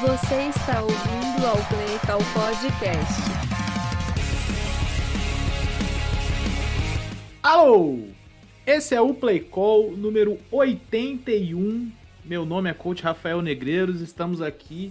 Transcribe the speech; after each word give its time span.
Você 0.00 0.48
está 0.48 0.80
ouvindo 0.80 1.46
ao 1.46 1.56
Play 1.68 1.98
Call 2.06 2.20
Podcast. 2.32 3.20
Alô! 7.42 8.04
Esse 8.66 8.94
é 8.94 9.00
o 9.02 9.12
Play 9.12 9.40
Call 9.40 9.94
número 9.94 10.38
81. 10.50 11.92
Meu 12.24 12.46
nome 12.46 12.70
é 12.70 12.72
Coach 12.72 13.02
Rafael 13.02 13.42
Negreiros. 13.42 14.00
Estamos 14.00 14.40
aqui 14.40 14.90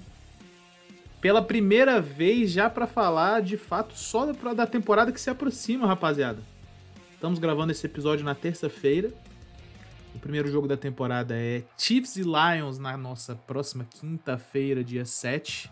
pela 1.20 1.42
primeira 1.42 2.00
vez 2.00 2.52
já 2.52 2.70
para 2.70 2.86
falar 2.86 3.42
de 3.42 3.58
fato 3.58 3.98
só 3.98 4.32
da 4.32 4.68
temporada 4.68 5.12
que 5.12 5.20
se 5.20 5.32
aproxima, 5.32 5.88
rapaziada. 5.88 6.44
Estamos 7.16 7.40
gravando 7.40 7.72
esse 7.72 7.84
episódio 7.84 8.24
na 8.24 8.36
terça-feira. 8.36 9.12
O 10.16 10.20
primeiro 10.20 10.52
jogo 10.52 10.68
da 10.68 10.76
temporada 10.76 11.36
é 11.36 11.64
Chiefs 11.78 12.18
e 12.18 12.24
Lions 12.24 12.78
na 12.78 12.98
nossa 12.98 13.36
próxima 13.36 13.86
quinta-feira, 13.86 14.84
dia 14.84 15.06
7. 15.06 15.72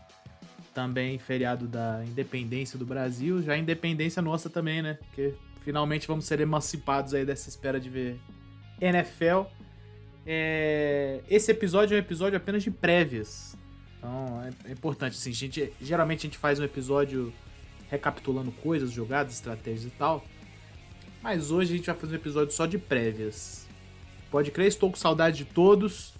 Também 0.74 1.18
feriado 1.18 1.68
da 1.68 2.04
independência 2.06 2.78
do 2.78 2.86
Brasil. 2.86 3.42
Já 3.42 3.58
independência 3.58 4.22
nossa 4.22 4.50
também, 4.50 4.82
né? 4.82 4.94
Porque 4.94 5.34
finalmente 5.64 6.08
vamos 6.08 6.26
ser 6.26 6.40
emancipados 6.40 7.14
aí 7.14 7.26
dessa 7.26 7.50
espera 7.50 7.80
de 7.80 7.90
ver 7.90 8.20
NFL. 8.80 9.50
É... 10.26 11.22
Esse 11.30 11.52
episódio 11.52 11.96
é 11.96 11.98
um 11.98 12.00
episódio 12.00 12.38
apenas 12.38 12.64
de 12.64 12.72
prévias. 12.72 13.58
Então 13.98 14.42
é, 14.44 14.70
é 14.70 14.72
importante, 14.72 15.14
assim, 15.14 15.32
a 15.32 15.34
gente, 15.34 15.74
geralmente 15.82 16.20
a 16.20 16.24
gente 16.24 16.38
faz 16.38 16.60
um 16.60 16.64
episódio 16.64 17.34
recapitulando 17.90 18.52
coisas, 18.52 18.92
jogadas, 18.92 19.34
estratégias 19.34 19.86
e 19.86 19.90
tal. 19.90 20.24
Mas 21.22 21.52
hoje 21.52 21.74
a 21.74 21.78
gente 21.78 21.86
vai 21.88 21.96
fazer 21.96 22.14
um 22.14 22.18
episódio 22.18 22.54
só 22.54 22.66
de 22.66 22.78
prévias. 22.78 23.67
Pode 24.30 24.52
crer, 24.52 24.68
estou 24.68 24.90
com 24.90 24.98
saudade 24.98 25.38
de 25.38 25.46
todos. 25.46 26.14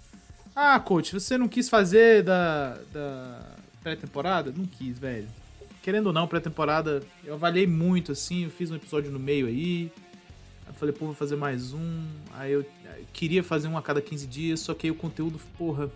Ah, 0.54 0.80
coach, 0.80 1.12
você 1.12 1.38
não 1.38 1.46
quis 1.46 1.68
fazer 1.68 2.22
da, 2.22 2.78
da 2.92 3.40
pré-temporada? 3.82 4.52
Não 4.56 4.66
quis, 4.66 4.98
velho. 4.98 5.28
Querendo 5.82 6.08
ou 6.08 6.12
não, 6.12 6.26
pré-temporada, 6.26 7.02
eu 7.24 7.34
avaliei 7.34 7.66
muito, 7.66 8.12
assim, 8.12 8.44
eu 8.44 8.50
fiz 8.50 8.70
um 8.70 8.76
episódio 8.76 9.10
no 9.10 9.18
meio 9.18 9.46
aí. 9.46 9.92
Aí 10.66 10.74
falei, 10.74 10.94
pô, 10.94 11.06
vou 11.06 11.14
fazer 11.14 11.36
mais 11.36 11.72
um. 11.72 12.06
Aí 12.34 12.52
eu, 12.52 12.62
eu 12.62 13.04
queria 13.12 13.44
fazer 13.44 13.68
um 13.68 13.78
a 13.78 13.82
cada 13.82 14.02
15 14.02 14.26
dias, 14.26 14.60
só 14.60 14.74
que 14.74 14.86
aí 14.86 14.90
o 14.90 14.96
conteúdo, 14.96 15.38
porra, 15.56 15.90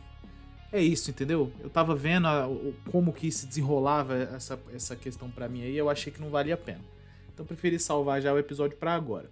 é 0.72 0.80
isso, 0.80 1.10
entendeu? 1.10 1.52
Eu 1.60 1.68
tava 1.68 1.94
vendo 1.94 2.26
a, 2.26 2.48
como 2.90 3.12
que 3.12 3.30
se 3.30 3.46
desenrolava 3.46 4.14
essa, 4.14 4.58
essa 4.74 4.96
questão 4.96 5.30
para 5.30 5.48
mim 5.48 5.62
aí, 5.62 5.76
eu 5.76 5.90
achei 5.90 6.12
que 6.12 6.20
não 6.20 6.30
valia 6.30 6.54
a 6.54 6.58
pena. 6.58 6.80
Então 7.34 7.44
preferi 7.44 7.78
salvar 7.78 8.22
já 8.22 8.32
o 8.32 8.38
episódio 8.38 8.76
para 8.76 8.94
agora. 8.94 9.30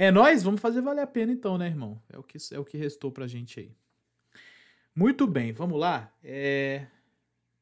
É 0.00 0.10
nós, 0.10 0.42
vamos 0.42 0.62
fazer 0.62 0.80
valer 0.80 1.02
a 1.02 1.06
pena 1.06 1.30
então, 1.30 1.58
né, 1.58 1.66
irmão? 1.66 2.00
É 2.08 2.18
o 2.18 2.22
que 2.22 2.38
é 2.54 2.58
o 2.58 2.64
que 2.64 2.78
restou 2.78 3.12
pra 3.12 3.26
gente 3.26 3.60
aí. 3.60 3.70
Muito 4.96 5.26
bem, 5.26 5.52
vamos 5.52 5.78
lá. 5.78 6.10
É... 6.24 6.86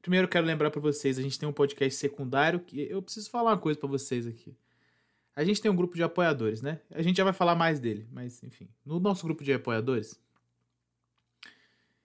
Primeiro 0.00 0.28
quero 0.28 0.46
lembrar 0.46 0.70
para 0.70 0.80
vocês, 0.80 1.18
a 1.18 1.22
gente 1.22 1.36
tem 1.36 1.48
um 1.48 1.52
podcast 1.52 1.98
secundário 1.98 2.60
que 2.60 2.80
eu 2.82 3.02
preciso 3.02 3.28
falar 3.28 3.50
uma 3.50 3.58
coisa 3.58 3.76
para 3.76 3.88
vocês 3.88 4.24
aqui. 4.24 4.56
A 5.34 5.42
gente 5.42 5.60
tem 5.60 5.68
um 5.68 5.74
grupo 5.74 5.96
de 5.96 6.02
apoiadores, 6.04 6.62
né? 6.62 6.80
A 6.92 7.02
gente 7.02 7.16
já 7.16 7.24
vai 7.24 7.32
falar 7.32 7.56
mais 7.56 7.80
dele, 7.80 8.06
mas 8.12 8.40
enfim, 8.44 8.68
no 8.86 9.00
nosso 9.00 9.26
grupo 9.26 9.42
de 9.42 9.52
apoiadores 9.52 10.22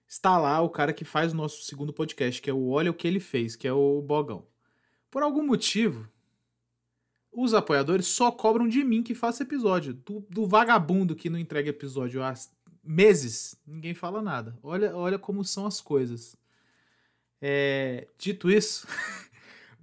está 0.07 0.39
lá 0.39 0.59
o 0.61 0.69
cara 0.69 0.93
que 0.93 1.05
faz 1.05 1.31
o 1.31 1.35
nosso 1.35 1.61
segundo 1.61 1.93
podcast, 1.93 2.41
que 2.41 2.49
é 2.49 2.53
o 2.53 2.69
Olha 2.69 2.89
o 2.89 2.95
que 2.95 3.07
ele 3.07 3.19
fez, 3.19 3.55
que 3.55 3.67
é 3.67 3.73
o 3.73 4.01
Bogão. 4.01 4.47
Por 5.11 5.21
algum 5.21 5.45
motivo, 5.45 6.09
os 7.33 7.53
apoiadores 7.53 8.07
só 8.07 8.31
cobram 8.31 8.67
de 8.67 8.83
mim 8.83 9.01
que 9.01 9.15
faça 9.15 9.43
episódio. 9.43 9.93
Do, 9.93 10.25
do 10.29 10.45
vagabundo 10.45 11.15
que 11.15 11.29
não 11.29 11.39
entrega 11.39 11.69
episódio 11.69 12.23
há 12.23 12.33
meses, 12.83 13.55
ninguém 13.65 13.93
fala 13.93 14.21
nada. 14.21 14.57
Olha, 14.61 14.95
olha 14.95 15.17
como 15.17 15.43
são 15.43 15.65
as 15.65 15.81
coisas. 15.81 16.35
É, 17.41 18.07
dito 18.17 18.49
isso, 18.49 18.87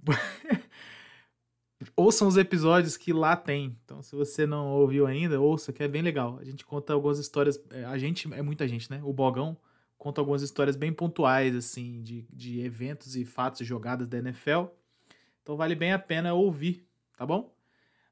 ouçam 1.95 2.27
os 2.27 2.37
episódios 2.37 2.97
que 2.97 3.13
lá 3.13 3.35
tem. 3.35 3.77
Então, 3.83 4.01
se 4.01 4.15
você 4.15 4.45
não 4.45 4.71
ouviu 4.71 5.05
ainda, 5.05 5.39
ouça, 5.39 5.71
que 5.73 5.83
é 5.83 5.87
bem 5.87 6.01
legal. 6.01 6.39
A 6.39 6.43
gente 6.43 6.65
conta 6.65 6.93
algumas 6.93 7.19
histórias. 7.19 7.61
É, 7.69 7.85
a 7.85 7.97
gente 7.97 8.31
é 8.33 8.41
muita 8.41 8.67
gente, 8.67 8.89
né? 8.89 9.01
O 9.03 9.13
Bogão 9.13 9.57
conta 9.97 10.19
algumas 10.19 10.41
histórias 10.41 10.75
bem 10.75 10.91
pontuais, 10.91 11.55
assim, 11.55 12.01
de, 12.01 12.25
de 12.33 12.61
eventos 12.61 13.15
e 13.15 13.23
fatos 13.23 13.61
e 13.61 13.65
jogadas 13.65 14.07
da 14.07 14.17
NFL. 14.17 14.65
Então, 15.43 15.55
vale 15.55 15.75
bem 15.75 15.93
a 15.93 15.99
pena 15.99 16.33
ouvir 16.33 16.87
tá 17.21 17.25
bom? 17.27 17.53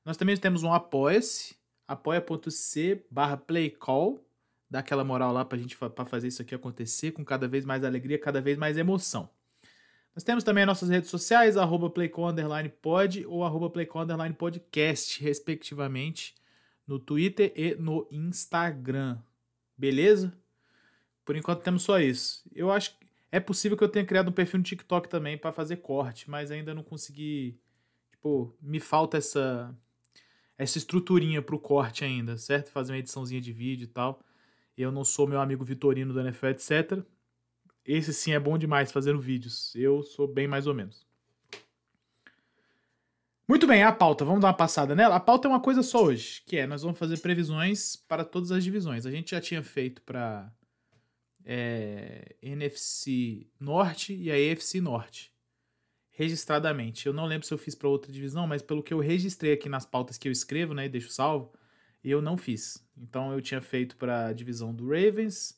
Nós 0.06 0.18
também 0.18 0.38
temos 0.38 0.62
um 0.62 0.72
apoia-se, 0.72 1.56
apoia.c 1.88 3.03
barra 3.09 3.36
playcall, 3.36 4.24
dá 4.70 4.80
aquela 4.80 5.03
moral 5.03 5.34
lá 5.34 5.44
pra 5.44 5.58
gente 5.58 5.75
pra 5.75 6.06
fazer 6.06 6.28
isso 6.28 6.44
aqui 6.44 6.53
acontecer 6.53 7.12
com 7.14 7.25
cada 7.25 7.47
vez 7.47 7.66
mais 7.66 7.84
alegria, 7.84 8.20
cada 8.20 8.40
vez 8.40 8.56
mais 8.56 8.78
emoção. 8.78 9.28
Nós 10.14 10.24
temos 10.24 10.44
também 10.44 10.62
as 10.62 10.68
nossas 10.68 10.90
redes 10.90 11.09
sociais, 11.09 11.58
arroba 11.58 11.90
pod 11.90 13.25
ou 13.25 13.44
arroba 13.44 13.72
podcast, 14.38 15.24
respectivamente, 15.24 16.36
no 16.86 17.00
Twitter 17.00 17.52
e 17.56 17.74
no 17.74 18.08
Instagram. 18.12 19.18
Beleza? 19.76 20.31
Por 21.26 21.36
enquanto 21.36 21.64
temos 21.64 21.81
só 21.81 22.00
isso. 22.00 22.44
Eu 22.53 22.70
acho 22.70 22.91
que 22.91 23.08
é 23.31 23.40
possível 23.40 23.76
que 23.76 23.84
eu 23.84 23.90
tenha 23.90 24.06
criado 24.06 24.30
um 24.30 24.34
perfil 24.34 24.59
no 24.59 24.64
TikTok 24.64 25.09
também 25.09 25.36
para 25.36 25.52
fazer 25.52 25.78
corte, 25.78 26.30
mas 26.30 26.52
ainda 26.52 26.76
não 26.76 26.84
consegui 26.84 27.59
Tipo, 28.19 28.53
me 28.62 28.81
falta 28.81 29.18
essa 29.18 29.74
essa 30.57 30.78
estruturinha 30.78 31.41
pro 31.41 31.57
corte 31.57 32.03
ainda, 32.03 32.38
certo? 32.38 32.69
Fazer 32.69 32.91
uma 32.91 33.00
ediçãozinha 33.00 33.40
de 33.40 33.53
vídeo 33.53 33.85
e 33.85 33.88
tal. 33.88 34.22
Eu 34.78 34.91
não 34.91 35.06
sou 35.06 35.25
meu 35.25 35.40
amigo 35.40 35.63
Vitorino 35.63 36.12
do 36.13 36.19
NFL, 36.19 36.47
etc. 36.47 37.02
Esse 37.85 38.13
sim 38.13 38.34
é 38.34 38.40
bom 38.40 38.58
demais 38.58 38.91
fazendo 38.91 39.22
vídeos. 39.22 39.74
Eu 39.74 40.03
sou 40.03 40.28
bem 40.28 40.50
mais 40.50 40.68
ou 40.68 40.74
menos. 40.74 41.08
Muito 43.47 43.66
bem, 43.66 43.84
a 43.84 43.91
pauta, 43.94 44.25
vamos 44.25 44.41
dar 44.41 44.50
uma 44.50 44.53
passada 44.53 44.94
nela. 44.94 45.16
A 45.16 45.19
pauta 45.19 45.47
é 45.47 45.50
uma 45.50 45.62
coisa 45.62 45.81
só 45.81 46.03
hoje, 46.03 46.44
que 46.46 46.58
é 46.58 46.68
nós 46.68 46.81
vamos 46.81 47.00
fazer 47.00 47.19
previsões 47.19 47.96
para 47.96 48.25
todas 48.25 48.52
as 48.52 48.62
divisões. 48.62 49.06
A 49.06 49.12
gente 49.12 49.31
já 49.31 49.40
tinha 49.40 49.63
feito 49.63 50.02
para 50.02 50.52
é, 51.46 52.35
NFC 52.41 53.47
Norte 53.58 54.13
e 54.13 54.29
a 54.29 54.38
EFC 54.38 54.81
Norte 54.81 55.31
registradamente. 56.19 57.07
Eu 57.07 57.13
não 57.13 57.25
lembro 57.25 57.47
se 57.47 57.53
eu 57.53 57.57
fiz 57.57 57.74
para 57.74 57.88
outra 57.88 58.12
divisão, 58.12 58.46
mas 58.46 58.62
pelo 58.62 58.84
que 58.84 58.94
eu 58.94 59.00
registrei 59.00 59.53
aqui 59.53 59.69
nas 59.69 59.85
pautas 59.85 60.18
que 60.18 60.28
eu 60.28 60.31
escrevo, 60.34 60.74
né, 60.74 60.85
e 60.85 60.90
deixo 60.90 61.09
salvo, 61.09 61.53
eu 62.03 62.22
não 62.22 62.38
fiz. 62.38 62.85
Então 62.97 63.31
eu 63.31 63.41
tinha 63.41 63.62
feito 63.62 63.96
para 63.96 64.25
a 64.28 64.34
divisão 64.34 64.75
do 64.75 64.90
Ravens, 64.90 65.58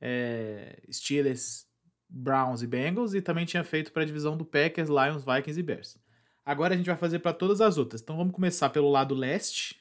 é, 0.00 0.82
Steelers, 0.90 1.66
Browns 2.08 2.62
e 2.62 2.66
Bengals, 2.66 3.12
e 3.12 3.20
também 3.20 3.44
tinha 3.44 3.62
feito 3.62 3.92
para 3.92 4.02
a 4.02 4.06
divisão 4.06 4.34
do 4.34 4.46
Packers, 4.46 4.88
Lions, 4.88 5.26
Vikings 5.26 5.60
e 5.60 5.62
Bears. 5.62 5.98
Agora 6.42 6.72
a 6.72 6.76
gente 6.78 6.86
vai 6.86 6.96
fazer 6.96 7.18
para 7.18 7.34
todas 7.34 7.60
as 7.60 7.76
outras. 7.76 8.00
Então 8.00 8.16
vamos 8.16 8.32
começar 8.32 8.70
pelo 8.70 8.90
lado 8.90 9.14
leste, 9.14 9.78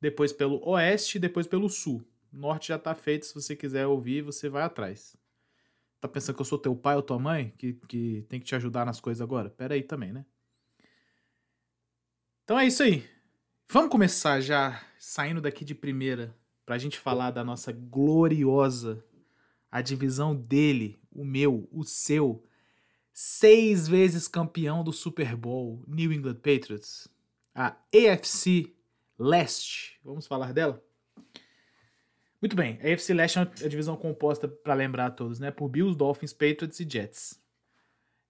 depois 0.00 0.32
pelo 0.32 0.64
oeste, 0.68 1.18
depois 1.18 1.48
pelo 1.48 1.68
sul. 1.68 2.06
Norte 2.32 2.68
já 2.68 2.76
está 2.76 2.94
feito, 2.94 3.26
se 3.26 3.34
você 3.34 3.56
quiser 3.56 3.88
ouvir, 3.88 4.22
você 4.22 4.48
vai 4.48 4.62
atrás. 4.62 5.16
Tá 6.00 6.08
pensando 6.08 6.36
que 6.36 6.42
eu 6.42 6.46
sou 6.46 6.58
teu 6.58 6.74
pai 6.76 6.96
ou 6.96 7.02
tua 7.02 7.18
mãe 7.18 7.52
que, 7.56 7.74
que 7.88 8.24
tem 8.28 8.38
que 8.38 8.46
te 8.46 8.54
ajudar 8.54 8.84
nas 8.84 9.00
coisas 9.00 9.20
agora? 9.20 9.50
Pera 9.50 9.74
aí 9.74 9.82
também, 9.82 10.12
né? 10.12 10.24
Então 12.44 12.58
é 12.58 12.66
isso 12.66 12.82
aí. 12.82 13.08
Vamos 13.68 13.90
começar 13.90 14.40
já 14.40 14.80
saindo 14.98 15.40
daqui 15.40 15.64
de 15.64 15.74
primeira 15.74 16.36
pra 16.64 16.78
gente 16.78 16.98
falar 16.98 17.30
da 17.30 17.42
nossa 17.42 17.72
gloriosa 17.72 19.04
a 19.70 19.82
divisão 19.82 20.34
dele, 20.34 20.98
o 21.12 21.24
meu, 21.24 21.68
o 21.70 21.84
seu, 21.84 22.44
seis 23.12 23.86
vezes 23.86 24.28
campeão 24.28 24.82
do 24.82 24.92
Super 24.92 25.36
Bowl, 25.36 25.82
New 25.86 26.12
England 26.12 26.36
Patriots, 26.36 27.08
a 27.54 27.76
AFC 27.92 28.74
Leste. 29.18 29.98
Vamos 30.04 30.26
falar 30.26 30.52
dela? 30.52 30.82
Muito 32.40 32.54
bem, 32.54 32.78
a 32.82 32.92
AFC 32.92 33.14
Leste 33.14 33.38
é 33.38 33.42
uma 33.42 33.68
divisão 33.68 33.96
composta, 33.96 34.46
para 34.46 34.74
lembrar 34.74 35.06
a 35.06 35.10
todos, 35.10 35.40
né, 35.40 35.50
por 35.50 35.68
Bills, 35.68 35.96
Dolphins, 35.96 36.32
Patriots 36.32 36.78
e 36.80 36.88
Jets. 36.88 37.40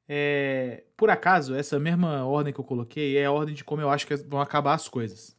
É, 0.08 0.84
por 0.96 1.10
acaso, 1.10 1.54
essa 1.54 1.78
mesma 1.80 2.24
ordem 2.24 2.52
que 2.52 2.60
eu 2.60 2.64
coloquei 2.64 3.16
é 3.16 3.24
a 3.24 3.32
ordem 3.32 3.54
de 3.54 3.64
como 3.64 3.82
eu 3.82 3.90
acho 3.90 4.06
que 4.06 4.14
vão 4.16 4.40
acabar 4.40 4.74
as 4.74 4.88
coisas. 4.88 5.36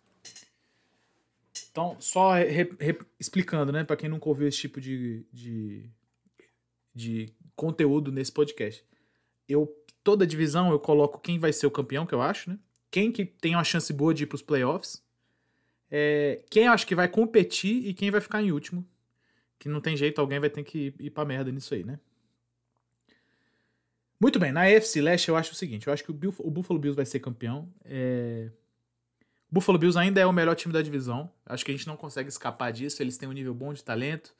Então, 1.71 1.95
só 1.99 2.33
re, 2.33 2.69
re, 2.79 2.99
explicando, 3.19 3.71
né, 3.71 3.83
para 3.83 3.95
quem 3.95 4.09
nunca 4.09 4.27
ouviu 4.27 4.47
esse 4.47 4.57
tipo 4.57 4.81
de, 4.81 5.25
de, 5.31 5.89
de 6.93 7.33
conteúdo 7.55 8.11
nesse 8.11 8.31
podcast. 8.31 8.83
Eu, 9.47 9.73
toda 10.03 10.27
divisão 10.27 10.71
eu 10.71 10.79
coloco 10.79 11.19
quem 11.19 11.39
vai 11.39 11.53
ser 11.53 11.67
o 11.67 11.71
campeão, 11.71 12.05
que 12.05 12.13
eu 12.13 12.21
acho, 12.21 12.49
né? 12.49 12.59
Quem 12.91 13.11
que 13.11 13.25
tem 13.25 13.55
uma 13.55 13.63
chance 13.63 13.93
boa 13.93 14.13
de 14.13 14.23
ir 14.23 14.27
para 14.27 14.35
os 14.35 14.41
playoffs 14.41 15.03
é, 15.89 16.43
quem 16.49 16.67
acho 16.67 16.85
que 16.85 16.95
vai 16.95 17.07
competir 17.07 17.87
e 17.87 17.93
quem 17.93 18.11
vai 18.11 18.21
ficar 18.21 18.41
em 18.41 18.51
último. 18.51 18.85
Que 19.57 19.69
não 19.69 19.81
tem 19.81 19.97
jeito, 19.97 20.19
alguém 20.21 20.39
vai 20.39 20.49
ter 20.49 20.63
que 20.63 20.93
ir, 20.99 21.09
pra 21.09 21.25
merda 21.25 21.51
nisso 21.51 21.73
aí, 21.73 21.83
né? 21.83 21.99
Muito 24.19 24.39
bem, 24.39 24.51
na 24.51 24.63
AFC 24.63 25.01
Leste 25.01 25.29
eu 25.29 25.35
acho 25.35 25.51
o 25.51 25.55
seguinte: 25.55 25.87
eu 25.87 25.93
acho 25.93 26.03
que 26.03 26.11
o, 26.11 26.35
o 26.39 26.51
Buffalo 26.51 26.79
Bills 26.79 26.95
vai 26.95 27.05
ser 27.05 27.19
campeão. 27.19 27.71
É... 27.83 28.49
O 29.49 29.53
Buffalo 29.55 29.77
Bills 29.77 29.97
ainda 29.97 30.19
é 30.19 30.25
o 30.25 30.33
melhor 30.33 30.55
time 30.55 30.73
da 30.73 30.81
divisão. 30.81 31.31
Acho 31.45 31.63
que 31.63 31.71
a 31.71 31.75
gente 31.75 31.87
não 31.87 31.95
consegue 31.95 32.27
escapar 32.27 32.71
disso. 32.71 33.01
Eles 33.01 33.17
têm 33.17 33.29
um 33.29 33.31
nível 33.31 33.53
bom 33.53 33.73
de 33.73 33.83
talento, 33.83 34.35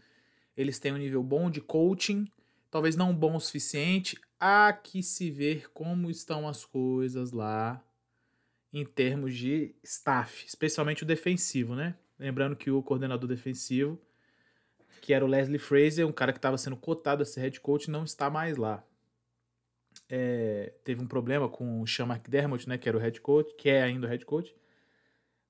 eles 0.56 0.80
têm 0.80 0.92
um 0.94 0.98
nível 0.98 1.24
bom 1.24 1.50
de 1.50 1.62
coaching. 1.62 2.28
talvez 2.70 2.96
não 2.96 3.16
bom 3.16 3.36
o 3.36 3.40
suficiente. 3.40 4.20
Há 4.40 4.74
que 4.74 5.02
se 5.02 5.32
ver 5.32 5.72
como 5.72 6.12
estão 6.12 6.48
as 6.48 6.66
coisas 6.66 7.32
lá 7.32 7.82
em 8.72 8.86
termos 8.86 9.36
de 9.36 9.76
staff, 9.84 10.46
especialmente 10.46 11.04
o 11.04 11.06
defensivo, 11.06 11.76
né? 11.76 11.96
Lembrando 12.20 12.56
que 12.56 12.70
o 12.70 12.82
coordenador 12.82 13.28
defensivo, 13.28 14.00
que 15.02 15.14
era 15.14 15.24
o 15.24 15.28
Leslie 15.28 15.60
Fraser, 15.60 16.08
um 16.08 16.12
cara 16.12 16.32
que 16.32 16.40
estava 16.40 16.58
sendo 16.58 16.76
cotado 16.76 17.24
a 17.24 17.26
ser 17.26 17.42
head 17.42 17.60
coach, 17.62 17.90
não 17.90 18.04
está 18.04 18.30
mais 18.30 18.58
lá. 18.58 18.84
É, 20.10 20.74
teve 20.84 21.02
um 21.02 21.08
problema 21.08 21.50
com 21.50 21.82
o 21.82 21.88
Sean 21.88 22.06
McDermott, 22.08 22.68
né, 22.68 22.78
que 22.78 22.88
era 22.88 22.98
o 22.98 23.02
head 23.02 23.20
coach, 23.22 23.54
que 23.56 23.70
é 23.70 23.84
ainda 23.84 24.08
o 24.08 24.10
head 24.10 24.26
coach, 24.26 24.56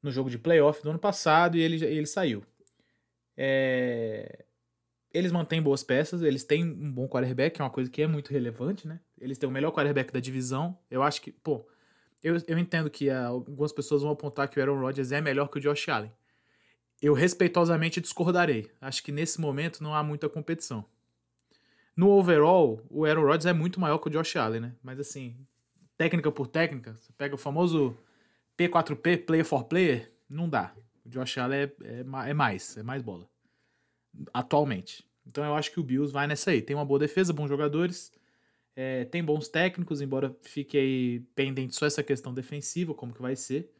no 0.02 0.12
jogo 0.12 0.30
de 0.30 0.38
playoff 0.38 0.82
do 0.84 0.90
ano 0.90 1.00
passado 1.00 1.58
e 1.58 1.62
ele, 1.62 1.84
ele 1.84 2.06
saiu. 2.06 2.44
É, 3.36 4.46
eles 5.14 5.32
mantêm 5.32 5.62
boas 5.62 5.84
peças, 5.84 6.22
eles 6.22 6.44
têm 6.44 6.64
um 6.64 6.92
bom 6.92 7.08
quarterback, 7.08 7.60
é 7.60 7.64
uma 7.64 7.70
coisa 7.70 7.90
que 7.90 8.02
é 8.02 8.08
muito 8.08 8.32
relevante, 8.32 8.88
né? 8.88 9.00
Eles 9.20 9.38
têm 9.38 9.48
o 9.48 9.52
melhor 9.52 9.72
quarterback 9.72 10.12
da 10.12 10.20
divisão. 10.20 10.78
Eu 10.90 11.02
acho 11.02 11.22
que, 11.22 11.32
pô, 11.32 11.68
eu, 12.24 12.38
eu 12.48 12.58
entendo 12.58 12.90
que 12.90 13.10
ah, 13.10 13.28
algumas 13.28 13.72
pessoas 13.72 14.02
vão 14.02 14.12
apontar 14.12 14.50
que 14.50 14.60
o 14.60 14.62
Aaron 14.62 14.80
Rodgers 14.80 15.12
é 15.12 15.22
melhor 15.22 15.48
que 15.48 15.58
o 15.58 15.62
Josh 15.62 15.90
Allen. 15.90 16.12
Eu 17.02 17.14
respeitosamente 17.14 18.02
discordarei. 18.02 18.72
Acho 18.82 19.04
que 19.04 19.12
nesse 19.12 19.40
momento 19.40 19.84
não 19.84 19.94
há 19.94 20.04
muita 20.04 20.28
competição. 20.28 20.84
No 21.96 22.10
overall, 22.10 22.82
o 22.90 23.06
Aaron 23.06 23.22
Rodgers 23.22 23.46
é 23.46 23.54
muito 23.54 23.80
maior 23.80 23.98
que 24.00 24.08
o 24.08 24.12
Josh 24.12 24.36
Allen, 24.36 24.62
né? 24.62 24.76
Mas 24.84 25.00
assim, 25.00 25.36
técnica 25.98 26.32
por 26.32 26.48
técnica, 26.48 26.96
você 26.96 27.12
pega 27.14 27.36
o 27.36 27.38
famoso 27.38 27.98
P4P, 28.58 29.26
player 29.26 29.46
for 29.46 29.64
player, 29.66 30.12
não 30.30 30.50
dá. 30.50 30.74
O 31.06 31.10
Josh 31.10 31.38
Allen 31.38 31.60
é, 31.60 31.72
é, 31.84 32.30
é 32.30 32.34
mais, 32.34 32.78
é 32.78 32.84
mais 32.84 33.02
bola. 33.02 33.28
Atualmente. 34.34 35.08
Então 35.26 35.44
eu 35.44 35.56
acho 35.56 35.72
que 35.72 35.80
o 35.80 35.84
Bills 35.84 36.12
vai 36.12 36.26
nessa 36.26 36.52
aí. 36.52 36.62
Tem 36.62 36.76
uma 36.76 36.86
boa 36.86 37.00
defesa, 37.00 37.34
bons 37.34 37.50
jogadores. 37.50 38.12
É, 38.80 39.06
tem 39.06 39.24
bons 39.24 39.48
técnicos, 39.48 40.02
embora 40.02 40.38
fique 40.44 40.78
aí 40.78 41.22
pendente 41.34 41.76
só 41.76 41.88
essa 41.88 42.04
questão 42.04 42.32
defensiva, 42.32 42.94
como 42.94 43.12
que 43.12 43.20
vai 43.20 43.36
ser. 43.36 43.74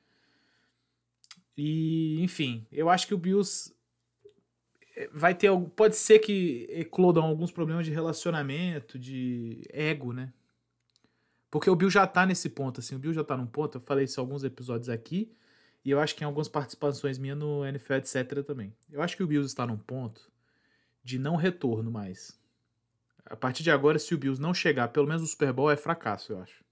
E, 1.56 2.20
enfim, 2.24 2.66
eu 2.72 2.90
acho 2.90 3.06
que 3.06 3.14
o 3.14 3.18
Bills 3.18 3.76
é, 4.96 5.08
vai 5.14 5.36
ter 5.36 5.52
pode 5.76 5.96
ser 5.96 6.18
que 6.18 6.66
eclodam 6.72 7.24
alguns 7.24 7.52
problemas 7.52 7.86
de 7.86 7.92
relacionamento, 7.92 8.98
de 8.98 9.62
ego, 9.70 10.12
né? 10.14 10.34
Porque 11.52 11.70
o 11.70 11.76
Bill 11.76 11.92
já 11.92 12.08
tá 12.08 12.26
nesse 12.26 12.50
ponto, 12.50 12.80
assim, 12.80 12.96
o 12.96 13.00
Bill 13.00 13.14
já 13.14 13.24
tá 13.24 13.38
num 13.38 13.46
ponto, 13.46 13.78
eu 13.78 13.82
falei 13.82 14.06
isso 14.06 14.20
em 14.20 14.24
alguns 14.24 14.44
episódios 14.44 14.90
aqui, 14.90 15.32
e 15.86 15.92
eu 15.92 16.00
acho 16.00 16.16
que 16.16 16.24
em 16.24 16.26
algumas 16.26 16.48
participações 16.48 17.20
minhas 17.20 17.38
no 17.38 17.64
NFL, 17.64 17.94
etc. 17.94 18.44
também. 18.44 18.74
Eu 18.92 19.04
acho 19.04 19.16
que 19.16 19.22
o 19.24 19.28
Bills 19.28 19.48
está 19.48 19.66
num 19.68 19.78
ponto 19.78 20.32
de 21.04 21.20
não 21.20 21.36
retorno 21.36 21.92
mais 21.92 22.38
a 23.30 23.36
partir 23.36 23.64
de 23.64 23.72
agora, 23.72 24.00
se 24.00 24.14
o 24.14 24.18
Bills 24.18 24.42
não 24.42 24.54
chegar, 24.54 24.88
pelo 24.90 25.08
menos 25.08 25.22
o 25.22 25.28
Super 25.28 25.52
Bowl, 25.52 25.70
é 25.70 25.76
fracasso, 25.76 26.34
eu 26.34 26.42
acho. 26.42 26.64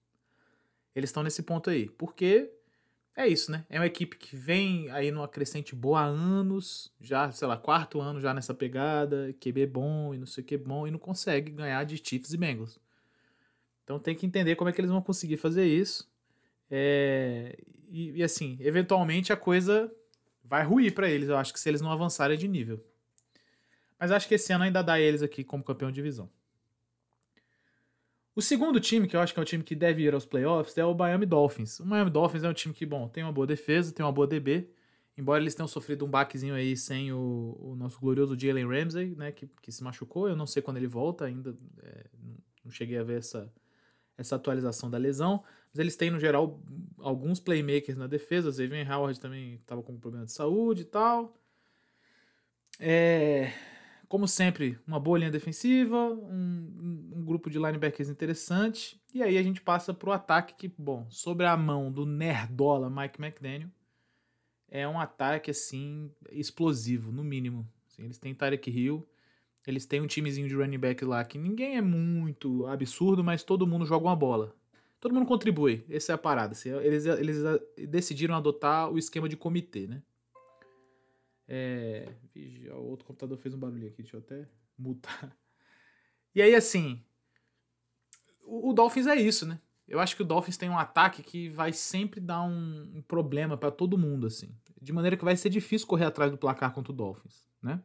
Eles 0.95 1.09
estão 1.09 1.23
nesse 1.23 1.43
ponto 1.43 1.69
aí. 1.69 1.89
Porque 1.89 2.49
é 3.15 3.27
isso, 3.27 3.51
né? 3.51 3.65
É 3.69 3.79
uma 3.79 3.85
equipe 3.85 4.17
que 4.17 4.35
vem 4.35 4.89
aí 4.91 5.11
numa 5.11 5.27
crescente 5.27 5.75
boa 5.75 6.01
há 6.01 6.05
anos, 6.05 6.91
já, 6.99 7.31
sei 7.31 7.47
lá, 7.47 7.57
quarto 7.57 8.01
ano 8.01 8.19
já 8.19 8.33
nessa 8.33 8.53
pegada, 8.53 9.33
QB 9.39 9.67
bom 9.67 10.13
e 10.13 10.17
não 10.17 10.25
sei 10.25 10.43
o 10.43 10.47
que 10.47 10.57
bom, 10.57 10.87
e 10.87 10.91
não 10.91 10.99
consegue 10.99 11.51
ganhar 11.51 11.83
de 11.85 11.97
Chiefs 11.97 12.33
e 12.33 12.37
Bengals. 12.37 12.79
Então 13.83 13.99
tem 13.99 14.15
que 14.15 14.25
entender 14.25 14.55
como 14.55 14.69
é 14.69 14.73
que 14.73 14.81
eles 14.81 14.91
vão 14.91 15.01
conseguir 15.01 15.37
fazer 15.37 15.65
isso. 15.65 16.09
É... 16.69 17.57
E, 17.89 18.17
e, 18.17 18.23
assim, 18.23 18.57
eventualmente 18.59 19.31
a 19.31 19.37
coisa 19.37 19.91
vai 20.43 20.63
ruir 20.63 20.93
para 20.93 21.09
eles, 21.09 21.29
eu 21.29 21.37
acho 21.37 21.53
que 21.53 21.59
se 21.59 21.69
eles 21.69 21.81
não 21.81 21.91
avançarem 21.91 22.37
de 22.37 22.47
nível. 22.47 22.83
Mas 23.99 24.11
acho 24.11 24.27
que 24.27 24.35
esse 24.35 24.51
ano 24.51 24.63
ainda 24.63 24.81
dá 24.81 24.99
eles 24.99 25.21
aqui 25.21 25.43
como 25.43 25.63
campeão 25.63 25.89
de 25.89 25.95
divisão. 25.95 26.29
O 28.35 28.41
segundo 28.41 28.81
time, 28.81 29.07
que 29.07 29.15
eu 29.15 29.21
acho 29.21 29.33
que 29.33 29.39
é 29.39 29.43
o 29.43 29.45
time 29.45 29.63
que 29.63 29.73
deve 29.73 30.03
ir 30.03 30.13
aos 30.13 30.25
playoffs, 30.25 30.77
é 30.77 30.83
o 30.83 30.93
Miami 30.93 31.25
Dolphins. 31.25 31.79
O 31.79 31.85
Miami 31.85 32.11
Dolphins 32.11 32.43
é 32.43 32.49
um 32.49 32.53
time 32.53 32.73
que, 32.73 32.85
bom, 32.85 33.07
tem 33.07 33.23
uma 33.23 33.31
boa 33.31 33.47
defesa, 33.47 33.93
tem 33.93 34.05
uma 34.05 34.11
boa 34.11 34.27
DB, 34.27 34.69
embora 35.17 35.41
eles 35.41 35.55
tenham 35.55 35.69
sofrido 35.69 36.05
um 36.05 36.09
baquezinho 36.09 36.53
aí 36.53 36.75
sem 36.75 37.13
o, 37.13 37.57
o 37.57 37.75
nosso 37.77 37.97
glorioso 37.97 38.37
Jalen 38.37 38.67
Ramsey, 38.67 39.15
né, 39.15 39.31
que, 39.31 39.47
que 39.61 39.71
se 39.71 39.81
machucou. 39.81 40.27
Eu 40.27 40.35
não 40.35 40.45
sei 40.45 40.61
quando 40.61 40.75
ele 40.75 40.87
volta 40.87 41.23
ainda, 41.23 41.55
é, 41.81 42.05
não 42.65 42.71
cheguei 42.71 42.97
a 42.97 43.03
ver 43.03 43.19
essa, 43.19 43.49
essa 44.17 44.35
atualização 44.35 44.89
da 44.89 44.97
lesão. 44.97 45.41
Mas 45.71 45.79
eles 45.79 45.95
têm, 45.95 46.11
no 46.11 46.19
geral, 46.19 46.59
alguns 46.99 47.39
playmakers 47.39 47.97
na 47.97 48.07
defesa. 48.07 48.51
Xavier 48.51 48.91
Howard 48.91 49.17
também 49.17 49.55
estava 49.55 49.81
com 49.81 49.97
problema 49.97 50.25
de 50.25 50.33
saúde 50.33 50.81
e 50.81 50.85
tal. 50.85 51.33
É, 52.79 53.53
como 54.07 54.27
sempre, 54.27 54.77
uma 54.87 54.99
boa 54.99 55.17
linha 55.17 55.31
defensiva, 55.31 55.97
um, 55.97 57.11
um, 57.15 57.25
grupo 57.25 57.49
de 57.49 57.57
linebackers 57.57 58.09
interessante. 58.09 59.01
E 59.13 59.23
aí 59.23 59.37
a 59.37 59.43
gente 59.43 59.61
passa 59.61 59.93
para 59.93 60.09
o 60.09 60.13
ataque 60.13 60.53
que, 60.55 60.73
bom, 60.77 61.05
sobre 61.09 61.45
a 61.45 61.57
mão 61.57 61.91
do 61.91 62.05
nerdola 62.05 62.89
Mike 62.89 63.21
McDaniel, 63.21 63.69
é 64.69 64.87
um 64.87 64.99
ataque 64.99 65.51
assim 65.51 66.11
explosivo, 66.31 67.11
no 67.11 67.23
mínimo. 67.23 67.67
Assim, 67.87 68.03
eles 68.03 68.17
têm 68.17 68.35
Tarek 68.35 68.69
Hill, 68.69 69.07
eles 69.65 69.85
têm 69.85 70.01
um 70.01 70.07
timezinho 70.07 70.47
de 70.47 70.55
running 70.55 70.77
back 70.77 71.03
lá 71.05 71.23
que 71.23 71.37
ninguém 71.37 71.77
é 71.77 71.81
muito 71.81 72.65
absurdo, 72.67 73.23
mas 73.23 73.43
todo 73.43 73.67
mundo 73.67 73.85
joga 73.85 74.05
uma 74.05 74.15
bola. 74.15 74.53
Todo 74.99 75.13
mundo 75.13 75.25
contribui, 75.25 75.85
essa 75.89 76.11
é 76.11 76.15
a 76.15 76.17
parada. 76.17 76.53
Assim, 76.53 76.69
eles, 76.69 77.05
eles 77.05 77.37
decidiram 77.87 78.35
adotar 78.35 78.91
o 78.91 78.97
esquema 78.97 79.29
de 79.29 79.37
comitê, 79.37 79.87
né? 79.87 80.01
É, 81.47 82.11
o 82.71 82.89
outro 82.89 83.05
computador 83.05 83.37
fez 83.37 83.53
um 83.53 83.59
barulho 83.59 83.87
aqui, 83.87 84.01
deixa 84.01 84.17
eu 84.17 84.21
até 84.21 84.47
mutar. 84.77 85.35
E 86.33 86.41
aí, 86.41 86.53
assim, 86.53 87.01
o, 88.41 88.69
o, 88.69 88.73
Dolphins 88.73 89.07
é 89.07 89.15
isso, 89.15 89.45
né? 89.45 89.59
Eu 89.87 89.99
acho 89.99 90.15
que 90.15 90.21
o 90.21 90.25
Dolphins 90.25 90.57
tem 90.57 90.69
um 90.69 90.77
ataque 90.77 91.23
que 91.23 91.47
vai 91.49 91.71
sempre 91.71 92.19
dar 92.19 92.41
um, 92.41 92.91
um 92.95 93.01
problema 93.01 93.55
para 93.55 93.71
todo 93.71 93.97
mundo, 93.97 94.27
assim. 94.27 94.53
De 94.81 94.91
maneira 94.91 95.15
que 95.15 95.23
vai 95.23 95.37
ser 95.37 95.49
difícil 95.49 95.87
correr 95.87 96.05
atrás 96.05 96.31
do 96.31 96.37
placar 96.37 96.73
contra 96.73 96.91
o 96.91 96.95
Dolphins, 96.95 97.47
né? 97.61 97.81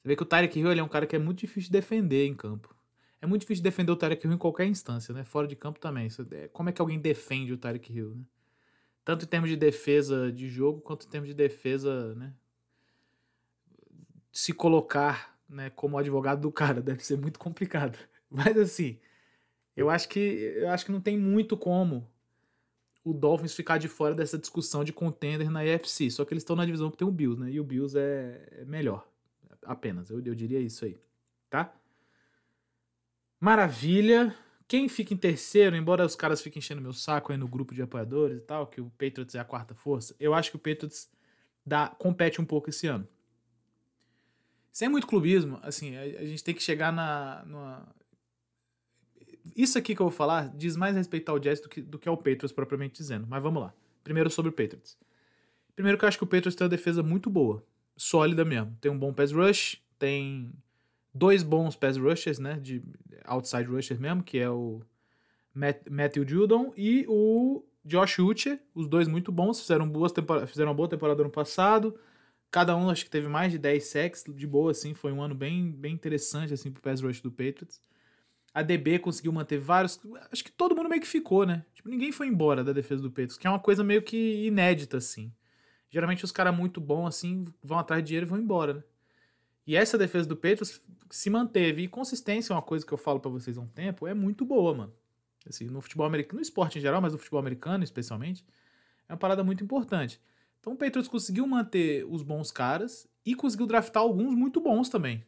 Você 0.00 0.08
vê 0.08 0.16
que 0.16 0.22
o 0.22 0.26
Tyreek 0.26 0.58
Hill 0.58 0.72
é 0.72 0.82
um 0.82 0.88
cara 0.88 1.06
que 1.06 1.16
é 1.16 1.18
muito 1.18 1.40
difícil 1.40 1.68
de 1.68 1.72
defender 1.72 2.26
em 2.26 2.34
campo. 2.34 2.74
É 3.20 3.26
muito 3.26 3.42
difícil 3.42 3.62
defender 3.62 3.92
o 3.92 3.96
Tyreek 3.96 4.24
Hill 4.24 4.32
em 4.32 4.38
qualquer 4.38 4.66
instância, 4.66 5.12
né? 5.12 5.24
Fora 5.24 5.46
de 5.46 5.56
campo 5.56 5.78
também. 5.78 6.08
É, 6.30 6.48
como 6.48 6.68
é 6.68 6.72
que 6.72 6.80
alguém 6.80 6.98
defende 6.98 7.52
o 7.52 7.58
Tyreek 7.58 7.92
Hill, 7.92 8.14
né? 8.14 8.24
Tanto 9.10 9.24
em 9.24 9.28
termos 9.28 9.50
de 9.50 9.56
defesa 9.56 10.30
de 10.30 10.48
jogo 10.48 10.80
quanto 10.80 11.04
em 11.04 11.10
termos 11.10 11.28
de 11.28 11.34
defesa, 11.34 12.14
né? 12.14 12.32
Se 14.30 14.52
colocar, 14.52 15.36
né, 15.48 15.68
como 15.70 15.98
advogado 15.98 16.40
do 16.42 16.52
cara 16.52 16.78
deve 16.80 17.04
ser 17.04 17.18
muito 17.18 17.36
complicado. 17.36 17.98
Mas 18.30 18.56
assim, 18.56 19.00
eu 19.76 19.90
acho 19.90 20.08
que 20.08 20.20
eu 20.20 20.70
acho 20.70 20.84
que 20.84 20.92
não 20.92 21.00
tem 21.00 21.18
muito 21.18 21.56
como 21.56 22.08
o 23.02 23.12
Dolphins 23.12 23.52
ficar 23.52 23.78
de 23.78 23.88
fora 23.88 24.14
dessa 24.14 24.38
discussão 24.38 24.84
de 24.84 24.92
contender 24.92 25.50
na 25.50 25.62
AFC. 25.62 26.08
Só 26.08 26.24
que 26.24 26.32
eles 26.32 26.42
estão 26.42 26.54
na 26.54 26.64
divisão 26.64 26.88
que 26.88 26.96
tem 26.96 27.08
o 27.08 27.10
Bills, 27.10 27.40
né? 27.40 27.50
E 27.50 27.58
o 27.58 27.64
Bills 27.64 27.98
é, 27.98 28.60
é 28.60 28.64
melhor. 28.64 29.04
Apenas, 29.64 30.08
eu, 30.08 30.22
eu 30.24 30.36
diria 30.36 30.60
isso 30.60 30.84
aí, 30.84 30.96
tá? 31.50 31.74
Maravilha. 33.40 34.36
Quem 34.70 34.88
fica 34.88 35.12
em 35.12 35.16
terceiro, 35.16 35.74
embora 35.74 36.06
os 36.06 36.14
caras 36.14 36.40
fiquem 36.40 36.60
enchendo 36.60 36.80
meu 36.80 36.92
saco 36.92 37.32
aí 37.32 37.36
no 37.36 37.48
grupo 37.48 37.74
de 37.74 37.82
apoiadores 37.82 38.38
e 38.38 38.40
tal, 38.40 38.68
que 38.68 38.80
o 38.80 38.88
Patriots 38.90 39.34
é 39.34 39.40
a 39.40 39.44
quarta 39.44 39.74
força, 39.74 40.14
eu 40.20 40.32
acho 40.32 40.48
que 40.48 40.54
o 40.54 40.60
Patriots 40.60 41.10
dá, 41.66 41.88
compete 41.88 42.40
um 42.40 42.44
pouco 42.44 42.70
esse 42.70 42.86
ano. 42.86 43.04
Sem 44.70 44.88
muito 44.88 45.08
clubismo, 45.08 45.58
assim, 45.64 45.96
a, 45.96 46.02
a 46.02 46.24
gente 46.24 46.44
tem 46.44 46.54
que 46.54 46.62
chegar 46.62 46.92
na. 46.92 47.42
Numa... 47.46 47.88
Isso 49.56 49.76
aqui 49.76 49.92
que 49.92 50.00
eu 50.00 50.06
vou 50.06 50.16
falar 50.16 50.56
diz 50.56 50.76
mais 50.76 50.94
respeito 50.94 51.28
ao 51.30 51.40
Jazz 51.40 51.60
do 51.60 51.68
que, 51.68 51.82
do 51.82 51.98
que 51.98 52.08
ao 52.08 52.16
Patriots 52.16 52.52
propriamente 52.52 52.94
dizendo. 52.94 53.26
Mas 53.28 53.42
vamos 53.42 53.60
lá. 53.60 53.74
Primeiro 54.04 54.30
sobre 54.30 54.50
o 54.50 54.52
Patriots. 54.52 54.96
Primeiro 55.74 55.98
que 55.98 56.04
eu 56.04 56.08
acho 56.08 56.16
que 56.16 56.22
o 56.22 56.28
Patriots 56.28 56.54
tem 56.54 56.64
uma 56.64 56.70
defesa 56.70 57.02
muito 57.02 57.28
boa. 57.28 57.66
Sólida 57.96 58.44
mesmo. 58.44 58.78
Tem 58.80 58.88
um 58.88 58.96
bom 58.96 59.12
pass 59.12 59.32
rush, 59.32 59.82
tem 59.98 60.52
dois 61.12 61.42
bons 61.42 61.76
pass 61.76 61.96
rushers, 61.96 62.38
né, 62.38 62.58
de 62.60 62.82
outside 63.24 63.64
rushers 63.64 63.98
mesmo, 63.98 64.22
que 64.22 64.38
é 64.38 64.48
o 64.48 64.80
Matt, 65.54 65.88
Matthew 65.90 66.28
Judon 66.28 66.72
e 66.76 67.04
o 67.08 67.64
Josh 67.84 68.18
Uche, 68.18 68.60
os 68.74 68.88
dois 68.88 69.08
muito 69.08 69.32
bons, 69.32 69.60
fizeram, 69.60 69.88
boas 69.88 70.12
fizeram 70.46 70.70
uma 70.70 70.74
boa 70.74 70.88
temporada 70.88 71.22
no 71.22 71.30
passado, 71.30 71.98
cada 72.50 72.76
um 72.76 72.90
acho 72.90 73.04
que 73.04 73.10
teve 73.10 73.28
mais 73.28 73.52
de 73.52 73.58
10 73.58 73.84
sacks, 73.84 74.24
de 74.28 74.46
boa, 74.46 74.70
assim, 74.70 74.94
foi 74.94 75.12
um 75.12 75.22
ano 75.22 75.34
bem, 75.34 75.70
bem 75.70 75.94
interessante, 75.94 76.54
assim, 76.54 76.70
pro 76.70 76.82
pass 76.82 77.00
rush 77.00 77.20
do 77.20 77.30
Patriots. 77.30 77.80
A 78.52 78.62
DB 78.62 78.98
conseguiu 78.98 79.32
manter 79.32 79.58
vários, 79.58 80.00
acho 80.32 80.42
que 80.42 80.50
todo 80.50 80.74
mundo 80.74 80.88
meio 80.88 81.00
que 81.00 81.06
ficou, 81.06 81.46
né, 81.46 81.64
tipo, 81.74 81.88
ninguém 81.88 82.12
foi 82.12 82.26
embora 82.26 82.64
da 82.64 82.72
defesa 82.72 83.02
do 83.02 83.10
Patriots, 83.10 83.36
que 83.36 83.46
é 83.46 83.50
uma 83.50 83.60
coisa 83.60 83.82
meio 83.84 84.02
que 84.02 84.46
inédita, 84.46 84.96
assim. 84.96 85.32
Geralmente 85.88 86.24
os 86.24 86.30
caras 86.32 86.56
muito 86.56 86.80
bons, 86.80 87.08
assim, 87.08 87.44
vão 87.62 87.78
atrás 87.78 88.02
de 88.02 88.08
dinheiro 88.08 88.26
e 88.26 88.28
vão 88.28 88.38
embora, 88.38 88.74
né. 88.74 88.82
E 89.70 89.76
essa 89.76 89.96
defesa 89.96 90.28
do 90.28 90.34
Patriots 90.34 90.82
se 91.08 91.30
manteve. 91.30 91.82
E 91.82 91.86
consistência 91.86 92.52
é 92.52 92.56
uma 92.56 92.60
coisa 92.60 92.84
que 92.84 92.92
eu 92.92 92.98
falo 92.98 93.20
para 93.20 93.30
vocês 93.30 93.56
há 93.56 93.60
um 93.60 93.68
tempo, 93.68 94.04
é 94.04 94.12
muito 94.12 94.44
boa, 94.44 94.74
mano. 94.74 94.92
Assim, 95.48 95.66
no 95.66 95.80
futebol 95.80 96.04
americano, 96.04 96.38
no 96.38 96.42
esporte 96.42 96.78
em 96.78 96.82
geral, 96.82 97.00
mas 97.00 97.12
no 97.12 97.18
futebol 97.20 97.38
americano 97.38 97.84
especialmente, 97.84 98.44
é 99.08 99.12
uma 99.12 99.16
parada 99.16 99.44
muito 99.44 99.62
importante. 99.62 100.20
Então 100.58 100.72
o 100.72 100.76
Patriots 100.76 101.06
conseguiu 101.06 101.46
manter 101.46 102.04
os 102.04 102.24
bons 102.24 102.50
caras 102.50 103.08
e 103.24 103.32
conseguiu 103.32 103.64
draftar 103.64 104.02
alguns 104.02 104.34
muito 104.34 104.60
bons 104.60 104.88
também. 104.88 105.24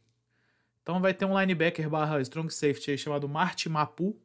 Então 0.82 1.00
vai 1.00 1.14
ter 1.14 1.24
um 1.24 1.38
linebacker 1.38 1.88
barra 1.88 2.20
strong 2.20 2.52
safety 2.52 2.98
chamado 2.98 3.28
Marty 3.28 3.68
Mapu, 3.68 4.20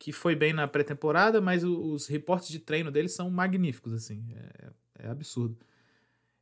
que 0.00 0.10
foi 0.10 0.34
bem 0.34 0.52
na 0.52 0.66
pré-temporada, 0.66 1.40
mas 1.40 1.62
os 1.62 2.08
reportes 2.08 2.48
de 2.48 2.58
treino 2.58 2.90
dele 2.90 3.08
são 3.08 3.30
magníficos, 3.30 3.92
assim. 3.92 4.34
É, 4.34 4.70
é, 5.04 5.08
absurdo. 5.08 5.56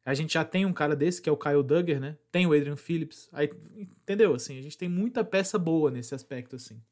A 0.09 0.15
gente 0.15 0.33
já 0.33 0.43
tem 0.43 0.65
um 0.65 0.73
cara 0.73 0.97
desse, 0.97 1.21
que 1.21 1.29
é 1.29 1.33
o 1.33 1.37
Kyle 1.37 1.63
Duggar, 1.63 2.01
né? 2.01 2.17
Tem 2.33 2.47
o 2.47 2.55
Adrian 2.55 2.77
Phillips. 2.77 3.29
Aí, 3.31 3.51
entendeu? 3.77 4.35
Assim, 4.35 4.59
a 4.59 4.63
gente 4.63 4.79
tem 4.79 4.89
muita 4.89 5.23
peça 5.23 5.59
boa 5.59 5.91
nesse 5.91 6.15
aspecto, 6.15 6.57
assim. 6.57 6.83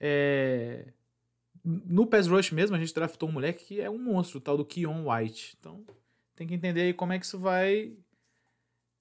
É... 0.00 0.92
No 1.64 2.04
pass 2.08 2.26
rush 2.26 2.50
mesmo, 2.50 2.74
a 2.74 2.80
gente 2.80 2.92
draftou 2.92 3.28
um 3.28 3.32
moleque 3.32 3.64
que 3.64 3.80
é 3.80 3.88
um 3.88 3.96
monstro, 3.96 4.38
o 4.38 4.40
tal 4.40 4.56
do 4.56 4.64
Keon 4.64 5.08
White. 5.08 5.56
Então, 5.60 5.86
tem 6.34 6.48
que 6.48 6.54
entender 6.54 6.80
aí 6.80 6.92
como 6.92 7.12
é 7.12 7.18
que 7.20 7.26
isso 7.26 7.38
vai 7.38 7.96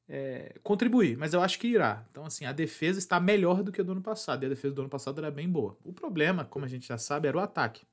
é, 0.07 0.59
contribuir, 0.61 1.17
mas 1.17 1.33
eu 1.33 1.41
acho 1.41 1.57
que 1.57 1.67
irá. 1.67 2.05
Então, 2.11 2.25
assim, 2.25 2.45
a 2.45 2.51
defesa 2.51 2.99
está 2.99 3.19
melhor 3.19 3.63
do 3.63 3.71
que 3.71 3.81
a 3.81 3.83
do 3.83 3.93
ano 3.93 4.03
passado, 4.03 4.43
e 4.43 4.45
a 4.45 4.49
defesa 4.49 4.75
do 4.75 4.81
ano 4.81 4.89
passado 4.89 5.17
era 5.17 5.31
bem 5.31 5.49
boa. 5.49 5.75
O 5.83 5.91
problema, 5.91 6.45
como 6.45 6.63
a 6.63 6.67
gente 6.67 6.87
já 6.87 6.97
sabe, 6.99 7.27
era 7.27 7.37
o 7.37 7.41
ataque. 7.41 7.87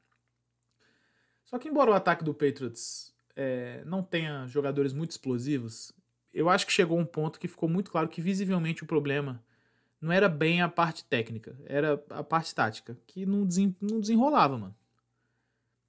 Só 1.43 1.59
que, 1.59 1.69
embora 1.69 1.91
o 1.91 1.95
ataque 1.95 2.23
do 2.23 2.35
Patriots 2.35 3.16
é, 3.37 3.83
não 3.85 4.03
tenha 4.03 4.47
jogadores 4.47 4.93
muito 4.93 5.13
explosivos, 5.13 5.93
eu 6.33 6.49
acho 6.49 6.67
que 6.67 6.73
chegou 6.73 6.99
um 6.99 7.05
ponto 7.05 7.39
que 7.39 7.47
ficou 7.47 7.69
muito 7.69 7.91
claro 7.91 8.09
que, 8.09 8.21
visivelmente, 8.21 8.83
o 8.83 8.87
problema 8.87 9.43
não 10.01 10.13
era 10.13 10.29
bem 10.29 10.61
a 10.61 10.69
parte 10.69 11.05
técnica, 11.05 11.57
era 11.65 12.03
a 12.11 12.23
parte 12.23 12.55
tática, 12.55 12.99
que 13.07 13.25
não, 13.25 13.47
não 13.81 14.01
desenrolava, 14.01 14.59
mano. 14.59 14.75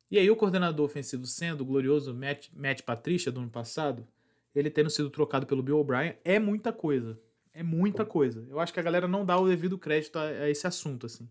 E 0.09 0.17
aí 0.17 0.29
o 0.31 0.35
coordenador 0.35 0.85
ofensivo 0.85 1.25
sendo 1.25 1.61
o 1.61 1.65
glorioso 1.65 2.13
Matt, 2.13 2.47
Matt 2.53 2.81
Patricia 2.83 3.31
do 3.31 3.41
ano 3.41 3.49
passado, 3.49 4.07
ele 4.55 4.69
tendo 4.69 4.89
sido 4.89 5.09
trocado 5.09 5.45
pelo 5.45 5.61
Bill 5.61 5.79
O'Brien, 5.79 6.15
é 6.23 6.39
muita 6.39 6.71
coisa. 6.71 7.19
É 7.53 7.61
muita 7.61 8.05
coisa. 8.05 8.45
Eu 8.49 8.59
acho 8.59 8.71
que 8.71 8.79
a 8.79 8.83
galera 8.83 9.07
não 9.07 9.25
dá 9.25 9.37
o 9.37 9.47
devido 9.47 9.77
crédito 9.77 10.17
a, 10.17 10.23
a 10.23 10.49
esse 10.49 10.65
assunto, 10.65 11.07
assim. 11.07 11.27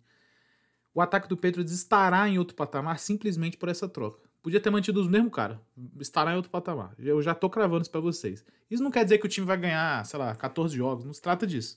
O 0.93 1.01
ataque 1.01 1.29
do 1.29 1.37
Patriots 1.37 1.73
estará 1.73 2.29
em 2.29 2.39
outro 2.39 2.57
patamar 2.57 2.99
simplesmente 2.99 3.57
por 3.57 3.69
essa 3.69 3.89
troca. 3.89 4.25
Podia 4.47 4.61
ter 4.61 4.71
mantido 4.71 5.00
os 5.00 5.09
mesmos 5.09 5.33
cara. 5.33 5.61
Estará 5.99 6.31
em 6.33 6.37
outro 6.37 6.53
patamar. 6.53 6.95
Eu 7.00 7.21
já 7.21 7.35
tô 7.35 7.50
cravando 7.50 7.83
isso 7.83 7.91
pra 7.91 8.00
vocês. 8.00 8.45
Isso 8.71 8.81
não 8.81 8.93
quer 8.93 9.03
dizer 9.03 9.19
que 9.19 9.26
o 9.26 9.29
time 9.29 9.45
vai 9.45 9.57
ganhar, 9.57 10.07
sei 10.07 10.21
lá, 10.21 10.37
14 10.37 10.76
jogos. 10.76 11.05
Não 11.05 11.12
se 11.12 11.21
trata 11.21 11.45
disso. 11.45 11.76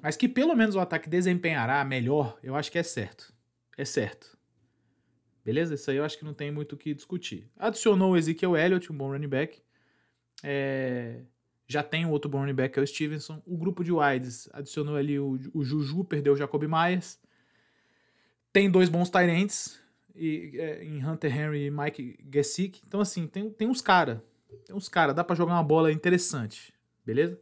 Mas 0.00 0.16
que 0.16 0.26
pelo 0.26 0.54
menos 0.54 0.74
o 0.74 0.80
ataque 0.80 1.06
desempenhará 1.06 1.84
melhor, 1.84 2.38
eu 2.42 2.56
acho 2.56 2.72
que 2.72 2.78
é 2.78 2.82
certo. 2.82 3.34
É 3.76 3.84
certo. 3.84 4.38
Beleza? 5.44 5.74
Isso 5.74 5.90
aí 5.90 5.98
eu 5.98 6.04
acho 6.04 6.18
que 6.18 6.24
não 6.24 6.32
tem 6.32 6.50
muito 6.50 6.76
o 6.76 6.78
que 6.78 6.94
discutir. 6.94 7.46
Adicionou 7.58 8.12
o 8.12 8.16
Ezekiel 8.16 8.56
Elliott, 8.56 8.90
um 8.90 8.96
bom 8.96 9.10
running 9.10 9.28
back. 9.28 9.62
É... 10.42 11.20
Já 11.68 11.82
tem 11.82 12.06
um 12.06 12.10
outro 12.10 12.30
bom 12.30 12.38
running 12.38 12.54
back, 12.54 12.72
que 12.72 12.80
é 12.80 12.82
o 12.82 12.86
Stevenson. 12.86 13.42
O 13.44 13.58
grupo 13.58 13.84
de 13.84 13.92
wides 13.92 14.48
adicionou 14.54 14.96
ali 14.96 15.18
o, 15.18 15.38
o 15.52 15.62
Juju, 15.62 16.04
perdeu 16.04 16.32
o 16.32 16.36
Jacob 16.36 16.62
Myers. 16.62 17.20
Tem 18.50 18.70
dois 18.70 18.88
bons 18.88 19.10
Tyrants 19.10 19.81
e, 20.14 20.52
é, 20.58 20.84
em 20.84 21.04
Hunter 21.04 21.36
Henry 21.36 21.66
e 21.66 21.70
Mike 21.70 22.18
Gesick. 22.32 22.80
Então, 22.86 23.00
assim, 23.00 23.26
tem, 23.26 23.50
tem 23.50 23.68
uns 23.68 23.80
caras. 23.80 24.18
Tem 24.66 24.74
uns 24.74 24.88
caras, 24.88 25.14
dá 25.14 25.24
para 25.24 25.36
jogar 25.36 25.54
uma 25.54 25.62
bola 25.62 25.92
interessante. 25.92 26.72
Beleza? 27.04 27.38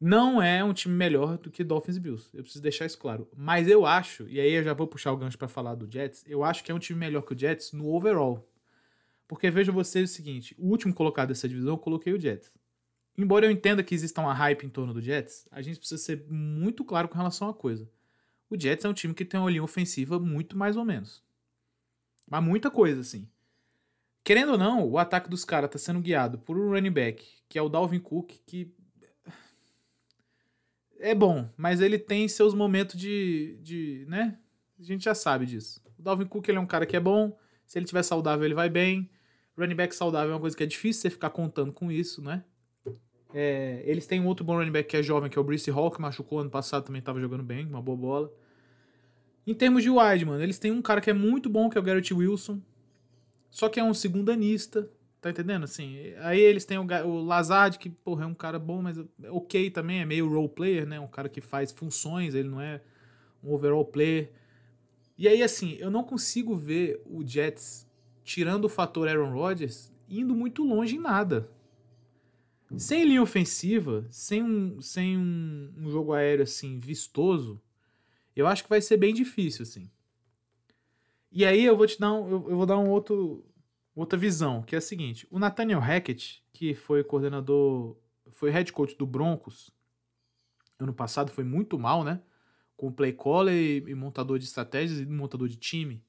Não 0.00 0.42
é 0.42 0.62
um 0.62 0.74
time 0.74 0.94
melhor 0.94 1.38
do 1.38 1.50
que 1.50 1.64
Dolphins 1.64 1.96
e 1.96 2.00
Bills. 2.00 2.28
Eu 2.34 2.42
preciso 2.42 2.62
deixar 2.62 2.84
isso 2.84 2.98
claro. 2.98 3.28
Mas 3.36 3.68
eu 3.68 3.86
acho, 3.86 4.28
e 4.28 4.38
aí 4.38 4.52
eu 4.52 4.62
já 4.62 4.74
vou 4.74 4.86
puxar 4.86 5.12
o 5.12 5.16
gancho 5.16 5.38
para 5.38 5.48
falar 5.48 5.74
do 5.74 5.90
Jets, 5.90 6.24
eu 6.26 6.44
acho 6.44 6.62
que 6.62 6.70
é 6.70 6.74
um 6.74 6.78
time 6.78 6.98
melhor 6.98 7.22
que 7.22 7.32
o 7.32 7.38
Jets 7.38 7.72
no 7.72 7.88
overall. 7.88 8.46
Porque 9.26 9.50
veja 9.50 9.72
vocês 9.72 10.10
o 10.10 10.12
seguinte: 10.12 10.54
o 10.58 10.68
último 10.68 10.92
colocado 10.92 11.28
dessa 11.28 11.48
divisão 11.48 11.72
eu 11.72 11.78
coloquei 11.78 12.12
o 12.12 12.20
Jets. 12.20 12.52
Embora 13.16 13.46
eu 13.46 13.50
entenda 13.50 13.82
que 13.82 13.94
exista 13.94 14.20
uma 14.20 14.34
hype 14.34 14.66
em 14.66 14.68
torno 14.68 14.92
do 14.92 15.00
Jets, 15.00 15.48
a 15.50 15.62
gente 15.62 15.78
precisa 15.78 16.02
ser 16.02 16.26
muito 16.28 16.84
claro 16.84 17.08
com 17.08 17.16
relação 17.16 17.48
à 17.48 17.54
coisa. 17.54 17.88
O 18.50 18.60
Jets 18.60 18.84
é 18.84 18.88
um 18.88 18.92
time 18.92 19.14
que 19.14 19.24
tem 19.24 19.38
uma 19.38 19.50
linha 19.50 19.62
ofensiva 19.62 20.18
muito 20.18 20.56
mais 20.56 20.76
ou 20.76 20.84
menos. 20.84 21.22
Mas 22.28 22.42
muita 22.42 22.70
coisa, 22.70 23.00
assim. 23.00 23.28
Querendo 24.22 24.52
ou 24.52 24.58
não, 24.58 24.88
o 24.88 24.98
ataque 24.98 25.28
dos 25.28 25.44
caras 25.44 25.70
tá 25.70 25.78
sendo 25.78 26.00
guiado 26.00 26.38
por 26.38 26.58
um 26.58 26.70
running 26.70 26.90
back, 26.90 27.26
que 27.48 27.58
é 27.58 27.62
o 27.62 27.68
Dalvin 27.68 28.00
Cook, 28.00 28.32
que 28.46 28.74
é 30.98 31.14
bom, 31.14 31.50
mas 31.56 31.82
ele 31.82 31.98
tem 31.98 32.26
seus 32.26 32.54
momentos 32.54 32.98
de, 32.98 33.58
de, 33.60 34.06
né? 34.08 34.38
A 34.78 34.82
gente 34.82 35.04
já 35.04 35.14
sabe 35.14 35.44
disso. 35.44 35.82
O 35.98 36.02
Dalvin 36.02 36.24
Cook 36.24 36.48
ele 36.48 36.56
é 36.56 36.60
um 36.60 36.66
cara 36.66 36.86
que 36.86 36.96
é 36.96 37.00
bom, 37.00 37.36
se 37.66 37.78
ele 37.78 37.84
tiver 37.84 38.02
saudável 38.02 38.44
ele 38.44 38.54
vai 38.54 38.70
bem. 38.70 39.10
Running 39.56 39.74
back 39.74 39.94
saudável 39.94 40.30
é 40.30 40.34
uma 40.34 40.40
coisa 40.40 40.56
que 40.56 40.62
é 40.62 40.66
difícil 40.66 41.02
você 41.02 41.10
ficar 41.10 41.30
contando 41.30 41.72
com 41.72 41.92
isso, 41.92 42.22
né? 42.22 42.42
É, 43.34 43.82
eles 43.84 44.06
têm 44.06 44.20
um 44.20 44.26
outro 44.26 44.44
bom 44.44 44.56
running 44.56 44.72
back 44.72 44.88
que 44.88 44.96
é 44.96 45.02
jovem, 45.02 45.28
que 45.28 45.36
é 45.36 45.40
o 45.40 45.44
Brice 45.44 45.70
Hall, 45.70 45.90
que 45.90 46.00
machucou 46.00 46.38
ano 46.38 46.50
passado, 46.50 46.84
também 46.84 47.00
estava 47.00 47.20
jogando 47.20 47.42
bem, 47.42 47.66
uma 47.66 47.82
boa 47.82 47.96
bola. 47.96 48.32
Em 49.46 49.54
termos 49.54 49.82
de 49.82 49.90
wide, 49.90 50.24
mano, 50.24 50.42
eles 50.42 50.58
têm 50.58 50.70
um 50.70 50.82
cara 50.82 51.00
que 51.00 51.10
é 51.10 51.14
muito 51.14 51.48
bom, 51.48 51.68
que 51.68 51.76
é 51.76 51.80
o 51.80 51.84
Garrett 51.84 52.12
Wilson. 52.12 52.60
Só 53.50 53.68
que 53.68 53.78
é 53.78 53.84
um 53.84 53.94
segundanista, 53.94 54.90
Tá 55.24 55.30
entendendo? 55.30 55.64
Assim, 55.64 56.12
aí 56.18 56.38
eles 56.38 56.66
têm 56.66 56.76
o, 56.76 56.84
o 57.06 57.24
Lazard, 57.24 57.78
que, 57.78 57.88
porra, 57.88 58.24
é 58.24 58.26
um 58.26 58.34
cara 58.34 58.58
bom, 58.58 58.82
mas 58.82 58.98
é 58.98 59.30
ok 59.30 59.70
também, 59.70 60.02
é 60.02 60.04
meio 60.04 60.28
role 60.28 60.50
player, 60.50 60.86
né? 60.86 61.00
Um 61.00 61.06
cara 61.06 61.30
que 61.30 61.40
faz 61.40 61.72
funções, 61.72 62.34
ele 62.34 62.50
não 62.50 62.60
é 62.60 62.82
um 63.42 63.54
overall 63.54 63.86
player. 63.86 64.30
E 65.16 65.26
aí, 65.26 65.42
assim, 65.42 65.78
eu 65.80 65.90
não 65.90 66.04
consigo 66.04 66.54
ver 66.54 67.00
o 67.06 67.26
Jets, 67.26 67.88
tirando 68.22 68.66
o 68.66 68.68
fator 68.68 69.08
Aaron 69.08 69.32
Rodgers, 69.32 69.90
indo 70.10 70.34
muito 70.34 70.62
longe 70.62 70.96
em 70.96 71.00
nada. 71.00 71.48
Sem 72.76 73.06
linha 73.06 73.22
ofensiva, 73.22 74.04
sem 74.10 74.42
um, 74.42 74.78
sem 74.82 75.16
um, 75.16 75.72
um 75.78 75.90
jogo 75.90 76.12
aéreo, 76.12 76.42
assim, 76.42 76.78
vistoso, 76.78 77.58
eu 78.34 78.46
acho 78.46 78.62
que 78.62 78.68
vai 78.68 78.80
ser 78.80 78.96
bem 78.96 79.14
difícil, 79.14 79.62
assim. 79.62 79.90
E 81.30 81.44
aí 81.44 81.64
eu 81.64 81.76
vou 81.76 81.86
te 81.86 81.98
dar 81.98 82.12
um, 82.12 82.30
eu, 82.30 82.56
vou 82.56 82.66
dar 82.66 82.78
um 82.78 82.88
outro 82.90 83.44
outra 83.94 84.18
visão, 84.18 84.62
que 84.62 84.74
é 84.74 84.78
a 84.78 84.80
seguinte: 84.80 85.26
o 85.30 85.38
Nathaniel 85.38 85.80
Hackett, 85.80 86.44
que 86.52 86.74
foi 86.74 87.02
coordenador, 87.02 87.96
foi 88.30 88.50
head 88.50 88.72
coach 88.72 88.96
do 88.96 89.06
Broncos, 89.06 89.70
ano 90.78 90.92
passado 90.92 91.30
foi 91.30 91.44
muito 91.44 91.78
mal, 91.78 92.04
né? 92.04 92.22
Com 92.76 92.92
play 92.92 93.12
caller 93.12 93.54
e, 93.54 93.90
e 93.90 93.94
montador 93.94 94.38
de 94.38 94.44
estratégias 94.44 95.00
e 95.00 95.06
montador 95.06 95.48
de 95.48 95.56
time. 95.56 96.04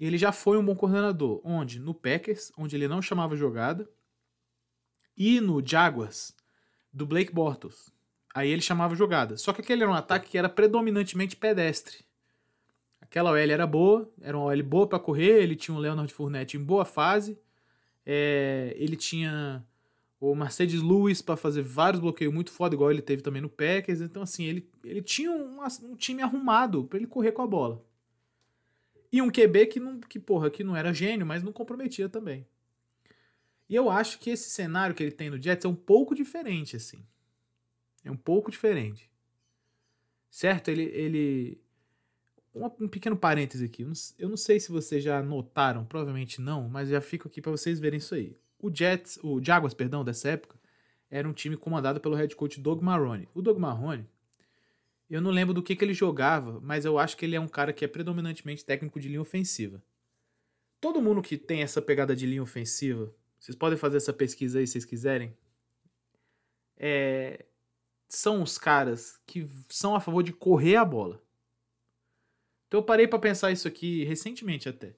Ele 0.00 0.18
já 0.18 0.32
foi 0.32 0.58
um 0.58 0.64
bom 0.64 0.74
coordenador, 0.74 1.40
onde 1.44 1.78
no 1.78 1.94
Packers, 1.94 2.50
onde 2.56 2.74
ele 2.74 2.88
não 2.88 3.00
chamava 3.00 3.36
jogada, 3.36 3.88
e 5.16 5.40
no 5.40 5.64
Jaguars 5.64 6.34
do 6.92 7.06
Blake 7.06 7.32
Bortles. 7.32 7.92
Aí 8.34 8.50
ele 8.50 8.62
chamava 8.62 8.94
jogada. 8.94 9.36
Só 9.36 9.52
que 9.52 9.60
aquele 9.60 9.82
era 9.82 9.90
um 9.90 9.94
ataque 9.94 10.30
que 10.30 10.38
era 10.38 10.48
predominantemente 10.48 11.36
pedestre. 11.36 11.98
Aquela 13.00 13.30
OL 13.30 13.36
era 13.36 13.66
boa, 13.66 14.10
era 14.20 14.36
uma 14.36 14.46
OL 14.46 14.62
boa 14.62 14.86
para 14.86 14.98
correr, 14.98 15.42
ele 15.42 15.54
tinha 15.54 15.76
o 15.76 15.80
Leonard 15.80 16.12
Fournette 16.12 16.56
em 16.56 16.64
boa 16.64 16.84
fase, 16.84 17.38
é, 18.06 18.74
ele 18.78 18.96
tinha 18.96 19.62
o 20.18 20.34
Mercedes 20.34 20.80
Lewis 20.80 21.20
para 21.20 21.36
fazer 21.36 21.62
vários 21.62 22.00
bloqueios 22.00 22.32
muito 22.32 22.50
foda, 22.50 22.74
igual 22.74 22.90
ele 22.90 23.02
teve 23.02 23.22
também 23.22 23.42
no 23.42 23.50
Packers. 23.50 24.00
Então, 24.00 24.22
assim, 24.22 24.44
ele, 24.44 24.70
ele 24.84 25.02
tinha 25.02 25.30
um, 25.30 25.58
um 25.82 25.96
time 25.96 26.22
arrumado 26.22 26.84
para 26.84 26.96
ele 26.96 27.06
correr 27.06 27.32
com 27.32 27.42
a 27.42 27.46
bola. 27.46 27.84
E 29.12 29.20
um 29.20 29.28
QB 29.30 29.66
que, 29.66 29.78
não, 29.78 30.00
que, 30.00 30.18
porra, 30.18 30.48
que 30.48 30.64
não 30.64 30.74
era 30.74 30.94
gênio, 30.94 31.26
mas 31.26 31.42
não 31.42 31.52
comprometia 31.52 32.08
também. 32.08 32.46
E 33.68 33.74
eu 33.74 33.90
acho 33.90 34.18
que 34.18 34.30
esse 34.30 34.48
cenário 34.48 34.94
que 34.94 35.02
ele 35.02 35.12
tem 35.12 35.28
no 35.28 35.42
Jets 35.42 35.64
é 35.64 35.68
um 35.68 35.74
pouco 35.74 36.14
diferente, 36.14 36.76
assim. 36.76 37.04
É 38.04 38.10
um 38.10 38.16
pouco 38.16 38.50
diferente. 38.50 39.10
Certo? 40.30 40.68
Ele, 40.68 40.84
ele, 40.84 41.60
um, 42.54 42.88
pequeno 42.88 43.16
parêntese 43.16 43.64
aqui. 43.64 43.86
Eu 44.18 44.28
não 44.28 44.36
sei 44.36 44.60
se 44.60 44.70
vocês 44.70 45.02
já 45.02 45.22
notaram, 45.22 45.84
provavelmente 45.84 46.40
não, 46.40 46.68
mas 46.68 46.88
já 46.88 47.00
fico 47.00 47.28
aqui 47.28 47.40
para 47.40 47.52
vocês 47.52 47.80
verem 47.80 47.98
isso 47.98 48.14
aí. 48.14 48.36
O 48.58 48.74
Jets, 48.74 49.18
o 49.22 49.42
Jaguars, 49.42 49.74
perdão, 49.74 50.04
dessa 50.04 50.30
época, 50.30 50.56
era 51.10 51.28
um 51.28 51.32
time 51.32 51.56
comandado 51.56 52.00
pelo 52.00 52.14
head 52.14 52.34
coach 52.36 52.60
Doug 52.60 52.82
Marrone. 52.82 53.28
O 53.34 53.42
Doug 53.42 53.58
Marrone, 53.58 54.06
eu 55.10 55.20
não 55.20 55.30
lembro 55.30 55.52
do 55.52 55.62
que, 55.62 55.76
que 55.76 55.84
ele 55.84 55.94
jogava, 55.94 56.60
mas 56.60 56.84
eu 56.84 56.98
acho 56.98 57.16
que 57.16 57.24
ele 57.24 57.36
é 57.36 57.40
um 57.40 57.48
cara 57.48 57.72
que 57.72 57.84
é 57.84 57.88
predominantemente 57.88 58.64
técnico 58.64 58.98
de 58.98 59.08
linha 59.08 59.20
ofensiva. 59.20 59.82
Todo 60.80 61.02
mundo 61.02 61.22
que 61.22 61.36
tem 61.36 61.62
essa 61.62 61.82
pegada 61.82 62.16
de 62.16 62.26
linha 62.26 62.42
ofensiva, 62.42 63.12
vocês 63.38 63.54
podem 63.54 63.78
fazer 63.78 63.98
essa 63.98 64.12
pesquisa 64.12 64.58
aí 64.58 64.66
se 64.66 64.72
vocês 64.72 64.84
quiserem. 64.84 65.36
É, 66.76 67.44
são 68.16 68.42
os 68.42 68.58
caras 68.58 69.18
que 69.26 69.48
são 69.70 69.94
a 69.94 70.00
favor 70.00 70.22
de 70.22 70.34
correr 70.34 70.76
a 70.76 70.84
bola. 70.84 71.22
Então 72.68 72.80
eu 72.80 72.84
parei 72.84 73.08
para 73.08 73.18
pensar 73.18 73.50
isso 73.50 73.66
aqui 73.66 74.04
recentemente 74.04 74.68
até. 74.68 74.94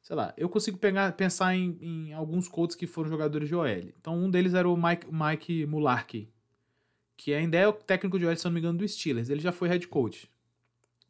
Sei 0.00 0.14
lá, 0.14 0.32
eu 0.36 0.48
consigo 0.48 0.78
pegar, 0.78 1.12
pensar 1.12 1.56
em, 1.56 1.76
em 1.80 2.12
alguns 2.12 2.46
coaches 2.46 2.76
que 2.76 2.86
foram 2.86 3.08
jogadores 3.08 3.48
de 3.48 3.54
OL. 3.54 3.66
Então 3.66 4.16
um 4.16 4.30
deles 4.30 4.54
era 4.54 4.68
o 4.68 4.76
Mike, 4.76 5.08
Mike 5.10 5.66
Mularkey, 5.66 6.32
que 7.16 7.34
ainda 7.34 7.58
é 7.58 7.66
o 7.66 7.72
técnico 7.72 8.16
de 8.16 8.26
OL, 8.26 8.36
se 8.36 8.46
eu 8.46 8.50
não 8.50 8.54
me 8.54 8.60
engano, 8.60 8.78
do 8.78 8.86
Steelers. 8.86 9.28
Ele 9.28 9.40
já 9.40 9.50
foi 9.50 9.68
head 9.68 9.88
coach 9.88 10.30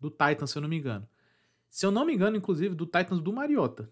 do 0.01 0.09
Titans, 0.09 0.51
se 0.51 0.57
eu 0.57 0.63
não 0.63 0.71
me 0.71 0.79
engano. 0.79 1.07
Se 1.69 1.85
eu 1.85 1.91
não 1.91 2.07
me 2.07 2.15
engano, 2.15 2.35
inclusive, 2.35 2.75
do 2.75 2.87
Titans 2.87 3.21
do 3.21 3.33
Mariota. 3.33 3.91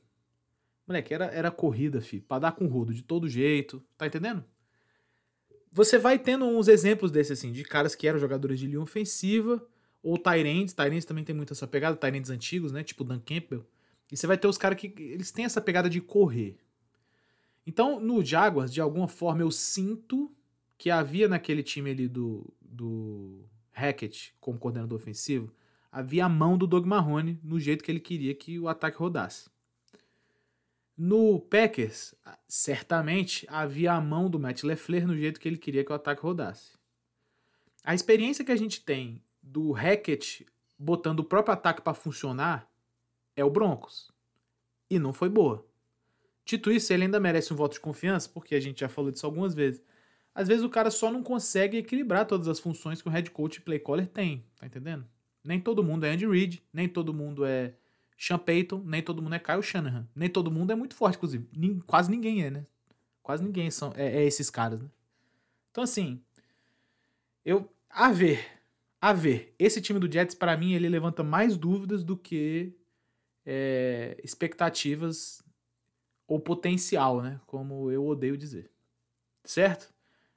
Moleque, 0.86 1.12
era, 1.12 1.26
era 1.26 1.50
corrida, 1.50 2.00
fi, 2.00 2.20
pra 2.20 2.38
dar 2.38 2.52
com 2.52 2.66
rodo, 2.66 2.94
de 2.94 3.02
todo 3.02 3.28
jeito. 3.28 3.84
Tá 3.98 4.06
entendendo? 4.06 4.44
Você 5.72 5.98
vai 5.98 6.18
tendo 6.18 6.44
uns 6.44 6.68
exemplos 6.68 7.10
desses, 7.10 7.38
assim, 7.38 7.52
de 7.52 7.62
caras 7.64 7.94
que 7.94 8.06
eram 8.06 8.18
jogadores 8.18 8.58
de 8.58 8.66
linha 8.66 8.80
ofensiva, 8.80 9.64
ou 10.02 10.18
Tyrants. 10.18 10.72
Tyrants 10.72 11.04
também 11.04 11.24
tem 11.24 11.34
muito 11.34 11.52
essa 11.52 11.66
pegada, 11.66 11.96
Tyrants 11.96 12.30
antigos, 12.30 12.72
né? 12.72 12.82
Tipo 12.82 13.04
Dan 13.04 13.20
Campbell. 13.20 13.64
E 14.10 14.16
você 14.16 14.26
vai 14.26 14.36
ter 14.36 14.48
os 14.48 14.58
caras 14.58 14.78
que 14.78 14.92
eles 14.98 15.30
têm 15.30 15.44
essa 15.44 15.60
pegada 15.60 15.88
de 15.88 16.00
correr. 16.00 16.56
Então, 17.66 18.00
no 18.00 18.24
Jaguars, 18.24 18.72
de 18.72 18.80
alguma 18.80 19.06
forma, 19.06 19.42
eu 19.42 19.50
sinto 19.50 20.34
que 20.76 20.90
havia 20.90 21.28
naquele 21.28 21.62
time 21.62 21.90
ali 21.90 22.08
do, 22.08 22.52
do 22.60 23.44
Hackett 23.72 24.34
como 24.40 24.58
coordenador 24.58 24.98
ofensivo, 24.98 25.52
havia 25.92 26.24
a 26.24 26.28
mão 26.28 26.56
do 26.56 26.66
Doug 26.66 26.86
Marrone 26.86 27.38
no 27.44 27.60
jeito 27.60 27.84
que 27.84 27.92
ele 27.92 28.00
queria 28.00 28.34
que 28.34 28.58
o 28.58 28.66
ataque 28.66 28.98
rodasse. 28.98 29.48
No 31.02 31.40
Packers, 31.40 32.14
certamente 32.46 33.46
havia 33.48 33.94
a 33.94 34.00
mão 34.02 34.28
do 34.28 34.38
Matt 34.38 34.64
LeFleur 34.64 35.06
no 35.06 35.16
jeito 35.16 35.40
que 35.40 35.48
ele 35.48 35.56
queria 35.56 35.82
que 35.82 35.90
o 35.90 35.94
ataque 35.94 36.20
rodasse. 36.20 36.72
A 37.82 37.94
experiência 37.94 38.44
que 38.44 38.52
a 38.52 38.56
gente 38.56 38.84
tem 38.84 39.24
do 39.42 39.72
Hackett 39.72 40.44
botando 40.78 41.20
o 41.20 41.24
próprio 41.24 41.54
ataque 41.54 41.80
para 41.80 41.94
funcionar 41.94 42.70
é 43.34 43.42
o 43.42 43.48
Broncos. 43.48 44.12
E 44.90 44.98
não 44.98 45.10
foi 45.10 45.30
boa. 45.30 45.66
Dito 46.44 46.70
isso, 46.70 46.92
ele 46.92 47.04
ainda 47.04 47.18
merece 47.18 47.50
um 47.50 47.56
voto 47.56 47.72
de 47.72 47.80
confiança, 47.80 48.28
porque 48.28 48.54
a 48.54 48.60
gente 48.60 48.80
já 48.80 48.88
falou 48.90 49.10
disso 49.10 49.24
algumas 49.24 49.54
vezes. 49.54 49.82
Às 50.34 50.48
vezes 50.48 50.62
o 50.62 50.68
cara 50.68 50.90
só 50.90 51.10
não 51.10 51.22
consegue 51.22 51.78
equilibrar 51.78 52.26
todas 52.26 52.46
as 52.46 52.60
funções 52.60 53.00
que 53.00 53.08
o 53.08 53.10
head 53.10 53.30
coach 53.30 53.56
e 53.56 53.62
play 53.62 53.78
caller 53.78 54.06
tem, 54.06 54.44
tá 54.54 54.66
entendendo? 54.66 55.08
Nem 55.42 55.58
todo 55.58 55.82
mundo 55.82 56.04
é 56.04 56.12
Andy 56.12 56.26
Reid, 56.26 56.62
nem 56.70 56.86
todo 56.86 57.14
mundo 57.14 57.46
é 57.46 57.72
sean 58.20 58.38
Payton, 58.38 58.82
nem 58.84 59.02
todo 59.02 59.22
mundo 59.22 59.34
é 59.34 59.38
Kyle 59.38 59.62
Shanahan. 59.62 60.06
Nem 60.14 60.28
todo 60.28 60.50
mundo 60.50 60.70
é 60.70 60.74
muito 60.74 60.94
forte, 60.94 61.16
inclusive. 61.16 61.48
quase 61.86 62.10
ninguém 62.10 62.44
é, 62.44 62.50
né? 62.50 62.66
Quase 63.22 63.42
ninguém 63.42 63.70
são, 63.70 63.94
é, 63.96 64.18
é 64.18 64.24
esses 64.24 64.50
caras, 64.50 64.78
né? 64.82 64.88
Então, 65.70 65.82
assim, 65.82 66.22
eu. 67.42 67.66
A 67.88 68.12
ver. 68.12 68.44
A 69.00 69.14
ver. 69.14 69.54
Esse 69.58 69.80
time 69.80 69.98
do 69.98 70.12
Jets, 70.12 70.34
para 70.34 70.54
mim, 70.54 70.74
ele 70.74 70.88
levanta 70.88 71.22
mais 71.24 71.56
dúvidas 71.56 72.04
do 72.04 72.14
que 72.14 72.74
é, 73.46 74.20
expectativas 74.22 75.42
ou 76.26 76.38
potencial, 76.38 77.22
né? 77.22 77.40
Como 77.46 77.90
eu 77.90 78.06
odeio 78.06 78.36
dizer. 78.36 78.70
Certo? 79.44 79.92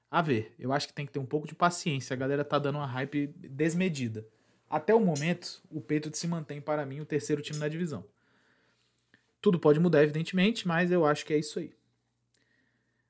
A 0.10 0.22
ver. 0.22 0.56
Eu 0.58 0.72
acho 0.72 0.88
que 0.88 0.94
tem 0.94 1.06
que 1.06 1.12
ter 1.12 1.20
um 1.20 1.26
pouco 1.26 1.48
de 1.48 1.54
paciência. 1.54 2.14
A 2.14 2.18
galera 2.18 2.46
tá 2.46 2.58
dando 2.58 2.78
uma 2.78 2.88
hype 2.88 3.28
desmedida. 3.28 4.26
Até 4.74 4.92
o 4.92 5.00
momento, 5.00 5.62
o 5.70 5.80
Patriots 5.80 6.18
se 6.18 6.28
mantém 6.28 6.60
para 6.60 6.84
mim 6.84 7.00
o 7.00 7.06
terceiro 7.06 7.44
time 7.44 7.60
da 7.60 7.68
divisão. 7.68 8.04
Tudo 9.40 9.60
pode 9.60 9.80
mudar, 9.80 10.02
evidentemente, 10.02 10.68
mas 10.68 10.92
eu 10.92 11.06
acho 11.06 11.24
que 11.28 11.32
é 11.32 11.38
isso 11.38 11.60
aí. 11.60 11.76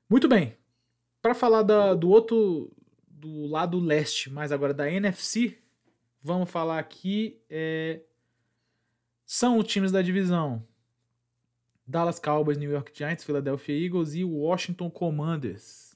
Muito 0.10 0.28
bem. 0.28 0.58
Para 1.22 1.34
falar 1.34 1.64
da, 1.64 1.94
do 1.94 2.10
outro, 2.10 2.70
do 3.08 3.46
lado 3.46 3.80
leste, 3.80 4.30
mas 4.30 4.52
agora 4.52 4.74
da 4.74 4.92
NFC, 4.92 5.58
vamos 6.22 6.52
falar 6.52 6.80
aqui. 6.80 7.40
É, 7.50 8.02
são 9.26 9.58
os 9.58 9.66
times 9.66 9.90
da 9.90 10.02
divisão: 10.02 10.68
Dallas 11.88 12.20
Cowboys, 12.20 12.58
New 12.58 12.74
York 12.74 12.92
Giants, 12.94 13.24
Philadelphia 13.24 13.86
Eagles 13.86 14.16
e 14.16 14.26
Washington 14.26 14.90
Commanders. 14.90 15.93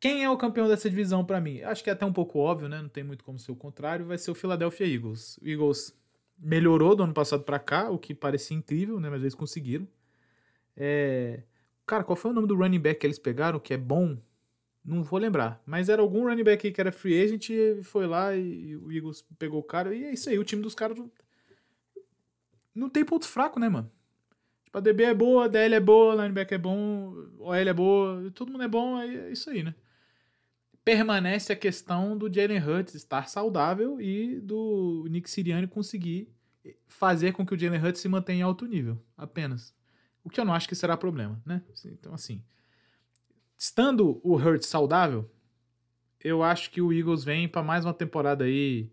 Quem 0.00 0.22
é 0.22 0.30
o 0.30 0.36
campeão 0.36 0.68
dessa 0.68 0.88
divisão 0.88 1.24
para 1.24 1.40
mim? 1.40 1.60
Acho 1.62 1.82
que 1.82 1.90
é 1.90 1.92
até 1.92 2.06
um 2.06 2.12
pouco 2.12 2.38
óbvio, 2.38 2.68
né? 2.68 2.80
Não 2.80 2.88
tem 2.88 3.02
muito 3.02 3.24
como 3.24 3.38
ser 3.38 3.50
o 3.50 3.56
contrário. 3.56 4.06
Vai 4.06 4.18
ser 4.18 4.30
o 4.30 4.34
Philadelphia 4.34 4.86
Eagles. 4.86 5.38
O 5.38 5.48
Eagles 5.48 5.96
melhorou 6.38 6.94
do 6.94 7.02
ano 7.02 7.12
passado 7.12 7.42
para 7.42 7.58
cá, 7.58 7.90
o 7.90 7.98
que 7.98 8.14
parecia 8.14 8.56
incrível, 8.56 9.00
né? 9.00 9.10
Mas 9.10 9.22
eles 9.22 9.34
conseguiram. 9.34 9.88
É... 10.76 11.42
Cara, 11.86 12.04
qual 12.04 12.16
foi 12.16 12.30
o 12.30 12.34
nome 12.34 12.46
do 12.46 12.54
running 12.54 12.78
back 12.78 13.00
que 13.00 13.06
eles 13.06 13.18
pegaram, 13.18 13.58
que 13.58 13.74
é 13.74 13.76
bom? 13.76 14.16
Não 14.84 15.02
vou 15.02 15.18
lembrar. 15.18 15.60
Mas 15.66 15.88
era 15.88 16.00
algum 16.00 16.28
running 16.28 16.44
back 16.44 16.70
que 16.70 16.80
era 16.80 16.92
free 16.92 17.20
agent 17.20 17.50
e 17.50 17.82
foi 17.82 18.06
lá 18.06 18.34
e 18.36 18.76
o 18.76 18.92
Eagles 18.92 19.24
pegou 19.38 19.58
o 19.60 19.64
cara. 19.64 19.94
E 19.94 20.04
é 20.04 20.12
isso 20.12 20.28
aí, 20.30 20.38
o 20.38 20.44
time 20.44 20.62
dos 20.62 20.74
caras 20.74 20.98
não 22.74 22.88
tem 22.88 23.04
ponto 23.04 23.26
fraco, 23.26 23.58
né, 23.58 23.68
mano? 23.68 23.90
Tipo, 24.64 24.78
a 24.78 24.80
DB 24.80 25.04
é 25.04 25.14
boa, 25.14 25.46
a 25.46 25.48
DL 25.48 25.74
é 25.74 25.80
boa, 25.80 26.14
linebacker 26.14 26.56
é 26.56 26.58
bom, 26.60 27.14
OL 27.38 27.54
é 27.54 27.72
boa, 27.72 28.30
todo 28.34 28.52
mundo 28.52 28.62
é 28.62 28.68
bom, 28.68 28.98
é 28.98 29.32
isso 29.32 29.50
aí, 29.50 29.62
né? 29.62 29.74
Permanece 30.88 31.52
a 31.52 31.56
questão 31.56 32.16
do 32.16 32.32
Jalen 32.32 32.66
Hurts 32.66 32.94
estar 32.94 33.28
saudável 33.28 34.00
e 34.00 34.40
do 34.40 35.04
Nick 35.10 35.28
Sirianni 35.28 35.66
conseguir 35.66 36.32
fazer 36.86 37.32
com 37.32 37.44
que 37.44 37.52
o 37.52 37.58
Jalen 37.58 37.78
Hurts 37.78 38.00
se 38.00 38.08
mantenha 38.08 38.38
em 38.38 38.42
alto 38.42 38.64
nível, 38.64 38.98
apenas. 39.14 39.74
O 40.24 40.30
que 40.30 40.40
eu 40.40 40.46
não 40.46 40.54
acho 40.54 40.66
que 40.66 40.74
será 40.74 40.96
problema, 40.96 41.42
né? 41.44 41.60
Então, 41.84 42.14
assim, 42.14 42.42
estando 43.58 44.18
o 44.24 44.34
Hurts 44.34 44.66
saudável, 44.66 45.30
eu 46.24 46.42
acho 46.42 46.70
que 46.70 46.80
o 46.80 46.90
Eagles 46.90 47.22
vem 47.22 47.46
para 47.46 47.62
mais 47.62 47.84
uma 47.84 47.92
temporada 47.92 48.44
aí. 48.44 48.90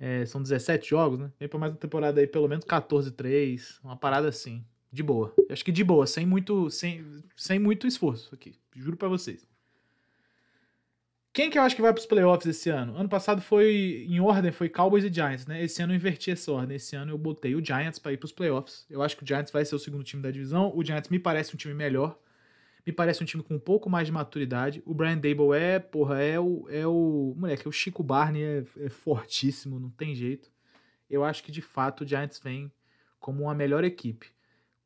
É, 0.00 0.26
são 0.26 0.42
17 0.42 0.90
jogos, 0.90 1.20
né? 1.20 1.30
Vem 1.38 1.48
para 1.48 1.60
mais 1.60 1.72
uma 1.72 1.78
temporada 1.78 2.20
aí, 2.20 2.26
pelo 2.26 2.48
menos 2.48 2.64
14-3, 2.64 3.78
uma 3.84 3.96
parada 3.96 4.28
assim. 4.28 4.64
De 4.90 5.04
boa. 5.04 5.32
Acho 5.48 5.64
que 5.64 5.70
de 5.70 5.84
boa, 5.84 6.08
sem 6.08 6.26
muito, 6.26 6.68
sem, 6.70 7.22
sem 7.36 7.60
muito 7.60 7.86
esforço 7.86 8.34
aqui. 8.34 8.58
Juro 8.74 8.96
para 8.96 9.06
vocês. 9.06 9.48
Quem 11.32 11.48
que 11.48 11.56
eu 11.56 11.62
acho 11.62 11.76
que 11.76 11.82
vai 11.82 11.92
para 11.92 12.00
os 12.00 12.06
playoffs 12.06 12.46
esse 12.46 12.70
ano? 12.70 12.96
Ano 12.96 13.08
passado 13.08 13.40
foi 13.40 14.04
em 14.08 14.18
ordem, 14.18 14.50
foi 14.50 14.68
Cowboys 14.68 15.04
e 15.04 15.12
Giants, 15.12 15.46
né? 15.46 15.62
Esse 15.62 15.80
ano 15.80 15.92
eu 15.92 15.96
inverti 15.96 16.32
essa 16.32 16.50
ordem. 16.50 16.76
Esse 16.76 16.96
ano 16.96 17.12
eu 17.12 17.18
botei 17.18 17.54
o 17.54 17.64
Giants 17.64 18.00
para 18.00 18.12
ir 18.12 18.16
para 18.16 18.26
os 18.26 18.32
playoffs. 18.32 18.84
Eu 18.90 19.00
acho 19.00 19.16
que 19.16 19.22
o 19.22 19.26
Giants 19.26 19.52
vai 19.52 19.64
ser 19.64 19.76
o 19.76 19.78
segundo 19.78 20.02
time 20.02 20.20
da 20.20 20.30
divisão. 20.30 20.72
O 20.74 20.84
Giants 20.84 21.08
me 21.08 21.20
parece 21.20 21.54
um 21.54 21.56
time 21.56 21.72
melhor. 21.72 22.18
Me 22.84 22.92
parece 22.92 23.22
um 23.22 23.26
time 23.26 23.44
com 23.44 23.54
um 23.54 23.60
pouco 23.60 23.88
mais 23.88 24.06
de 24.06 24.12
maturidade. 24.12 24.82
O 24.84 24.92
Brian 24.92 25.18
Dable 25.18 25.56
é, 25.56 25.78
porra, 25.78 26.20
é 26.20 26.40
o. 26.40 26.66
É 26.68 26.84
o 26.86 27.34
moleque, 27.36 27.68
o 27.68 27.72
Chico 27.72 28.02
Barney 28.02 28.42
é, 28.42 28.64
é 28.80 28.88
fortíssimo, 28.90 29.78
não 29.78 29.90
tem 29.90 30.14
jeito. 30.14 30.50
Eu 31.08 31.22
acho 31.22 31.44
que 31.44 31.52
de 31.52 31.62
fato 31.62 32.02
o 32.02 32.06
Giants 32.06 32.40
vem 32.42 32.72
como 33.20 33.44
uma 33.44 33.54
melhor 33.54 33.84
equipe. 33.84 34.26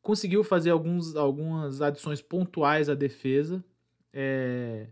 Conseguiu 0.03 0.45
fazer 0.45 0.71
alguns, 0.71 1.17
algumas 1.17 1.81
adições 1.81 2.21
pontuais 2.21 2.91
à 2.91 2.95
defesa. 2.95 3.65
É, 4.13 4.89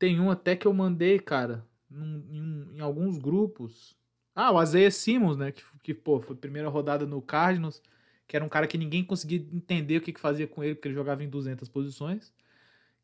tem 0.00 0.18
um 0.18 0.30
até 0.30 0.56
que 0.56 0.66
eu 0.66 0.72
mandei, 0.72 1.18
cara, 1.20 1.62
num, 1.88 2.24
em, 2.30 2.78
em, 2.78 2.80
alguns 2.80 3.18
grupos. 3.18 3.94
Ah, 4.34 4.50
o 4.50 4.60
Isaiah 4.62 4.90
Simmons, 4.90 5.36
né? 5.36 5.52
Que, 5.52 5.62
que, 5.82 5.94
pô, 5.94 6.18
foi 6.20 6.34
primeira 6.34 6.70
rodada 6.70 7.06
no 7.06 7.20
Cardinals, 7.20 7.82
que 8.26 8.34
era 8.34 8.44
um 8.44 8.48
cara 8.48 8.66
que 8.66 8.78
ninguém 8.78 9.04
conseguia 9.04 9.38
entender 9.52 9.98
o 9.98 10.00
que, 10.00 10.12
que 10.12 10.18
fazia 10.18 10.46
com 10.46 10.64
ele, 10.64 10.74
porque 10.74 10.88
ele 10.88 10.94
jogava 10.94 11.22
em 11.22 11.28
200 11.28 11.68
posições. 11.68 12.32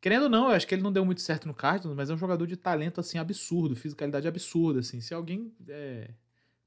Querendo 0.01 0.23
ou 0.23 0.29
não, 0.29 0.49
eu 0.49 0.55
acho 0.55 0.67
que 0.67 0.73
ele 0.73 0.81
não 0.81 0.91
deu 0.91 1.05
muito 1.05 1.21
certo 1.21 1.47
no 1.47 1.53
Cardinals, 1.53 1.95
mas 1.95 2.09
é 2.09 2.13
um 2.15 2.17
jogador 2.17 2.47
de 2.47 2.57
talento, 2.57 2.99
assim, 2.99 3.19
absurdo, 3.19 3.75
fisicalidade 3.75 4.27
absurda, 4.27 4.79
assim. 4.79 4.99
Se 4.99 5.13
alguém 5.13 5.53
é, 5.69 6.09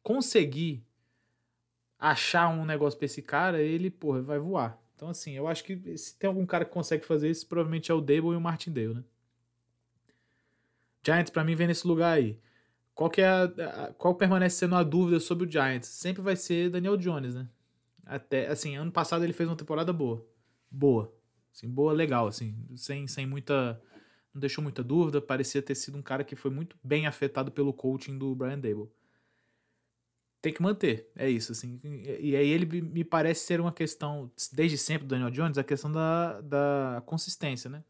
conseguir 0.01 0.85
achar 1.99 2.49
um 2.49 2.65
negócio 2.65 2.99
pra 2.99 3.07
esse 3.07 3.21
cara, 3.21 3.61
ele, 3.61 3.91
porra, 3.91 4.23
vai 4.23 4.39
voar. 4.39 4.81
Então, 4.95 5.09
assim, 5.09 5.33
eu 5.33 5.49
acho 5.49 5.65
que 5.65 5.99
se 5.99 6.17
tem 6.17 6.29
algum 6.29 6.47
cara 6.47 6.65
que 6.65 6.71
consegue 6.71 7.05
fazer 7.05 7.29
isso, 7.31 7.49
provavelmente 7.49 7.91
é 7.91 7.95
o 7.95 8.01
Dable 8.01 8.33
e 8.33 8.37
o 8.37 8.41
Martindale, 8.41 8.95
né? 8.95 9.05
Giants 11.05 11.31
para 11.31 11.45
mim 11.45 11.55
vem 11.55 11.67
nesse 11.67 11.87
lugar 11.87 12.17
aí. 12.17 12.39
Qual 12.95 13.09
que 13.09 13.21
é 13.21 13.29
a, 13.29 13.45
a, 13.45 13.93
qual 13.95 14.15
permanece 14.15 14.57
sendo 14.57 14.75
a 14.75 14.83
dúvida 14.83 15.19
sobre 15.21 15.47
o 15.47 15.51
Giants? 15.51 15.89
Sempre 15.89 16.23
vai 16.23 16.37
ser 16.37 16.71
Daniel 16.71 16.97
Jones, 16.97 17.35
né? 17.35 17.49
Até 18.05 18.49
assim, 18.49 18.77
ano 18.77 18.93
passado 18.93 19.25
ele 19.25 19.33
fez 19.33 19.49
uma 19.49 19.57
temporada 19.57 19.93
boa. 19.93 20.27
Boa. 20.71 21.13
Assim, 21.53 21.69
boa, 21.69 21.93
legal, 21.93 22.27
assim, 22.27 22.55
sem, 22.77 23.07
sem 23.07 23.27
muita 23.27 23.81
não 24.33 24.41
deixou 24.41 24.63
muita 24.63 24.83
dúvida, 24.83 25.21
parecia 25.21 25.61
ter 25.61 25.75
sido 25.75 25.99
um 25.99 26.03
cara 26.03 26.23
que 26.23 26.37
foi 26.37 26.51
muito 26.51 26.77
bem 26.83 27.07
afetado 27.07 27.51
pelo 27.51 27.73
coaching 27.73 28.17
do 28.17 28.35
Brian 28.35 28.59
Dable. 28.59 28.89
Tem 30.41 30.53
que 30.53 30.63
manter, 30.63 31.11
é 31.17 31.29
isso, 31.29 31.53
assim. 31.53 31.79
E 31.83 32.35
aí 32.35 32.49
ele 32.49 32.81
me 32.81 33.05
parece 33.05 33.45
ser 33.45 33.61
uma 33.61 33.73
questão, 33.73 34.31
desde 34.53 34.79
sempre 34.79 35.07
do 35.07 35.11
Daniel 35.11 35.31
Jones, 35.31 35.59
a 35.59 35.65
questão 35.65 35.93
da, 35.93 36.41
da 36.41 37.03
consistência, 37.05 37.69
né? 37.69 37.85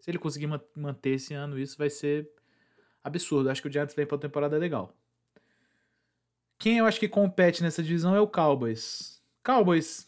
Se 0.00 0.10
ele 0.10 0.18
conseguir 0.18 0.48
manter 0.74 1.10
esse 1.10 1.34
ano 1.34 1.58
isso, 1.58 1.76
vai 1.76 1.90
ser 1.90 2.30
absurdo. 3.02 3.50
Acho 3.50 3.62
que 3.62 3.68
o 3.68 3.72
Giants 3.72 3.94
vem 3.94 4.06
para 4.06 4.16
uma 4.16 4.20
temporada 4.20 4.56
legal. 4.58 4.94
Quem 6.58 6.78
eu 6.78 6.86
acho 6.86 7.00
que 7.00 7.08
compete 7.08 7.62
nessa 7.62 7.82
divisão 7.82 8.14
é 8.14 8.20
o 8.20 8.26
Cowboys. 8.26 9.22
Cowboys 9.42 10.06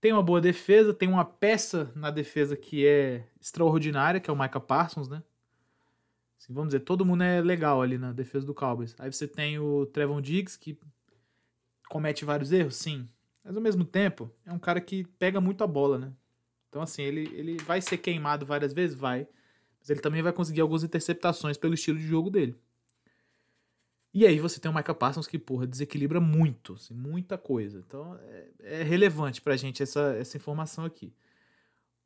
tem 0.00 0.12
uma 0.12 0.22
boa 0.22 0.40
defesa, 0.40 0.94
tem 0.94 1.08
uma 1.08 1.24
peça 1.24 1.90
na 1.96 2.10
defesa 2.10 2.56
que 2.56 2.86
é 2.86 3.26
extraordinária, 3.40 4.20
que 4.20 4.30
é 4.30 4.32
o 4.32 4.38
Micah 4.38 4.60
Parsons, 4.60 5.08
né? 5.08 5.22
Assim, 6.38 6.52
vamos 6.52 6.68
dizer, 6.68 6.80
todo 6.80 7.04
mundo 7.04 7.24
é 7.24 7.40
legal 7.40 7.82
ali 7.82 7.98
na 7.98 8.12
defesa 8.12 8.46
do 8.46 8.54
Cowboys. 8.54 8.94
Aí 8.98 9.12
você 9.12 9.26
tem 9.26 9.58
o 9.58 9.86
Trevon 9.86 10.20
Diggs, 10.20 10.56
que 10.56 10.78
comete 11.88 12.24
vários 12.24 12.52
erros, 12.52 12.76
sim. 12.76 13.08
Mas 13.44 13.56
ao 13.56 13.62
mesmo 13.62 13.84
tempo, 13.84 14.30
é 14.46 14.52
um 14.52 14.58
cara 14.58 14.80
que 14.80 15.04
pega 15.18 15.40
muito 15.40 15.64
a 15.64 15.66
bola, 15.66 15.98
né? 15.98 16.12
Então, 16.68 16.82
assim, 16.82 17.02
ele, 17.02 17.22
ele 17.34 17.56
vai 17.64 17.80
ser 17.80 17.98
queimado 17.98 18.46
várias 18.46 18.72
vezes? 18.72 18.96
Vai. 18.96 19.26
Mas 19.88 19.90
ele 19.90 20.00
também 20.00 20.20
vai 20.20 20.34
conseguir 20.34 20.60
algumas 20.60 20.84
interceptações 20.84 21.56
pelo 21.56 21.72
estilo 21.72 21.98
de 21.98 22.06
jogo 22.06 22.28
dele. 22.28 22.54
E 24.12 24.26
aí 24.26 24.38
você 24.38 24.60
tem 24.60 24.70
o 24.70 24.74
Micah 24.74 24.94
Parsons 24.94 25.26
que, 25.26 25.38
porra, 25.38 25.66
desequilibra 25.66 26.20
muito, 26.20 26.74
assim, 26.74 26.92
muita 26.92 27.38
coisa. 27.38 27.78
Então 27.78 28.14
é, 28.16 28.48
é 28.60 28.82
relevante 28.82 29.40
pra 29.40 29.56
gente 29.56 29.82
essa, 29.82 30.14
essa 30.18 30.36
informação 30.36 30.84
aqui. 30.84 31.14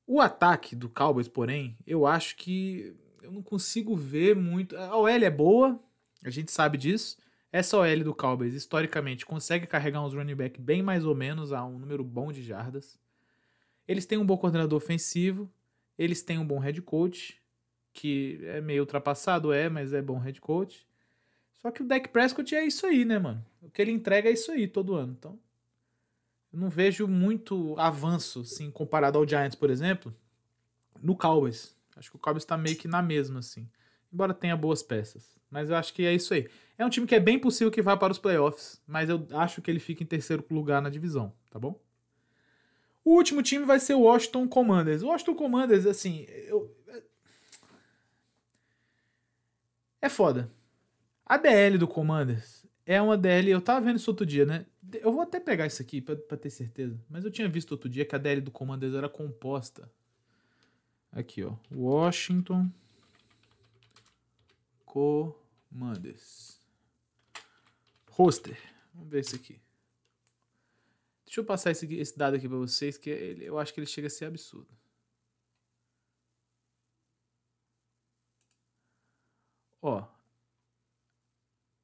O 0.07 0.21
ataque 0.21 0.77
do 0.77 0.89
Cowboys, 0.89 1.27
porém, 1.27 1.77
eu 1.85 2.07
acho 2.07 2.37
que 2.37 2.95
eu 3.21 3.33
não 3.33 3.43
consigo 3.43 3.97
ver 3.97 4.37
muito. 4.37 4.77
A 4.77 4.97
OL 4.97 5.09
é 5.09 5.31
boa, 5.31 5.81
a 6.25 6.31
gente 6.31 6.53
sabe 6.53 6.79
disso. 6.79 7.19
Essa 7.51 7.77
OL 7.79 8.05
do 8.05 8.15
Cowboys, 8.15 8.55
historicamente, 8.55 9.27
consegue 9.27 9.67
carregar 9.67 10.05
uns 10.05 10.15
running 10.15 10.37
back 10.37 10.61
bem 10.61 10.83
mais 10.83 11.05
ou 11.05 11.17
menos 11.17 11.53
a 11.53 11.65
um 11.65 11.79
número 11.79 12.05
bom 12.05 12.31
de 12.31 12.43
jardas. 12.43 12.97
Eles 13.89 14.07
têm 14.07 14.19
um 14.19 14.27
bom 14.27 14.37
coordenador 14.37 14.77
ofensivo, 14.77 15.53
eles 15.99 16.23
têm 16.23 16.39
um 16.39 16.47
bom 16.47 16.59
head 16.61 16.81
coach, 16.83 17.42
que 17.93 18.41
é 18.45 18.61
meio 18.61 18.83
ultrapassado, 18.83 19.53
é, 19.53 19.69
mas 19.69 19.93
é 19.93 20.01
bom 20.01 20.19
head 20.19 20.41
coach. 20.41 20.87
Só 21.61 21.71
que 21.71 21.83
o 21.83 21.87
Dak 21.87 22.09
Prescott 22.09 22.55
é 22.55 22.65
isso 22.65 22.87
aí, 22.87 23.05
né, 23.05 23.19
mano? 23.19 23.45
O 23.61 23.71
que 23.71 23.81
ele 23.81 23.93
entrega 23.93 24.29
é 24.29 24.33
isso 24.33 24.51
aí 24.51 24.67
todo 24.67 24.95
ano. 24.95 25.15
Então, 25.17 25.39
eu 26.53 26.59
não 26.59 26.69
vejo 26.69 27.07
muito 27.07 27.75
avanço, 27.79 28.41
assim, 28.41 28.71
comparado 28.71 29.19
ao 29.19 29.27
Giants, 29.27 29.55
por 29.55 29.71
exemplo, 29.71 30.15
no 31.01 31.17
Cowboys. 31.17 31.77
Acho 31.97 32.11
que 32.11 32.17
o 32.17 32.19
Cowboys 32.19 32.45
tá 32.45 32.57
meio 32.57 32.77
que 32.77 32.89
na 32.89 33.01
mesma, 33.01 33.39
assim. 33.39 33.69
Embora 34.13 34.35
tenha 34.35 34.57
boas 34.57 34.83
peças. 34.83 35.39
Mas 35.51 35.71
eu 35.71 35.77
acho 35.77 35.95
que 35.95 36.05
é 36.05 36.13
isso 36.15 36.35
aí. 36.35 36.49
É 36.77 36.85
um 36.85 36.91
time 36.91 37.07
que 37.07 37.15
é 37.15 37.21
bem 37.21 37.39
possível 37.39 37.71
que 37.71 37.81
vá 37.81 37.97
para 37.97 38.13
os 38.13 38.19
playoffs, 38.19 38.83
mas 38.87 39.09
eu 39.09 39.27
acho 39.33 39.63
que 39.63 39.71
ele 39.71 39.79
fica 39.79 40.03
em 40.03 40.07
terceiro 40.07 40.45
lugar 40.51 40.83
na 40.83 40.91
divisão, 40.91 41.33
tá 41.51 41.59
bom? 41.59 41.81
O 43.05 43.15
último 43.15 43.43
time 43.43 43.65
vai 43.65 43.81
ser 43.81 43.95
o 43.95 44.01
Washington 44.03 44.49
Commanders. 44.49 45.03
O 45.03 45.09
Washington 45.09 45.35
Commanders, 45.35 45.87
assim, 45.87 46.27
eu... 46.29 46.75
é 50.03 50.09
foda. 50.09 50.51
A 51.25 51.39
DL 51.39 51.79
do 51.79 51.87
Commanders 51.87 52.67
é 52.85 53.01
uma 53.01 53.17
DL. 53.17 53.51
Eu 53.51 53.61
tava 53.61 53.87
vendo 53.87 53.97
isso 53.97 54.11
outro 54.11 54.27
dia, 54.27 54.45
né? 54.45 54.67
Eu 55.01 55.13
vou 55.13 55.23
até 55.23 55.39
pegar 55.41 55.67
isso 55.67 55.81
aqui 55.81 56.01
pra, 56.01 56.17
pra 56.17 56.37
ter 56.37 56.51
certeza. 56.51 57.01
Mas 57.09 57.25
eu 57.25 57.31
tinha 57.31 57.49
visto 57.49 57.73
outro 57.73 57.89
dia 57.89 58.05
que 58.05 58.15
a 58.15 58.19
DL 58.19 58.41
do 58.41 58.51
Commanders 58.51 58.95
era 58.95 59.09
composta. 59.09 59.91
Aqui, 61.13 61.45
ó. 61.45 61.55
Washington 61.71 62.69
Commanders. 64.85 66.61
Roster. 68.11 68.59
Vamos 68.93 69.11
ver 69.11 69.21
isso 69.21 69.37
aqui. 69.37 69.61
Deixa 71.25 71.41
eu 71.41 71.45
passar 71.45 71.71
esse, 71.71 71.87
esse 71.95 72.19
dado 72.19 72.37
aqui 72.37 72.47
pra 72.47 72.59
vocês, 72.59 72.99
que 72.99 73.09
ele, 73.09 73.45
eu 73.47 73.59
acho 73.59 73.73
que 73.73 73.81
ele 73.81 73.87
chega 73.87 74.09
a 74.09 74.11
ser 74.11 74.27
absurdo. 74.27 74.69
Ó, 79.83 80.07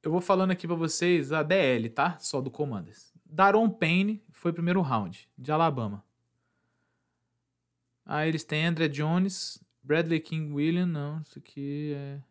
eu 0.01 0.09
vou 0.09 0.21
falando 0.21 0.51
aqui 0.51 0.65
para 0.65 0.77
vocês 0.77 1.33
a 1.33 1.43
DL, 1.43 1.89
tá? 1.89 2.17
Só 2.19 2.39
do 2.39 2.49
Commanders. 2.49 3.13
Daron 3.25 3.69
Payne 3.69 4.23
foi 4.31 4.53
primeiro 4.53 4.81
round, 4.81 5.29
de 5.37 5.51
Alabama. 5.51 6.03
Aí 8.05 8.29
eles 8.29 8.45
têm 8.45 8.65
André 8.65 8.87
Jones, 8.87 9.61
Bradley 9.83 10.21
King 10.21 10.53
William, 10.53 10.85
não, 10.85 11.21
isso 11.21 11.37
aqui 11.37 11.93
é. 11.93 12.21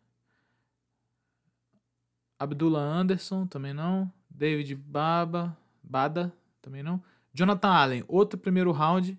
Abdullah 2.39 2.81
Anderson, 2.81 3.45
também 3.45 3.73
não. 3.73 4.11
David 4.29 4.75
Baba, 4.75 5.55
Bada, 5.83 6.33
também 6.61 6.81
não. 6.81 7.01
Jonathan 7.31 7.69
Allen, 7.69 8.03
outro 8.07 8.39
primeiro 8.39 8.71
round 8.71 9.17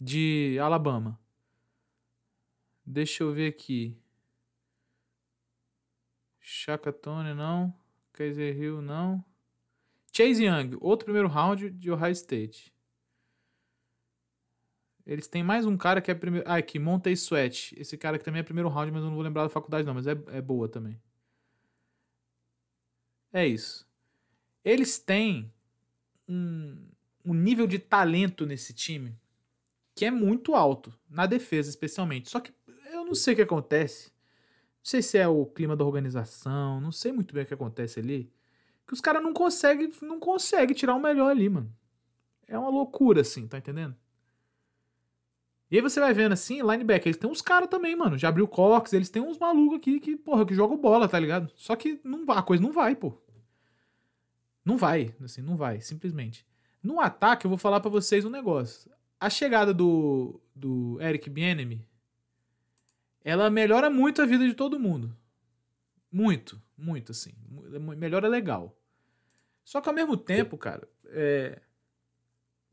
de 0.00 0.56
Alabama. 0.60 1.18
Deixa 2.86 3.24
eu 3.24 3.32
ver 3.32 3.48
aqui. 3.48 3.96
Shaka 6.50 6.90
Tony, 6.90 7.34
não. 7.34 7.74
Kaiser 8.10 8.56
Hill, 8.56 8.80
não. 8.80 9.22
Chase 10.10 10.46
Young, 10.46 10.78
outro 10.80 11.04
primeiro 11.04 11.28
round 11.28 11.68
de 11.70 11.90
Ohio 11.90 12.12
State. 12.12 12.72
Eles 15.06 15.28
têm 15.28 15.42
mais 15.42 15.66
um 15.66 15.76
cara 15.76 16.00
que 16.00 16.10
é 16.10 16.14
primeiro. 16.14 16.48
Ah, 16.48 16.56
aqui, 16.56 16.78
Montei 16.78 17.12
Sweat. 17.12 17.78
Esse 17.78 17.98
cara 17.98 18.18
que 18.18 18.24
também 18.24 18.40
é 18.40 18.42
primeiro 18.42 18.70
round, 18.70 18.90
mas 18.90 19.02
eu 19.02 19.08
não 19.08 19.14
vou 19.14 19.22
lembrar 19.22 19.42
da 19.42 19.50
faculdade, 19.50 19.86
não, 19.86 19.92
mas 19.92 20.06
é, 20.06 20.12
é 20.28 20.40
boa 20.40 20.66
também. 20.68 20.98
É 23.30 23.46
isso. 23.46 23.86
Eles 24.64 24.98
têm 24.98 25.52
um, 26.26 26.88
um 27.26 27.34
nível 27.34 27.66
de 27.66 27.78
talento 27.78 28.46
nesse 28.46 28.72
time 28.72 29.14
que 29.94 30.06
é 30.06 30.10
muito 30.10 30.54
alto, 30.54 30.98
na 31.10 31.26
defesa 31.26 31.68
especialmente. 31.68 32.30
Só 32.30 32.40
que 32.40 32.54
eu 32.90 33.04
não 33.04 33.14
sei 33.14 33.34
o 33.34 33.36
que 33.36 33.42
acontece 33.42 34.10
sei 34.88 35.02
se 35.02 35.18
é 35.18 35.28
o 35.28 35.44
clima 35.44 35.76
da 35.76 35.84
organização, 35.84 36.80
não 36.80 36.90
sei 36.90 37.12
muito 37.12 37.34
bem 37.34 37.42
o 37.42 37.46
que 37.46 37.52
acontece 37.52 38.00
ali. 38.00 38.32
Que 38.86 38.94
os 38.94 39.00
caras 39.02 39.22
não 39.22 39.34
conseguem 39.34 39.92
não 40.00 40.18
consegue 40.18 40.72
tirar 40.72 40.94
o 40.94 41.00
melhor 41.00 41.30
ali, 41.30 41.48
mano. 41.48 41.70
É 42.46 42.58
uma 42.58 42.70
loucura, 42.70 43.20
assim, 43.20 43.46
tá 43.46 43.58
entendendo? 43.58 43.94
E 45.70 45.76
aí 45.76 45.82
você 45.82 46.00
vai 46.00 46.14
vendo 46.14 46.32
assim, 46.32 46.62
linebacker, 46.62 47.08
eles 47.08 47.18
têm 47.18 47.30
uns 47.30 47.42
caras 47.42 47.68
também, 47.68 47.94
mano. 47.94 48.16
Já 48.16 48.30
abriu 48.30 48.48
Cox, 48.48 48.94
eles 48.94 49.10
têm 49.10 49.20
uns 49.20 49.38
malucos 49.38 49.76
aqui 49.76 50.00
que, 50.00 50.16
porra, 50.16 50.46
que 50.46 50.54
jogam 50.54 50.78
bola, 50.78 51.06
tá 51.06 51.20
ligado? 51.20 51.52
Só 51.54 51.76
que 51.76 52.00
não, 52.02 52.24
a 52.30 52.42
coisa 52.42 52.62
não 52.62 52.72
vai, 52.72 52.96
pô. 52.96 53.12
Não 54.64 54.78
vai, 54.78 55.14
assim, 55.22 55.42
não 55.42 55.56
vai, 55.58 55.82
simplesmente. 55.82 56.46
No 56.82 56.98
ataque, 56.98 57.44
eu 57.44 57.50
vou 57.50 57.58
falar 57.58 57.80
para 57.80 57.90
vocês 57.90 58.24
um 58.24 58.30
negócio. 58.30 58.90
A 59.20 59.28
chegada 59.28 59.74
do, 59.74 60.40
do 60.54 60.98
Eric 61.02 61.28
Bienemy 61.28 61.86
ela 63.24 63.50
melhora 63.50 63.90
muito 63.90 64.22
a 64.22 64.26
vida 64.26 64.46
de 64.46 64.54
todo 64.54 64.78
mundo. 64.78 65.16
Muito, 66.10 66.60
muito, 66.76 67.12
assim. 67.12 67.32
Melhora 67.96 68.28
legal. 68.28 68.76
Só 69.64 69.80
que 69.80 69.88
ao 69.88 69.94
mesmo 69.94 70.16
tempo, 70.16 70.56
cara, 70.56 70.88
é, 71.06 71.60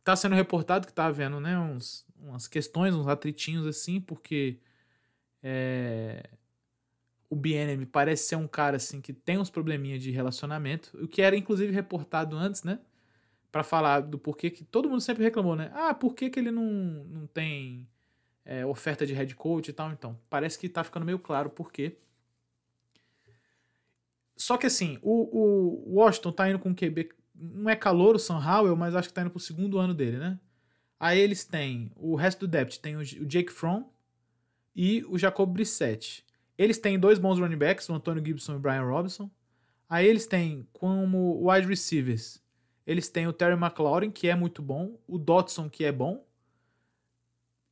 tá 0.03 0.15
sendo 0.15 0.35
reportado 0.35 0.87
que 0.87 0.93
tá 0.93 1.05
havendo, 1.07 1.39
né, 1.39 1.57
uns, 1.59 2.05
umas 2.17 2.47
questões, 2.47 2.95
uns 2.95 3.07
atritinhos 3.07 3.67
assim, 3.67 3.99
porque 3.99 4.59
é, 5.43 6.29
o 7.29 7.35
BNM 7.35 7.85
parece 7.85 8.29
ser 8.29 8.35
um 8.35 8.47
cara 8.47 8.77
assim 8.77 9.01
que 9.01 9.11
tem 9.11 9.37
uns 9.37 9.49
probleminha 9.49 9.99
de 9.99 10.11
relacionamento, 10.11 10.97
o 11.03 11.07
que 11.07 11.21
era 11.21 11.35
inclusive 11.35 11.73
reportado 11.73 12.37
antes, 12.37 12.63
né? 12.63 12.79
Para 13.51 13.63
falar 13.63 14.01
do 14.01 14.17
porquê 14.17 14.49
que 14.49 14.63
todo 14.63 14.89
mundo 14.89 15.01
sempre 15.01 15.23
reclamou, 15.23 15.55
né? 15.55 15.71
Ah, 15.73 15.93
por 15.93 16.13
que, 16.13 16.29
que 16.29 16.39
ele 16.39 16.51
não, 16.51 16.63
não 16.63 17.27
tem 17.27 17.87
é, 18.45 18.65
oferta 18.65 19.05
de 19.05 19.13
head 19.13 19.35
coach 19.35 19.69
e 19.69 19.73
tal. 19.73 19.91
Então, 19.91 20.17
parece 20.29 20.57
que 20.57 20.69
tá 20.69 20.83
ficando 20.83 21.05
meio 21.05 21.19
claro 21.19 21.49
por 21.49 21.71
quê. 21.71 21.97
Só 24.37 24.57
que 24.57 24.67
assim, 24.67 24.99
o, 25.01 25.91
o 25.91 25.95
Washington 25.95 26.31
tá 26.31 26.49
indo 26.49 26.59
com 26.59 26.71
o 26.71 26.75
QB. 26.75 27.09
Não 27.33 27.69
é 27.69 27.75
calor 27.75 28.15
o 28.15 28.19
Sam 28.19 28.39
Howell, 28.39 28.75
mas 28.75 28.95
acho 28.95 29.07
que 29.07 29.13
tá 29.13 29.21
indo 29.21 29.31
pro 29.31 29.39
segundo 29.39 29.79
ano 29.79 29.93
dele, 29.93 30.17
né? 30.17 30.39
Aí 30.99 31.19
eles 31.19 31.43
têm 31.43 31.91
o 31.95 32.15
resto 32.15 32.41
do 32.41 32.47
depth, 32.47 32.77
tem 32.77 32.95
o, 32.95 33.03
Jake 33.03 33.51
Fromm 33.51 33.83
e 34.75 35.03
o 35.09 35.17
Jacob 35.17 35.51
Brissett. 35.51 36.25
Eles 36.57 36.77
têm 36.77 36.97
dois 36.97 37.19
bons 37.19 37.39
running 37.39 37.57
backs, 37.57 37.89
o 37.89 37.93
Antônio 37.93 38.25
Gibson 38.25 38.53
e 38.53 38.55
o 38.55 38.59
Brian 38.59 38.83
Robinson. 38.83 39.29
Aí 39.89 40.07
eles 40.07 40.25
têm 40.25 40.67
como 40.71 41.49
wide 41.49 41.67
receivers, 41.67 42.41
eles 42.87 43.09
têm 43.09 43.27
o 43.27 43.33
Terry 43.33 43.53
McLaurin, 43.53 44.09
que 44.09 44.27
é 44.27 44.35
muito 44.35 44.61
bom, 44.61 44.97
o 45.07 45.17
Dotson, 45.17 45.69
que 45.69 45.83
é 45.83 45.91
bom, 45.91 46.25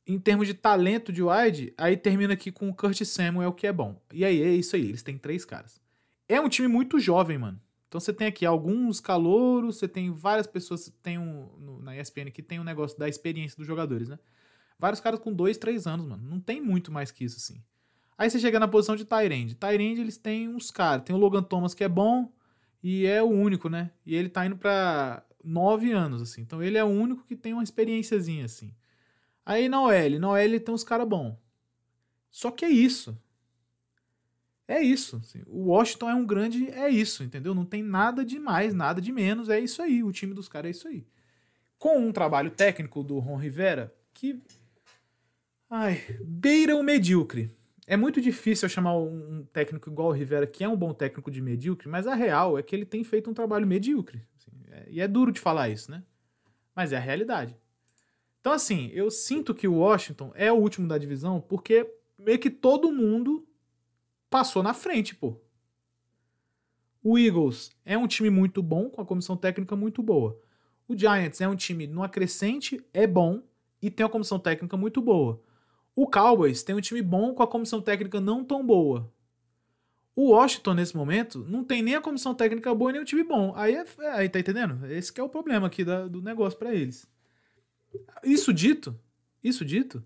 em 0.06 0.18
termos 0.18 0.46
de 0.46 0.54
talento 0.54 1.12
de 1.12 1.22
wide, 1.22 1.72
aí 1.76 1.96
termina 1.96 2.34
aqui 2.34 2.52
com 2.52 2.68
o 2.68 2.74
Kurt 2.74 3.02
Samuel, 3.04 3.52
que 3.52 3.66
é 3.66 3.72
bom. 3.72 4.00
E 4.12 4.24
aí 4.24 4.42
é 4.42 4.50
isso 4.50 4.76
aí, 4.76 4.82
eles 4.88 5.02
têm 5.02 5.16
três 5.16 5.44
caras. 5.44 5.80
É 6.28 6.40
um 6.40 6.48
time 6.48 6.68
muito 6.68 6.98
jovem, 6.98 7.38
mano. 7.38 7.60
Então 7.88 8.00
você 8.00 8.12
tem 8.12 8.26
aqui 8.26 8.44
alguns 8.44 9.00
calouros, 9.00 9.78
você 9.78 9.86
tem 9.86 10.10
várias 10.10 10.46
pessoas, 10.46 10.92
tem 11.02 11.18
um, 11.18 11.48
no, 11.58 11.80
na 11.80 11.96
ESPN 11.96 12.30
que 12.32 12.42
tem 12.42 12.58
um 12.58 12.64
negócio 12.64 12.98
da 12.98 13.08
experiência 13.08 13.56
dos 13.56 13.66
jogadores, 13.66 14.08
né? 14.08 14.18
Vários 14.78 15.00
caras 15.00 15.20
com 15.20 15.32
dois, 15.32 15.56
três 15.56 15.86
anos, 15.86 16.06
mano. 16.06 16.22
Não 16.28 16.40
tem 16.40 16.60
muito 16.60 16.90
mais 16.90 17.10
que 17.10 17.24
isso, 17.24 17.36
assim. 17.36 17.62
Aí 18.18 18.28
você 18.28 18.38
chega 18.38 18.58
na 18.58 18.68
posição 18.68 18.96
de 18.96 19.04
Tyrande. 19.04 19.54
Tyrande, 19.54 20.00
eles 20.00 20.16
têm 20.16 20.48
uns 20.48 20.70
caras. 20.70 21.04
Tem 21.04 21.14
o 21.14 21.18
Logan 21.18 21.42
Thomas, 21.42 21.72
que 21.72 21.84
é 21.84 21.88
bom, 21.88 22.32
e 22.82 23.06
é 23.06 23.22
o 23.22 23.28
único, 23.28 23.68
né? 23.68 23.90
E 24.04 24.14
ele 24.14 24.28
tá 24.28 24.44
indo 24.44 24.56
pra 24.56 25.24
nove 25.42 25.92
anos, 25.92 26.20
assim. 26.20 26.42
Então 26.42 26.62
ele 26.62 26.76
é 26.76 26.84
o 26.84 26.88
único 26.88 27.24
que 27.24 27.36
tem 27.36 27.52
uma 27.52 27.62
experiênciazinha, 27.62 28.44
assim. 28.44 28.74
Aí 29.44 29.68
na 29.68 29.82
OL, 29.82 30.18
na 30.18 30.30
OL 30.30 30.60
tem 30.60 30.74
uns 30.74 30.84
caras 30.84 31.06
bons. 31.06 31.36
Só 32.30 32.50
que 32.50 32.64
é 32.64 32.70
isso. 32.70 33.16
É 34.66 34.80
isso. 34.82 35.16
Assim. 35.16 35.42
O 35.46 35.66
Washington 35.66 36.10
é 36.10 36.14
um 36.14 36.26
grande. 36.26 36.70
É 36.70 36.88
isso, 36.88 37.22
entendeu? 37.22 37.54
Não 37.54 37.64
tem 37.64 37.82
nada 37.82 38.24
de 38.24 38.38
mais, 38.38 38.72
nada 38.74 39.00
de 39.00 39.12
menos. 39.12 39.48
É 39.48 39.60
isso 39.60 39.82
aí. 39.82 40.02
O 40.02 40.12
time 40.12 40.34
dos 40.34 40.48
caras 40.48 40.68
é 40.68 40.70
isso 40.70 40.88
aí. 40.88 41.06
Com 41.78 41.98
um 41.98 42.12
trabalho 42.12 42.50
técnico 42.50 43.02
do 43.02 43.18
Ron 43.18 43.36
Rivera 43.36 43.94
que. 44.12 44.42
Ai, 45.68 46.00
beira 46.22 46.76
o 46.76 46.82
medíocre. 46.82 47.54
É 47.86 47.96
muito 47.96 48.20
difícil 48.20 48.66
eu 48.66 48.70
chamar 48.70 48.96
um 48.96 49.44
técnico 49.52 49.90
igual 49.90 50.08
o 50.08 50.12
Rivera, 50.12 50.46
que 50.46 50.64
é 50.64 50.68
um 50.68 50.76
bom 50.76 50.94
técnico 50.94 51.30
de 51.30 51.42
medíocre, 51.42 51.86
mas 51.86 52.06
a 52.06 52.14
real 52.14 52.58
é 52.58 52.62
que 52.62 52.74
ele 52.74 52.86
tem 52.86 53.04
feito 53.04 53.28
um 53.28 53.34
trabalho 53.34 53.66
medíocre. 53.66 54.22
Assim, 54.38 54.50
é, 54.70 54.86
e 54.88 55.00
é 55.02 55.08
duro 55.08 55.30
de 55.30 55.38
falar 55.38 55.68
isso, 55.68 55.90
né? 55.90 56.02
Mas 56.74 56.92
é 56.92 56.96
a 56.96 57.00
realidade. 57.00 57.54
Então, 58.44 58.52
assim, 58.52 58.90
eu 58.92 59.10
sinto 59.10 59.54
que 59.54 59.66
o 59.66 59.76
Washington 59.76 60.30
é 60.34 60.52
o 60.52 60.56
último 60.56 60.86
da 60.86 60.98
divisão 60.98 61.40
porque 61.40 61.90
meio 62.18 62.38
que 62.38 62.50
todo 62.50 62.92
mundo 62.92 63.48
passou 64.28 64.62
na 64.62 64.74
frente, 64.74 65.14
pô. 65.14 65.40
O 67.02 67.18
Eagles 67.18 67.70
é 67.86 67.96
um 67.96 68.06
time 68.06 68.28
muito 68.28 68.62
bom, 68.62 68.90
com 68.90 69.00
a 69.00 69.06
comissão 69.06 69.34
técnica 69.34 69.74
muito 69.74 70.02
boa. 70.02 70.38
O 70.86 70.94
Giants 70.94 71.40
é 71.40 71.48
um 71.48 71.56
time 71.56 71.86
no 71.86 72.02
acrescente, 72.02 72.84
é 72.92 73.06
bom 73.06 73.42
e 73.80 73.90
tem 73.90 74.04
uma 74.04 74.12
comissão 74.12 74.38
técnica 74.38 74.76
muito 74.76 75.00
boa. 75.00 75.40
O 75.96 76.06
Cowboys 76.06 76.62
tem 76.62 76.76
um 76.76 76.82
time 76.82 77.00
bom 77.00 77.32
com 77.32 77.42
a 77.42 77.48
comissão 77.48 77.80
técnica 77.80 78.20
não 78.20 78.44
tão 78.44 78.62
boa. 78.62 79.10
O 80.14 80.32
Washington, 80.32 80.74
nesse 80.74 80.94
momento, 80.94 81.46
não 81.48 81.64
tem 81.64 81.82
nem 81.82 81.94
a 81.94 82.02
comissão 82.02 82.34
técnica 82.34 82.74
boa 82.74 82.92
nem 82.92 83.00
o 83.00 83.06
time 83.06 83.24
bom. 83.24 83.54
Aí, 83.56 83.74
é, 83.74 83.86
aí 84.10 84.28
tá 84.28 84.38
entendendo? 84.38 84.84
Esse 84.84 85.18
é 85.18 85.24
o 85.24 85.30
problema 85.30 85.66
aqui 85.66 85.82
da, 85.82 86.06
do 86.06 86.20
negócio 86.20 86.58
para 86.58 86.74
eles. 86.74 87.08
Isso 88.22 88.52
dito, 88.52 88.98
isso 89.42 89.64
dito, 89.64 90.04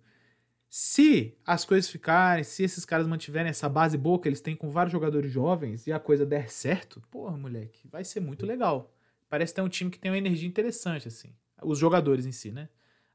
se 0.69 1.37
as 1.47 1.65
coisas 1.65 1.91
ficarem, 1.91 2.45
se 2.45 2.63
esses 2.63 2.85
caras 2.85 3.07
mantiverem 3.07 3.49
essa 3.49 3.69
base 3.69 3.97
boa 3.97 4.21
que 4.21 4.29
eles 4.29 4.41
têm 4.41 4.55
com 4.55 4.71
vários 4.71 4.93
jogadores 4.93 5.31
jovens 5.31 5.87
e 5.87 5.93
a 5.93 5.99
coisa 5.99 6.27
der 6.27 6.51
certo, 6.51 7.03
porra, 7.11 7.37
moleque, 7.37 7.89
vai 7.89 8.05
ser 8.05 8.21
muito 8.21 8.45
legal. 8.45 8.95
Parece 9.29 9.55
ter 9.55 9.63
um 9.63 9.69
time 9.69 9.91
que 9.91 9.99
tem 9.99 10.11
uma 10.11 10.19
energia 10.19 10.49
interessante, 10.49 11.09
assim. 11.09 11.35
Os 11.63 11.79
jogadores 11.79 12.27
em 12.27 12.33
si, 12.33 12.51
né? 12.51 12.69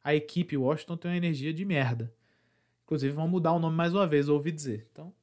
A 0.04 0.14
equipe 0.14 0.58
Washington 0.58 0.98
tem 0.98 1.12
uma 1.12 1.18
energia 1.18 1.54
de 1.54 1.64
merda. 1.64 2.14
Inclusive, 2.84 3.14
vão 3.14 3.28
mudar 3.28 3.54
o 3.54 3.60
nome 3.60 3.76
mais 3.76 3.94
uma 3.94 4.06
vez, 4.06 4.28
ouvi 4.30 4.52
dizer. 4.52 4.88
Então, 4.92 5.14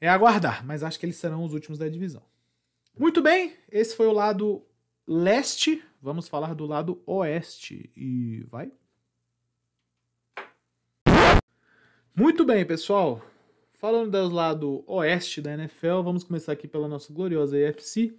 é 0.00 0.08
aguardar, 0.08 0.64
mas 0.64 0.82
acho 0.82 0.98
que 0.98 1.06
eles 1.06 1.16
serão 1.16 1.44
os 1.44 1.52
últimos 1.52 1.78
da 1.78 1.88
divisão. 1.88 2.22
Muito 2.98 3.22
bem, 3.22 3.56
esse 3.70 3.96
foi 3.96 4.06
o 4.06 4.12
lado 4.12 4.64
leste. 5.06 5.82
Vamos 6.02 6.26
falar 6.26 6.52
do 6.52 6.66
lado 6.66 7.00
oeste. 7.06 7.88
E 7.96 8.44
vai. 8.50 8.72
Muito 12.14 12.44
bem, 12.44 12.66
pessoal. 12.66 13.24
Falando 13.74 14.10
do 14.10 14.34
lado 14.34 14.82
oeste 14.86 15.40
da 15.40 15.54
NFL, 15.54 16.02
vamos 16.02 16.24
começar 16.24 16.52
aqui 16.52 16.66
pela 16.66 16.88
nossa 16.88 17.12
gloriosa 17.12 17.56
AFC, 17.56 18.16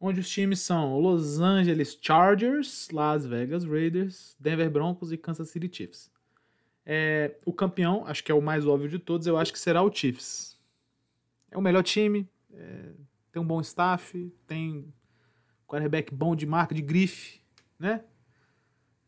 onde 0.00 0.20
os 0.20 0.30
times 0.30 0.60
são 0.60 0.98
Los 0.98 1.40
Angeles 1.40 1.98
Chargers, 2.00 2.88
Las 2.90 3.26
Vegas 3.26 3.64
Raiders, 3.64 4.36
Denver 4.38 4.70
Broncos 4.70 5.10
e 5.12 5.16
Kansas 5.16 5.50
City 5.50 5.68
Chiefs. 5.72 6.10
É, 6.86 7.36
o 7.44 7.52
campeão, 7.52 8.06
acho 8.06 8.22
que 8.22 8.30
é 8.30 8.34
o 8.34 8.40
mais 8.40 8.64
óbvio 8.66 8.88
de 8.88 8.98
todos, 8.98 9.26
eu 9.26 9.36
acho 9.36 9.52
que 9.52 9.58
será 9.58 9.82
o 9.82 9.92
Chiefs. 9.92 10.56
É 11.50 11.58
o 11.58 11.62
melhor 11.62 11.82
time, 11.82 12.28
é, 12.52 12.92
tem 13.32 13.42
um 13.42 13.46
bom 13.46 13.60
staff, 13.60 14.32
tem 14.46 14.92
quarterback 15.72 16.14
bom 16.14 16.36
de 16.36 16.44
marca, 16.44 16.74
de 16.74 16.82
grife, 16.82 17.40
né? 17.78 18.04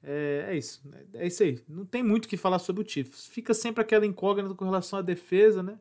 É, 0.02 0.46
é, 0.48 0.56
isso. 0.56 0.82
É 1.12 1.26
isso 1.26 1.42
aí. 1.42 1.62
Não 1.68 1.84
tem 1.84 2.02
muito 2.02 2.24
o 2.24 2.28
que 2.28 2.36
falar 2.36 2.58
sobre 2.58 2.82
o 2.82 2.88
Chiefs. 2.88 3.26
Fica 3.26 3.52
sempre 3.52 3.82
aquela 3.82 4.06
incógnita 4.06 4.54
com 4.54 4.64
relação 4.64 4.98
à 4.98 5.02
defesa, 5.02 5.62
né? 5.62 5.78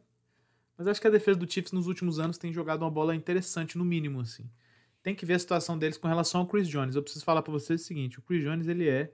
Mas 0.78 0.88
acho 0.88 1.00
que 1.00 1.08
a 1.08 1.12
defesa 1.12 1.40
do 1.40 1.50
Chiefs 1.50 1.72
nos 1.72 1.88
últimos 1.88 2.20
anos 2.20 2.38
tem 2.38 2.52
jogado 2.52 2.82
uma 2.82 2.92
bola 2.92 3.16
interessante, 3.16 3.78
no 3.78 3.86
mínimo, 3.86 4.20
assim. 4.20 4.50
Tem 5.02 5.16
que 5.16 5.26
ver 5.26 5.36
a 5.36 5.40
situação 5.40 5.78
deles 5.78 5.98
com 5.98 6.08
relação 6.08 6.42
ao 6.42 6.48
Chris 6.48 6.68
Jones. 6.68 6.96
Eu 6.96 7.04
preciso 7.04 7.24
falar 7.24 7.42
para 7.42 7.52
vocês 7.52 7.82
o 7.82 7.84
seguinte: 7.84 8.20
o 8.20 8.22
Chris 8.22 8.44
Jones 8.44 8.68
ele 8.68 8.88
é 8.88 9.14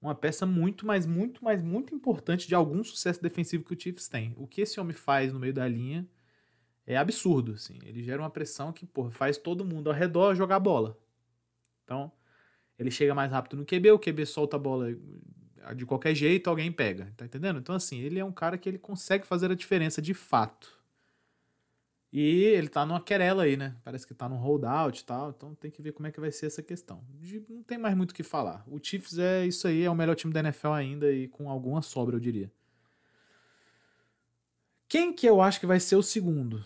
uma 0.00 0.14
peça 0.14 0.46
muito, 0.46 0.86
mas 0.86 1.06
muito, 1.06 1.44
mas 1.44 1.62
muito 1.62 1.94
importante 1.94 2.48
de 2.48 2.54
algum 2.54 2.82
sucesso 2.82 3.22
defensivo 3.22 3.64
que 3.64 3.74
o 3.74 3.80
Chiefs 3.80 4.08
tem. 4.08 4.34
O 4.36 4.46
que 4.46 4.62
esse 4.62 4.80
homem 4.80 4.94
faz 4.94 5.32
no 5.32 5.38
meio 5.38 5.52
da 5.52 5.68
linha 5.68 6.08
é 6.92 6.96
absurdo, 6.96 7.52
assim. 7.52 7.78
Ele 7.84 8.02
gera 8.02 8.20
uma 8.20 8.30
pressão 8.30 8.72
que, 8.72 8.84
porra, 8.84 9.10
faz 9.10 9.38
todo 9.38 9.64
mundo 9.64 9.88
ao 9.88 9.94
redor 9.94 10.34
jogar 10.34 10.58
bola. 10.58 10.98
Então, 11.84 12.10
ele 12.78 12.90
chega 12.90 13.14
mais 13.14 13.30
rápido 13.30 13.56
no 13.56 13.64
QB, 13.64 13.92
o 13.92 13.98
QB 13.98 14.26
solta 14.26 14.56
a 14.56 14.58
bola 14.58 14.88
de 15.76 15.86
qualquer 15.86 16.14
jeito, 16.14 16.50
alguém 16.50 16.72
pega, 16.72 17.12
tá 17.16 17.24
entendendo? 17.24 17.60
Então, 17.60 17.74
assim, 17.74 18.00
ele 18.00 18.18
é 18.18 18.24
um 18.24 18.32
cara 18.32 18.58
que 18.58 18.68
ele 18.68 18.78
consegue 18.78 19.26
fazer 19.26 19.50
a 19.50 19.54
diferença 19.54 20.02
de 20.02 20.14
fato. 20.14 20.80
E 22.12 22.44
ele 22.44 22.68
tá 22.68 22.84
numa 22.84 23.00
querela 23.00 23.44
aí, 23.44 23.56
né? 23.56 23.76
Parece 23.84 24.04
que 24.04 24.12
tá 24.12 24.28
num 24.28 24.36
holdout 24.36 25.00
e 25.00 25.04
tal, 25.04 25.30
então 25.30 25.54
tem 25.54 25.70
que 25.70 25.80
ver 25.80 25.92
como 25.92 26.08
é 26.08 26.10
que 26.10 26.18
vai 26.18 26.32
ser 26.32 26.46
essa 26.46 26.60
questão. 26.60 27.04
Não 27.48 27.62
tem 27.62 27.78
mais 27.78 27.96
muito 27.96 28.10
o 28.10 28.14
que 28.14 28.24
falar. 28.24 28.64
O 28.66 28.80
Chiefs 28.82 29.16
é 29.18 29.46
isso 29.46 29.68
aí, 29.68 29.84
é 29.84 29.90
o 29.90 29.94
melhor 29.94 30.16
time 30.16 30.32
da 30.32 30.40
NFL 30.40 30.70
ainda 30.70 31.12
e 31.12 31.28
com 31.28 31.48
alguma 31.48 31.82
sobra, 31.82 32.16
eu 32.16 32.20
diria. 32.20 32.50
Quem 34.88 35.12
que 35.12 35.24
eu 35.24 35.40
acho 35.40 35.60
que 35.60 35.66
vai 35.66 35.78
ser 35.78 35.94
o 35.94 36.02
segundo? 36.02 36.64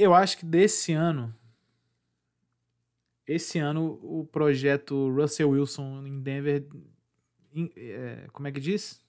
Eu 0.00 0.14
acho 0.14 0.38
que 0.38 0.46
desse 0.46 0.92
ano 0.92 1.34
esse 3.30 3.60
ano, 3.60 4.00
o 4.02 4.26
projeto 4.26 5.08
Russell 5.14 5.50
Wilson 5.50 6.04
em 6.04 6.20
Denver. 6.20 6.66
Em, 7.54 7.70
é, 7.76 8.26
como 8.32 8.48
é 8.48 8.52
que 8.52 8.58
diz? 8.58 9.00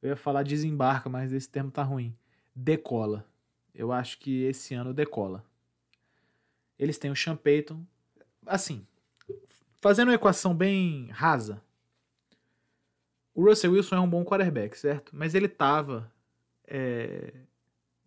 Eu 0.00 0.10
ia 0.10 0.16
falar 0.16 0.44
desembarca, 0.44 1.08
mas 1.08 1.32
esse 1.32 1.48
termo 1.48 1.70
tá 1.70 1.82
ruim. 1.82 2.16
Decola. 2.54 3.26
Eu 3.74 3.90
acho 3.90 4.20
que 4.20 4.44
esse 4.44 4.72
ano 4.74 4.94
decola. 4.94 5.44
Eles 6.78 6.96
têm 6.96 7.10
o 7.10 7.16
Sean 7.16 7.34
Payton. 7.34 7.84
Assim, 8.46 8.86
fazendo 9.80 10.08
uma 10.10 10.14
equação 10.14 10.54
bem 10.54 11.08
rasa. 11.10 11.60
O 13.34 13.42
Russell 13.42 13.72
Wilson 13.72 13.96
é 13.96 14.00
um 14.00 14.08
bom 14.08 14.24
quarterback, 14.24 14.78
certo? 14.78 15.10
Mas 15.12 15.34
ele 15.34 15.48
tava 15.48 16.08
é, 16.68 17.34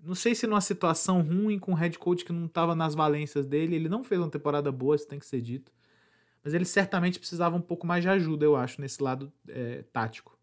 não 0.07 0.15
sei 0.15 0.33
se 0.33 0.47
numa 0.47 0.61
situação 0.61 1.21
ruim 1.21 1.59
com 1.59 1.73
o 1.73 1.75
head 1.75 1.99
coach 1.99 2.23
que 2.23 2.31
não 2.31 2.45
estava 2.45 2.73
nas 2.73 2.95
valências 2.95 3.45
dele, 3.45 3.75
ele 3.75 3.89
não 3.89 4.03
fez 4.03 4.21
uma 4.21 4.29
temporada 4.29 4.71
boa, 4.71 4.95
isso 4.95 5.07
tem 5.07 5.19
que 5.19 5.25
ser 5.25 5.41
dito. 5.41 5.71
Mas 6.41 6.53
ele 6.53 6.63
certamente 6.63 7.19
precisava 7.19 7.57
um 7.57 7.61
pouco 7.61 7.85
mais 7.85 8.01
de 8.01 8.09
ajuda, 8.09 8.45
eu 8.45 8.55
acho, 8.55 8.79
nesse 8.79 9.03
lado 9.03 9.31
é, 9.49 9.83
tático. 9.91 10.39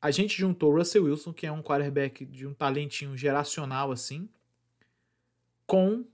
A 0.00 0.10
gente 0.10 0.38
juntou 0.38 0.74
Russell 0.74 1.04
Wilson, 1.04 1.34
que 1.34 1.46
é 1.46 1.52
um 1.52 1.62
quarterback 1.62 2.24
de 2.24 2.46
um 2.46 2.54
talentinho 2.54 3.14
geracional 3.16 3.92
assim, 3.92 4.28
com 5.66 6.04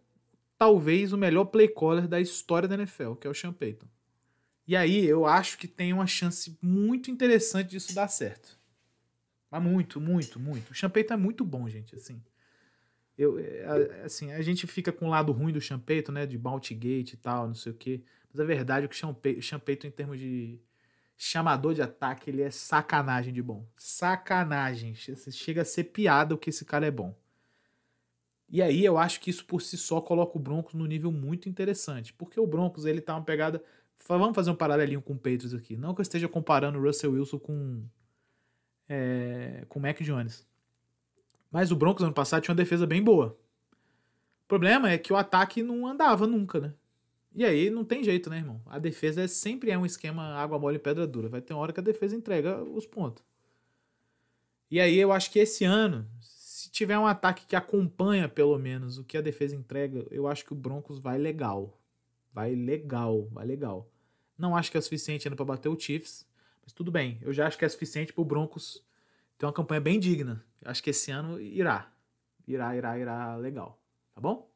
talvez 0.59 1.13
o 1.13 1.19
melhor 1.19 1.45
play 1.45 1.69
caller 1.69 2.09
da 2.09 2.21
história 2.21 2.69
da 2.69 2.75
NFL, 2.75 3.15
que 3.15 3.27
é 3.27 3.31
o 3.31 3.35
Sean 3.35 3.53
Payton. 3.53 3.87
E 4.67 4.75
aí 4.75 5.05
eu 5.07 5.27
acho 5.27 5.59
que 5.59 5.69
tem 5.69 5.93
uma 5.93 6.07
chance 6.07 6.59
muito 6.61 7.11
interessante 7.11 7.71
disso 7.71 7.95
dar 7.95 8.09
certo. 8.09 8.59
Mas 9.55 9.62
muito, 9.62 10.01
muito, 10.01 10.40
muito. 10.40 10.73
O 10.73 10.75
Champeito 10.75 11.12
é 11.12 11.17
muito 11.17 11.45
bom, 11.45 11.69
gente, 11.69 11.95
assim. 11.95 12.21
Eu, 13.17 13.38
é, 13.38 14.03
assim, 14.05 14.33
a 14.33 14.43
gente 14.43 14.67
fica 14.67 14.90
com 14.90 15.07
o 15.07 15.11
lado 15.11 15.31
ruim 15.31 15.53
do 15.53 15.61
Champeito, 15.61 16.11
né, 16.11 16.27
de 16.27 16.37
Baltigate 16.37 17.14
e 17.14 17.17
tal, 17.17 17.47
não 17.47 17.55
sei 17.55 17.71
o 17.71 17.75
quê. 17.77 18.03
Mas 18.33 18.40
a 18.40 18.45
verdade 18.45 18.85
é 18.85 18.88
que 18.88 18.95
o 19.38 19.43
Champeito, 19.43 19.87
em 19.87 19.93
termos 19.93 20.19
de 20.19 20.59
chamador 21.17 21.73
de 21.73 21.81
ataque, 21.81 22.31
ele 22.31 22.43
é 22.43 22.51
sacanagem 22.51 23.33
de 23.33 23.40
bom. 23.40 23.64
Sacanagem. 23.77 24.93
Chega 24.97 25.62
a 25.62 25.64
ser 25.64 25.85
piada 25.85 26.35
o 26.35 26.38
que 26.38 26.51
esse 26.51 26.64
cara 26.64 26.87
é 26.87 26.90
bom. 26.90 27.17
E 28.49 28.61
aí 28.61 28.85
eu 28.85 28.99
acho 28.99 29.21
que 29.21 29.31
isso 29.31 29.45
por 29.45 29.62
si 29.62 29.77
só 29.77 30.01
coloca 30.01 30.37
o 30.37 30.40
Broncos 30.40 30.75
no 30.75 30.85
nível 30.85 31.12
muito 31.12 31.49
interessante. 31.49 32.12
Porque 32.12 32.40
o 32.40 32.47
Broncos, 32.47 32.87
ele 32.87 33.01
tá 33.01 33.14
uma 33.14 33.23
pegada... 33.23 33.62
Vamos 34.09 34.35
fazer 34.35 34.51
um 34.51 34.57
paralelinho 34.57 35.01
com 35.01 35.12
o 35.12 35.17
Patriots 35.17 35.55
aqui. 35.55 35.77
Não 35.77 35.95
que 35.95 36.01
eu 36.01 36.03
esteja 36.03 36.29
comparando 36.29 36.77
o 36.77 36.83
Russell 36.83 37.12
Wilson 37.12 37.38
com 37.38 37.85
é, 38.88 39.64
com 39.68 39.79
o 39.79 39.83
Mac 39.83 40.01
Jones. 40.01 40.47
Mas 41.51 41.70
o 41.70 41.77
Broncos 41.77 42.03
ano 42.03 42.12
passado 42.12 42.42
tinha 42.42 42.53
uma 42.53 42.57
defesa 42.57 42.87
bem 42.87 43.03
boa. 43.03 43.38
O 44.44 44.49
problema 44.49 44.90
é 44.90 44.99
que 44.99 45.12
o 45.12 45.16
ataque 45.16 45.62
não 45.62 45.87
andava 45.87 46.27
nunca, 46.27 46.61
né? 46.61 46.75
E 47.35 47.44
aí 47.44 47.68
não 47.68 47.85
tem 47.85 48.05
jeito, 48.05 48.31
né, 48.31 48.38
irmão? 48.38 48.62
A 48.66 48.79
defesa 48.79 49.23
é, 49.23 49.27
sempre 49.27 49.70
é 49.70 49.79
um 49.79 49.85
esquema 49.85 50.35
água 50.35 50.59
mole 50.59 50.77
e 50.77 50.79
pedra 50.79 51.07
dura. 51.07 51.29
Vai 51.29 51.40
ter 51.40 51.53
uma 51.53 51.62
hora 51.62 51.73
que 51.73 51.81
a 51.81 51.83
defesa 51.83 52.14
entrega 52.14 52.62
os 52.62 52.87
pontos. 52.87 53.25
E 54.70 54.81
aí 54.81 54.97
eu 54.97 55.12
acho 55.12 55.31
que 55.31 55.38
esse 55.38 55.64
ano, 55.64 56.09
se 56.20 56.70
tiver 56.70 56.99
um 56.99 57.07
ataque 57.07 57.47
que 57.47 57.57
acompanha 57.57 58.29
pelo 58.29 58.59
menos 58.59 58.99
o 58.99 59.05
que 59.05 59.16
a 59.16 59.20
defesa 59.20 59.57
entrega, 59.57 60.07
eu 60.11 60.29
acho 60.29 60.44
que 60.44 60.53
o 60.53 60.57
Broncos 60.57 60.99
vai 60.99 61.18
legal. 61.18 61.79
Vai 62.33 62.55
legal, 62.55 63.29
vai 63.33 63.47
legal. 63.47 63.88
Não 64.37 64.57
acho 64.57 64.70
que 64.70 64.79
é 64.79 64.81
suficiente 64.81 65.27
ainda 65.27 65.37
para 65.37 65.44
bater 65.44 65.68
o 65.68 65.79
Chiefs. 65.79 66.27
Mas 66.64 66.72
tudo 66.72 66.90
bem, 66.90 67.18
eu 67.22 67.33
já 67.33 67.46
acho 67.46 67.59
que 67.59 67.64
é 67.64 67.68
suficiente 67.68 68.12
para 68.12 68.22
o 68.22 68.24
Broncos 68.24 68.83
ter 69.38 69.46
uma 69.46 69.53
campanha 69.53 69.81
bem 69.81 70.00
digna. 70.00 70.44
Eu 70.61 70.70
acho 70.70 70.83
que 70.83 70.90
esse 70.90 71.11
ano 71.11 71.40
irá. 71.40 71.92
Irá, 72.48 72.74
irá, 72.74 72.98
irá 72.98 73.37
legal. 73.37 73.79
Tá 74.14 74.20
bom? 74.20 74.50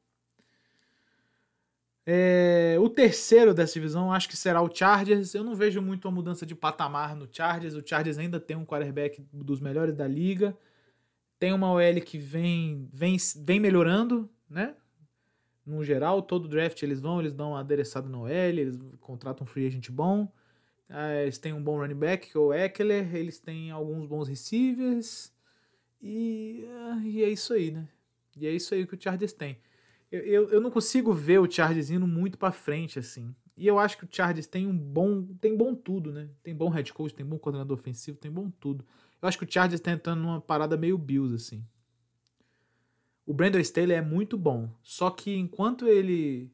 É, 2.10 2.78
o 2.80 2.88
terceiro 2.88 3.52
dessa 3.52 3.74
divisão 3.74 4.10
acho 4.10 4.28
que 4.30 4.36
será 4.36 4.62
o 4.62 4.74
Chargers. 4.74 5.34
Eu 5.34 5.44
não 5.44 5.54
vejo 5.54 5.82
muito 5.82 6.08
uma 6.08 6.14
mudança 6.14 6.46
de 6.46 6.54
patamar 6.54 7.14
no 7.14 7.28
Chargers. 7.30 7.74
O 7.74 7.86
Chargers 7.86 8.16
ainda 8.16 8.40
tem 8.40 8.56
um 8.56 8.64
quarterback 8.64 9.22
dos 9.30 9.60
melhores 9.60 9.94
da 9.94 10.08
liga. 10.08 10.56
Tem 11.38 11.52
uma 11.52 11.70
OL 11.70 12.00
que 12.04 12.16
vem, 12.16 12.88
vem, 12.92 13.18
vem 13.36 13.60
melhorando, 13.60 14.28
né? 14.48 14.74
No 15.66 15.84
geral, 15.84 16.22
todo 16.22 16.48
draft 16.48 16.82
eles 16.82 16.98
vão, 16.98 17.20
eles 17.20 17.34
dão 17.34 17.50
uma 17.50 17.60
adereçada 17.60 18.08
no 18.08 18.22
OL, 18.22 18.30
eles 18.30 18.78
contratam 19.00 19.44
um 19.44 19.46
free 19.46 19.66
agent 19.66 19.90
bom. 19.90 20.32
Ah, 20.88 21.22
eles 21.22 21.38
têm 21.38 21.52
um 21.52 21.62
bom 21.62 21.78
running 21.78 21.94
back, 21.94 22.30
que 22.30 22.36
é 22.36 22.40
o 22.40 22.52
Eckler, 22.52 23.14
eles 23.14 23.38
têm 23.38 23.70
alguns 23.70 24.06
bons 24.06 24.26
receivers, 24.28 25.32
e, 26.00 26.66
ah, 26.70 27.00
e 27.04 27.22
é 27.22 27.28
isso 27.28 27.52
aí, 27.52 27.70
né? 27.70 27.88
E 28.36 28.46
é 28.46 28.50
isso 28.52 28.74
aí 28.74 28.86
que 28.86 28.94
o 28.94 29.00
Chargers 29.00 29.32
tem. 29.32 29.58
Eu, 30.10 30.20
eu, 30.20 30.50
eu 30.50 30.60
não 30.60 30.70
consigo 30.70 31.12
ver 31.12 31.38
o 31.38 31.50
Chargers 31.50 31.90
indo 31.90 32.06
muito 32.06 32.38
para 32.38 32.52
frente, 32.52 32.98
assim. 32.98 33.34
E 33.56 33.66
eu 33.66 33.78
acho 33.78 33.98
que 33.98 34.04
o 34.04 34.08
Chargers 34.10 34.46
tem 34.46 34.66
um 34.66 34.76
bom. 34.76 35.26
Tem 35.40 35.56
bom 35.56 35.74
tudo, 35.74 36.12
né? 36.12 36.28
Tem 36.42 36.54
bom 36.54 36.68
head 36.68 36.92
coach, 36.92 37.14
tem 37.14 37.26
bom 37.26 37.38
coordenador 37.38 37.76
ofensivo, 37.76 38.16
tem 38.16 38.30
bom 38.30 38.48
tudo. 38.48 38.84
Eu 39.20 39.28
acho 39.28 39.36
que 39.36 39.44
o 39.44 39.52
Chargers 39.52 39.80
tá 39.80 39.90
entrando 39.90 40.22
numa 40.22 40.40
parada 40.40 40.76
meio 40.76 40.96
Bills, 40.96 41.34
assim. 41.34 41.64
O 43.26 43.34
Brandon 43.34 43.58
Staley 43.58 43.96
é 43.96 44.00
muito 44.00 44.38
bom. 44.38 44.70
Só 44.82 45.10
que 45.10 45.34
enquanto 45.34 45.86
ele 45.86 46.50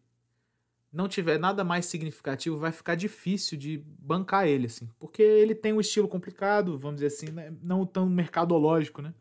não 0.94 1.08
tiver 1.08 1.38
nada 1.38 1.64
mais 1.64 1.86
significativo, 1.86 2.56
vai 2.56 2.70
ficar 2.70 2.94
difícil 2.94 3.58
de 3.58 3.84
bancar 3.98 4.46
ele, 4.46 4.66
assim. 4.66 4.88
Porque 4.98 5.22
ele 5.22 5.54
tem 5.54 5.72
um 5.72 5.80
estilo 5.80 6.06
complicado, 6.06 6.78
vamos 6.78 7.00
dizer 7.00 7.08
assim, 7.08 7.32
né? 7.32 7.52
não 7.60 7.84
tão 7.84 8.08
mercadológico, 8.08 9.02
né? 9.02 9.12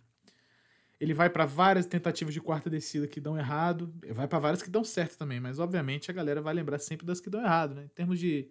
Ele 1.00 1.16
vai 1.16 1.30
para 1.30 1.46
várias 1.46 1.88
tentativas 1.88 2.34
de 2.34 2.40
quarta 2.40 2.70
descida 2.70 3.08
que 3.08 3.20
dão 3.20 3.38
errado, 3.38 3.92
vai 4.12 4.28
para 4.28 4.38
várias 4.38 4.62
que 4.62 4.70
dão 4.70 4.84
certo 4.84 5.18
também, 5.18 5.40
mas 5.40 5.58
obviamente 5.58 6.12
a 6.12 6.14
galera 6.14 6.42
vai 6.42 6.54
lembrar 6.54 6.78
sempre 6.78 7.08
das 7.08 7.20
que 7.20 7.30
dão 7.30 7.42
errado, 7.42 7.74
né? 7.74 7.86
Em 7.86 7.90
termos 7.96 8.20
de 8.20 8.48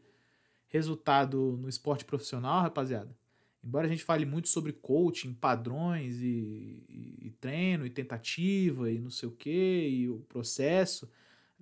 resultado 0.66 1.56
no 1.60 1.68
esporte 1.68 2.04
profissional, 2.04 2.62
rapaziada, 2.62 3.16
embora 3.62 3.86
a 3.86 3.90
gente 3.90 4.02
fale 4.02 4.26
muito 4.26 4.48
sobre 4.48 4.72
coaching, 4.72 5.32
padrões 5.32 6.20
e, 6.20 6.84
e, 6.88 7.26
e 7.26 7.30
treino 7.40 7.86
e 7.86 7.90
tentativa 7.90 8.90
e 8.90 8.98
não 8.98 9.10
sei 9.10 9.28
o 9.28 9.32
que, 9.32 9.88
e 9.88 10.08
o 10.10 10.18
processo, 10.28 11.08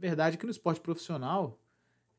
verdade 0.01 0.39
que 0.39 0.45
no 0.45 0.51
esporte 0.51 0.81
profissional, 0.81 1.61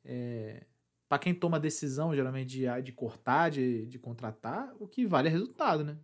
é, 0.05 0.65
para 1.09 1.19
quem 1.19 1.33
toma 1.33 1.59
decisão 1.59 2.15
geralmente 2.15 2.49
de, 2.49 2.81
de 2.81 2.91
cortar, 2.91 3.49
de, 3.49 3.85
de 3.87 3.99
contratar, 3.99 4.73
o 4.79 4.87
que 4.87 5.05
vale 5.05 5.27
é 5.27 5.31
resultado, 5.31 5.83
né? 5.83 5.97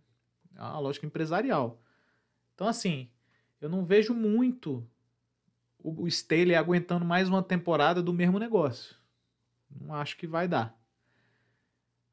É 0.54 0.60
uma 0.60 0.80
lógica 0.80 1.06
empresarial. 1.06 1.80
Então, 2.54 2.66
assim, 2.66 3.08
eu 3.60 3.68
não 3.68 3.84
vejo 3.84 4.12
muito 4.12 4.86
o, 5.78 6.02
o 6.02 6.08
Staley 6.08 6.54
aguentando 6.54 7.04
mais 7.04 7.28
uma 7.28 7.42
temporada 7.42 8.02
do 8.02 8.12
mesmo 8.12 8.38
negócio. 8.38 8.96
Não 9.70 9.94
acho 9.94 10.16
que 10.16 10.26
vai 10.26 10.48
dar. 10.48 10.76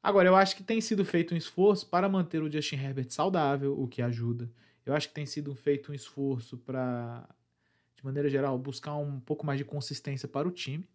Agora, 0.02 0.28
eu 0.28 0.36
acho 0.36 0.54
que 0.54 0.62
tem 0.62 0.80
sido 0.80 1.04
feito 1.04 1.34
um 1.34 1.36
esforço 1.36 1.88
para 1.88 2.08
manter 2.08 2.40
o 2.40 2.50
Justin 2.50 2.76
Herbert 2.76 3.10
saudável, 3.10 3.78
o 3.78 3.88
que 3.88 4.00
ajuda. 4.00 4.48
Eu 4.84 4.94
acho 4.94 5.08
que 5.08 5.14
tem 5.14 5.26
sido 5.26 5.52
feito 5.54 5.90
um 5.90 5.94
esforço 5.94 6.56
para, 6.58 7.28
maneira 8.06 8.28
geral, 8.28 8.58
buscar 8.58 8.96
um 8.96 9.20
pouco 9.20 9.44
mais 9.44 9.58
de 9.58 9.64
consistência 9.64 10.28
para 10.28 10.48
o 10.48 10.50
time. 10.50 10.88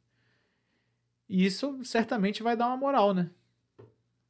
E 1.30 1.45
isso 1.45 1.84
certamente 1.84 2.43
vai 2.43 2.58
dar 2.58 2.67
uma 2.67 2.78
moral, 2.78 3.13
né? 3.13 3.30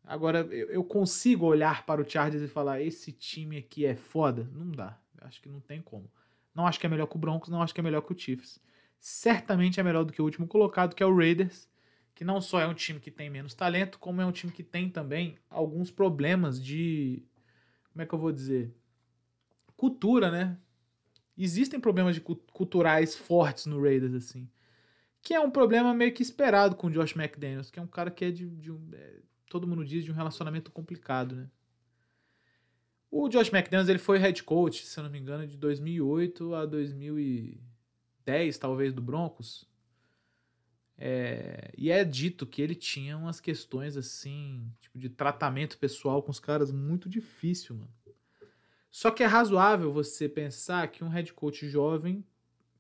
Agora, 0.04 0.40
eu 0.40 0.84
consigo 0.84 1.46
olhar 1.46 1.86
para 1.86 2.02
o 2.02 2.10
Chargers 2.10 2.44
e 2.44 2.48
falar: 2.48 2.82
esse 2.82 3.12
time 3.12 3.58
aqui 3.58 3.86
é 3.86 3.96
foda? 3.96 4.50
Não 4.54 4.70
dá. 4.72 5.00
Acho 5.22 5.42
que 5.42 5.48
não 5.48 5.60
tem 5.60 5.82
como. 5.82 6.12
Não 6.54 6.68
acho 6.68 6.80
que 6.80 6.86
é 6.86 6.90
melhor 6.90 7.08
que 7.08 7.16
o 7.16 7.20
Broncos, 7.20 7.50
não 7.50 7.62
acho 7.62 7.74
que 7.74 7.80
é 7.80 7.84
melhor 7.84 8.02
que 8.02 8.12
o 8.12 8.18
Chiefs. 8.18 8.60
Certamente 9.00 9.80
é 9.80 9.84
melhor 9.84 10.04
do 10.04 10.12
que 10.12 10.22
o 10.22 10.26
último 10.26 10.48
colocado, 10.48 10.94
que 10.96 11.02
é 11.02 11.06
o 11.06 11.16
Raiders 11.16 11.72
que 12.22 12.26
não 12.26 12.40
só 12.40 12.60
é 12.60 12.68
um 12.68 12.74
time 12.76 13.00
que 13.00 13.10
tem 13.10 13.32
menos 13.32 13.56
talento, 13.56 13.98
como 13.98 14.22
é 14.22 14.26
um 14.28 14.32
time 14.32 14.54
que 14.54 14.62
tem 14.62 14.88
também 14.88 15.40
alguns 15.50 15.90
problemas 15.90 16.64
de. 16.64 17.24
Como 17.92 18.04
é 18.04 18.06
que 18.06 18.14
eu 18.14 18.20
vou 18.20 18.32
dizer? 18.32 18.72
Cultura, 19.76 20.30
né? 20.30 20.56
Existem 21.44 21.80
problemas 21.80 22.16
de 22.16 22.22
culturais 22.22 23.16
fortes 23.16 23.66
no 23.66 23.82
Raiders, 23.82 24.14
assim. 24.14 24.48
Que 25.22 25.34
é 25.34 25.40
um 25.40 25.50
problema 25.50 25.94
meio 25.94 26.14
que 26.14 26.22
esperado 26.22 26.76
com 26.76 26.88
o 26.88 26.92
Josh 26.92 27.16
McDaniels, 27.16 27.72
que 27.72 27.80
é 27.80 27.82
um 27.82 27.88
cara 27.88 28.12
que 28.12 28.26
é 28.26 28.32
de, 28.32 28.48
de 28.48 28.72
um. 28.72 28.90
É, 28.94 29.20
todo 29.50 29.68
mundo 29.68 29.84
diz 29.84 30.04
de 30.04 30.12
um 30.12 30.16
relacionamento 30.16 30.72
complicado, 30.72 31.36
né? 31.36 31.50
O 33.10 33.28
Josh 33.28 33.52
McDaniels 33.52 33.90
ele 33.90 34.00
foi 34.00 34.18
head 34.18 34.42
coach, 34.44 34.86
se 34.86 34.98
eu 34.98 35.04
não 35.04 35.12
me 35.12 35.20
engano, 35.20 35.46
de 35.46 35.58
2008 35.58 36.56
a 36.56 36.66
2010, 36.66 38.58
talvez, 38.58 38.94
do 38.94 39.02
Broncos. 39.02 39.68
É, 40.98 41.72
e 41.76 41.90
é 41.90 42.04
dito 42.06 42.46
que 42.46 42.62
ele 42.62 42.76
tinha 42.76 43.18
umas 43.18 43.40
questões 43.40 43.98
assim, 43.98 44.72
tipo 44.80 45.00
de 45.00 45.10
tratamento 45.10 45.80
pessoal 45.80 46.22
com 46.22 46.30
os 46.30 46.40
caras 46.40 46.72
muito 46.72 47.10
difícil, 47.10 47.76
mano. 47.76 47.92
Só 48.92 49.10
que 49.10 49.24
é 49.24 49.26
razoável 49.26 49.92
você 49.94 50.28
pensar 50.28 50.86
que 50.90 51.02
um 51.02 51.08
head 51.08 51.32
coach 51.34 51.68
jovem 51.70 52.26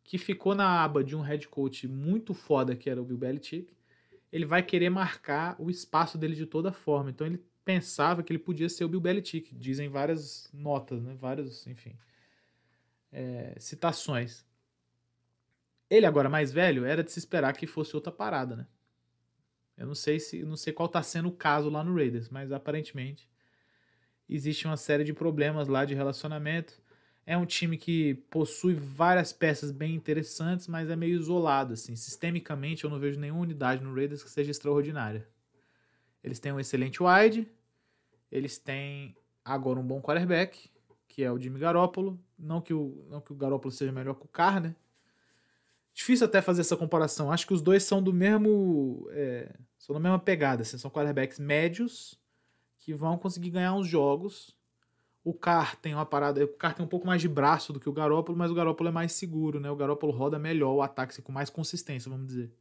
que 0.04 0.17
ficou 0.17 0.54
na 0.54 0.84
aba 0.84 1.02
de 1.02 1.15
um 1.15 1.21
head 1.21 1.47
coach 1.47 1.88
muito 1.88 2.34
foda 2.34 2.76
que 2.76 2.89
era 2.89 3.02
o 3.02 3.06
Bill 3.06 3.17
Belichick, 3.17 3.74
ele 4.30 4.45
vai 4.45 4.62
querer 4.62 4.89
marcar 4.89 5.56
o 5.58 5.69
espaço 5.69 6.17
dele 6.17 6.36
de 6.36 6.45
toda 6.45 6.74
forma. 6.74 7.10
Então 7.10 7.26
ele 7.26 7.41
pensava 7.63 8.21
que 8.21 8.34
ele 8.34 8.39
podia 8.39 8.67
ser 8.67 8.84
o 8.84 8.89
Bill 8.89 9.00
Belichick, 9.00 9.56
dizem 9.56 9.88
várias 9.88 10.50
notas, 10.54 11.02
né? 11.02 11.15
Várias, 11.17 11.65
enfim, 11.65 11.97
é, 13.10 13.56
citações. 13.58 14.45
Ele 15.89 16.06
agora 16.06 16.28
mais 16.28 16.52
velho, 16.52 16.84
era 16.84 17.04
de 17.04 17.12
se 17.12 17.19
esperar 17.19 17.54
que 17.54 17.65
fosse 17.65 17.95
outra 17.95 18.12
parada, 18.12 18.58
né? 18.58 18.67
Eu 19.78 19.88
não 19.88 19.95
sei 19.95 20.19
se, 20.19 20.43
não 20.43 20.58
sei 20.58 20.74
qual 20.74 20.89
tá 20.89 21.02
sendo 21.02 21.30
o 21.30 21.36
caso 21.36 21.69
lá 21.69 21.84
no 21.86 21.95
Raiders, 21.95 22.28
mas 22.28 22.52
aparentemente 22.52 23.30
existe 24.35 24.65
uma 24.65 24.77
série 24.77 25.03
de 25.03 25.13
problemas 25.13 25.67
lá 25.67 25.83
de 25.83 25.93
relacionamento. 25.93 26.81
É 27.25 27.37
um 27.37 27.45
time 27.45 27.77
que 27.77 28.15
possui 28.29 28.73
várias 28.73 29.31
peças 29.31 29.71
bem 29.71 29.93
interessantes, 29.93 30.67
mas 30.67 30.89
é 30.89 30.95
meio 30.95 31.19
isolado 31.19 31.73
assim. 31.73 31.95
Sistemicamente, 31.95 32.83
eu 32.83 32.89
não 32.89 32.99
vejo 32.99 33.19
nenhuma 33.19 33.41
unidade 33.41 33.83
no 33.83 33.93
Raiders 33.93 34.23
que 34.23 34.29
seja 34.29 34.51
extraordinária. 34.51 35.27
Eles 36.23 36.39
têm 36.39 36.51
um 36.51 36.59
excelente 36.59 37.01
wide, 37.03 37.47
eles 38.31 38.57
têm 38.57 39.15
agora 39.43 39.79
um 39.79 39.85
bom 39.85 40.01
quarterback, 40.01 40.69
que 41.07 41.23
é 41.23 41.31
o 41.31 41.39
Jimmy 41.39 41.59
Garoppolo. 41.59 42.19
Não 42.37 42.61
que 42.61 42.73
o, 42.73 43.05
não 43.09 43.19
que 43.19 43.33
o 43.33 43.35
Garoppolo 43.35 43.71
seja 43.71 43.91
melhor 43.91 44.15
que 44.15 44.25
o 44.25 44.29
Carr, 44.29 44.61
né? 44.61 44.75
Difícil 45.93 46.25
até 46.25 46.41
fazer 46.41 46.61
essa 46.61 46.77
comparação. 46.77 47.31
Acho 47.31 47.45
que 47.45 47.53
os 47.53 47.61
dois 47.61 47.83
são 47.83 48.01
do 48.01 48.13
mesmo. 48.13 49.07
É, 49.11 49.53
são 49.77 49.93
da 49.93 49.99
mesma 49.99 50.17
pegada. 50.17 50.61
Assim, 50.61 50.77
são 50.77 50.89
quarterbacks 50.89 51.37
médios 51.37 52.20
que 52.81 52.93
vão 52.93 53.17
conseguir 53.17 53.51
ganhar 53.51 53.73
uns 53.73 53.87
jogos. 53.87 54.53
O 55.23 55.33
Carr 55.33 55.75
tem 55.75 55.93
uma 55.93 56.05
parada. 56.05 56.43
O 56.43 56.47
Carr 56.47 56.73
tem 56.73 56.83
um 56.83 56.89
pouco 56.89 57.05
mais 57.05 57.21
de 57.21 57.29
braço 57.29 57.71
do 57.71 57.79
que 57.79 57.87
o 57.87 57.93
Garópolo, 57.93 58.37
mas 58.37 58.51
o 58.51 58.55
Garópolo 58.55 58.89
é 58.89 58.91
mais 58.91 59.13
seguro, 59.13 59.59
né? 59.59 59.69
O 59.69 59.75
Garópolo 59.75 60.11
roda 60.11 60.39
melhor 60.39 60.73
o 60.73 60.81
ataque 60.81 61.21
com 61.21 61.31
mais 61.31 61.49
consistência, 61.49 62.09
vamos 62.09 62.27
dizer. 62.27 62.51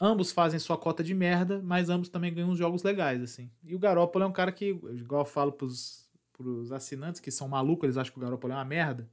Ambos 0.00 0.30
fazem 0.30 0.60
sua 0.60 0.78
cota 0.78 1.02
de 1.02 1.12
merda, 1.12 1.60
mas 1.60 1.90
ambos 1.90 2.08
também 2.08 2.32
ganham 2.32 2.50
uns 2.50 2.58
jogos 2.58 2.84
legais, 2.84 3.20
assim. 3.20 3.50
E 3.64 3.74
o 3.74 3.78
Garópolo 3.78 4.24
é 4.24 4.28
um 4.28 4.32
cara 4.32 4.52
que, 4.52 4.66
igual 4.66 5.22
eu 5.22 5.26
falo 5.26 5.50
pros, 5.50 6.08
pros 6.32 6.70
assinantes 6.70 7.20
que 7.20 7.32
são 7.32 7.48
malucos, 7.48 7.84
eles 7.84 7.96
acham 7.96 8.12
que 8.12 8.20
o 8.20 8.22
Garópolo 8.22 8.52
é 8.52 8.56
uma 8.56 8.64
merda. 8.64 9.10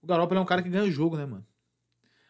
O 0.00 0.06
Garópolo 0.06 0.38
é 0.38 0.42
um 0.42 0.46
cara 0.46 0.62
que 0.62 0.68
ganha 0.68 0.88
jogo, 0.88 1.16
né, 1.16 1.26
mano? 1.26 1.44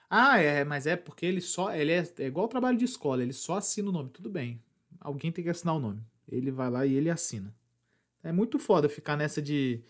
Ah, 0.09 0.41
é, 0.41 0.65
mas 0.65 0.87
é 0.87 0.97
porque 0.97 1.27
ele 1.27 1.43
só. 1.43 1.75
Ele 1.75 1.93
é, 1.93 2.03
é 2.19 2.27
igual 2.27 2.47
o 2.47 2.49
trabalho 2.49 2.79
de 2.79 2.87
escola, 2.87 3.23
ele 3.23 3.35
só 3.35 3.59
assina 3.59 3.91
o 3.91 3.93
nome. 3.93 4.09
Tudo 4.09 4.31
bem. 4.31 4.63
Alguém 4.99 5.31
tem 5.31 5.45
que 5.45 5.51
assinar 5.51 5.77
o 5.77 5.79
nome. 5.79 6.03
Ele 6.31 6.51
vai 6.51 6.71
lá 6.71 6.87
e 6.87 6.95
ele 6.95 7.11
assina. 7.11 7.55
É 8.23 8.33
muito 8.33 8.59
foda 8.59 8.89
ficar 8.89 9.17
nessa 9.17 9.43
de. 9.43 9.83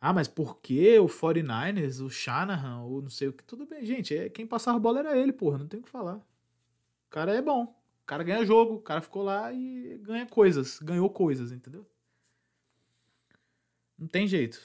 Ah, 0.00 0.12
mas 0.12 0.28
por 0.28 0.60
que 0.60 0.98
o 0.98 1.06
49ers, 1.06 2.00
o 2.04 2.08
Shanahan, 2.08 2.82
ou 2.82 3.02
não 3.02 3.10
sei 3.10 3.28
o 3.28 3.32
que? 3.32 3.42
Tudo 3.44 3.66
bem, 3.66 3.84
gente. 3.84 4.16
É, 4.16 4.28
quem 4.28 4.46
passava 4.46 4.76
a 4.76 4.80
bola 4.80 5.00
era 5.00 5.16
ele, 5.18 5.32
porra. 5.32 5.58
Não 5.58 5.66
tem 5.66 5.80
o 5.80 5.82
que 5.82 5.88
falar. 5.88 6.16
O 6.16 7.10
cara 7.10 7.34
é 7.34 7.42
bom. 7.42 7.64
O 7.64 8.06
cara 8.06 8.22
ganha 8.22 8.46
jogo. 8.46 8.74
O 8.74 8.80
cara 8.80 9.00
ficou 9.00 9.22
lá 9.22 9.52
e 9.52 9.98
ganha 10.02 10.26
coisas. 10.26 10.78
Ganhou 10.78 11.10
coisas, 11.10 11.52
entendeu? 11.52 11.86
Não 13.98 14.06
tem 14.06 14.26
jeito. 14.26 14.60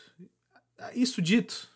Isso 0.93 1.21
dito, 1.21 1.69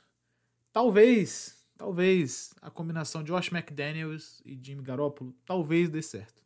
talvez 0.72 1.58
Talvez 1.78 2.56
a 2.60 2.72
combinação 2.72 3.24
de 3.24 3.28
Josh 3.28 3.52
McDaniels 3.52 4.42
e 4.44 4.60
Jimmy 4.60 4.82
Garoppolo 4.82 5.36
talvez 5.46 5.90
dê 5.90 6.02
certo. 6.02 6.44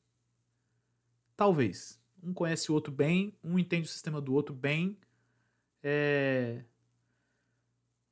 Talvez. 1.37 2.00
Um 2.23 2.34
conhece 2.34 2.71
o 2.71 2.73
outro 2.73 2.91
bem, 2.91 3.34
um 3.43 3.57
entende 3.57 3.88
o 3.88 3.91
sistema 3.91 4.21
do 4.21 4.34
outro 4.34 4.53
bem. 4.53 4.97
É... 5.84 6.63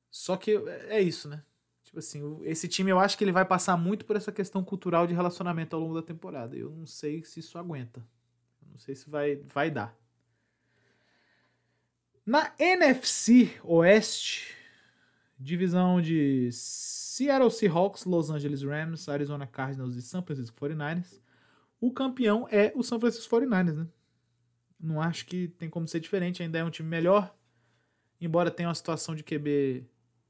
Só 0.09 0.35
que 0.35 0.51
é 0.87 1.01
isso, 1.01 1.29
né? 1.29 1.43
Tipo 1.83 1.99
assim, 1.99 2.39
esse 2.43 2.67
time 2.67 2.91
eu 2.91 2.99
acho 2.99 3.17
que 3.17 3.23
ele 3.23 3.31
vai 3.31 3.45
passar 3.45 3.75
muito 3.75 4.05
por 4.05 4.15
essa 4.15 4.31
questão 4.31 4.63
cultural 4.63 5.07
de 5.07 5.13
relacionamento 5.13 5.75
ao 5.75 5.81
longo 5.81 5.95
da 5.95 6.03
temporada. 6.03 6.55
Eu 6.55 6.69
não 6.69 6.85
sei 6.85 7.23
se 7.23 7.39
isso 7.39 7.57
aguenta. 7.57 7.99
Eu 8.61 8.71
não 8.71 8.77
sei 8.77 8.95
se 8.95 9.09
vai, 9.09 9.37
vai 9.37 9.71
dar. 9.71 9.97
Na 12.25 12.53
NFC 12.59 13.59
Oeste, 13.63 14.55
divisão 15.39 15.99
de 15.99 16.49
Seattle 16.51 17.49
Seahawks, 17.49 18.05
Los 18.05 18.29
Angeles 18.29 18.61
Rams, 18.61 19.09
Arizona 19.09 19.47
Cardinals 19.47 19.95
e 19.95 20.01
San 20.03 20.21
Francisco 20.21 20.55
49ers. 20.59 21.19
O 21.81 21.91
campeão 21.91 22.47
é 22.51 22.71
o 22.75 22.83
San 22.83 22.99
Francisco 22.99 23.35
49ers, 23.35 23.73
né? 23.73 23.87
Não 24.79 25.01
acho 25.01 25.25
que 25.25 25.49
tem 25.49 25.69
como 25.69 25.87
ser 25.87 25.99
diferente, 25.99 26.41
ainda 26.41 26.59
é 26.59 26.63
um 26.63 26.69
time 26.69 26.87
melhor, 26.87 27.35
embora 28.19 28.51
tenha 28.51 28.69
uma 28.69 28.75
situação 28.75 29.13
de 29.13 29.23
QB 29.23 29.85